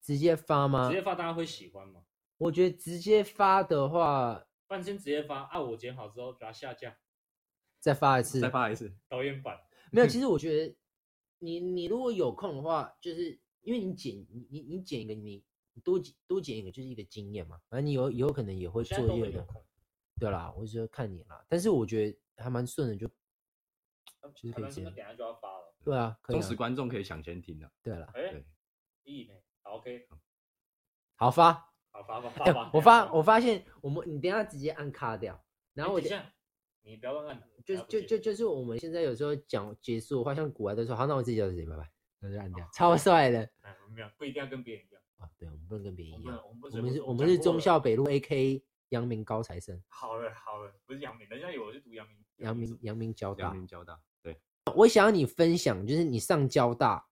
[0.00, 0.88] 直接发吗？
[0.88, 2.04] 直接发大家会喜欢吗？
[2.36, 6.96] 我觉得直接发的话，半天直接发，啊，我剪好之后给它下架，
[7.80, 9.60] 再发一次，再发一次导演版。
[9.90, 10.76] 没有，其实我觉得。
[11.40, 15.40] 你你如果有空的话，就是因为你剪你你你剪一个你
[15.84, 19.46] 多剪多剪一个就是一个经验嘛，反正你有以后可能也会作业的，
[20.18, 21.44] 对啦，我就看你啦。
[21.48, 23.08] 但是我觉得还蛮顺的，就
[24.34, 24.84] 其实可以接。
[24.84, 25.74] 等下就要发了。
[25.84, 27.70] 对啊，忠实观众可以抢先听的。
[27.82, 28.42] 对了，哎，
[29.04, 30.06] 一呢，好 OK，
[31.16, 31.52] 好发，
[31.90, 32.70] 好发吧，发吧。
[32.74, 35.42] 我发我发现我们你等下直接按卡掉，
[35.74, 36.08] 然后我就。
[36.82, 43.40] 你不要乱按，就就就就是我们现在有时候讲结束的话，像古玩都说好，那我自己叫自己拜拜，那就按掉，超帅的。
[43.60, 45.28] 哎，没有，不一定要跟别人一样啊。
[45.36, 46.42] 对，我们不能跟别人一样。
[46.48, 49.82] 我们我们是我们是中校北路 AK 阳明高材生。
[49.88, 52.16] 好了好了，不是阳明，人家以为我是读阳明。
[52.36, 53.44] 阳明阳明交大。
[53.44, 54.00] 阳明交大。
[54.22, 54.40] 对。
[54.74, 57.06] 我想要你分享，就是你上交大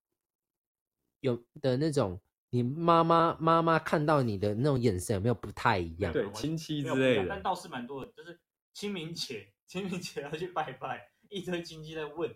[1.20, 2.20] 有的那种，
[2.51, 6.12] 你妈妈妈妈看到你的那种眼神有没有不太一样？
[6.12, 7.27] 对，亲戚之类的。
[7.28, 8.40] 但倒是蛮多的，就是
[8.73, 9.53] 清明节。
[9.66, 12.32] 清明节要去拜拜，一堆亲戚在问，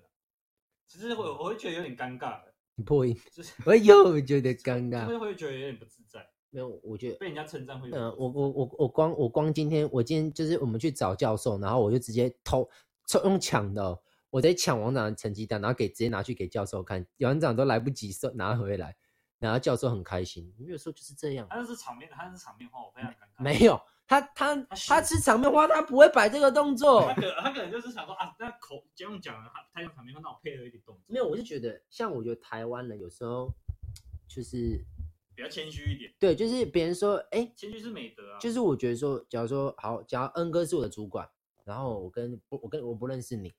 [0.85, 2.53] 其实我我会觉得有点尴尬的。
[2.75, 6.29] 你破音，就是我又觉得尴 尬，会会觉得有点不自在。
[6.51, 7.89] 没有，我觉得被人家称赞会。
[7.93, 12.69] 嗯，我我我我光我光今天我今天就是我们去找教授，然后我就直接偷
[13.25, 14.01] 用抢的，
[14.31, 18.97] 我在抢王长的成绩单，然后给直接拿去给教授看，王长都来不及收拿回来，
[19.39, 20.53] 然后教授很开心。
[20.59, 23.43] 有时候就是这样，他是场面，他是场面话，我非常尴尬。
[23.43, 23.81] 没有。
[24.07, 24.57] 他他
[24.89, 27.03] 他吃场面话，他不会摆这个动作。
[27.03, 31.05] 他可他可能就是想说啊，那口这样讲了，他他用场面话，那我配合一点动作。
[31.07, 33.55] 没有，我是觉得，像我觉得台湾人有时候
[34.27, 34.85] 就是
[35.41, 36.13] 比较谦虚一点。
[36.19, 38.39] 对，就是别人说，哎，谦虚是美德啊。
[38.39, 41.29] 就是我觉得说，假如说好，假如恩哥是我的主管，
[41.65, 43.53] 然后我跟不我跟我不认识你，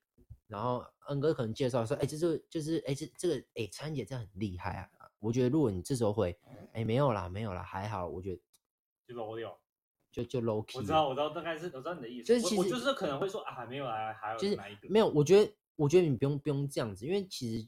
[0.46, 4.88] 然后恩哥可能介绍说，哎，这是就是哎这这个哎川姐这样很厉害啊。
[5.18, 6.38] 我觉得如果你这时候会，
[6.72, 8.40] 哎没有啦没有啦还好，我觉得
[9.08, 9.58] 就 low 掉。
[10.12, 12.24] 就就 low key，我知道，我知道，大概是我知道你的意思。
[12.24, 15.08] 就是其实我就是可能会说啊，没有啊，还有就是没有。
[15.08, 17.66] 我觉得，我觉得你不用不用这样子，因为其实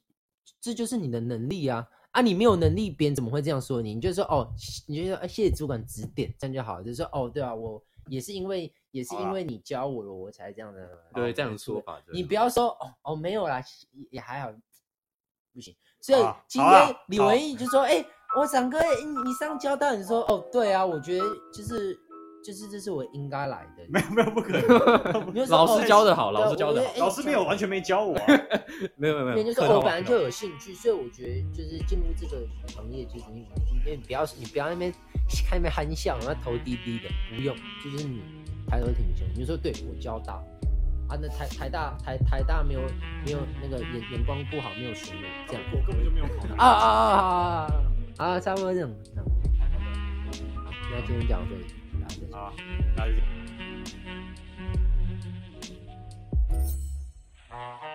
[0.61, 2.23] 这就是你的能力啊啊！
[2.23, 3.93] 你没有能力，别人怎么会这样说你？
[3.93, 4.49] 你就说哦，
[4.87, 6.85] 你就说哎，谢谢主管指点，这样就好了。
[6.85, 10.89] 就说哦，对啊，我也是因为也是因为你教我了，我才这样的。
[11.13, 12.01] 对，这样说法。
[12.13, 13.61] 你不要说哦哦，没有啦，
[14.11, 14.53] 也还好，
[15.53, 15.75] 不行。
[16.01, 18.05] 所以今天李文义就说，哎，
[18.39, 18.79] 我长哥，
[19.25, 21.99] 你上交大，你说哦，对啊，我觉得就是。
[22.45, 24.61] 就是这是我应该来的，没有没有不可能。
[25.49, 28.15] 老师教的好，老师教的好，老师没有完全没教我，
[28.97, 29.43] 没有没有没有。
[29.43, 33.47] 就是我本来就有兴趣，所以我觉得就是进入这个行业，就是你
[33.91, 34.93] 你不要你不要那边
[35.49, 38.21] 看那边憨笑，然后头低低的，不用，就是你
[38.69, 39.27] 抬头挺胸。
[39.35, 40.35] 你说对我教大
[41.09, 42.81] 啊，那台台大台台大没有
[43.25, 47.19] 没有那个眼眼光不好，没有学妹这样，我根本就没有考啊啊啊
[48.19, 48.39] 啊啊！
[48.39, 48.95] 差不多这种。
[49.17, 51.84] 那今天讲到这里。
[52.05, 53.23] なんで。
[57.51, 57.94] あ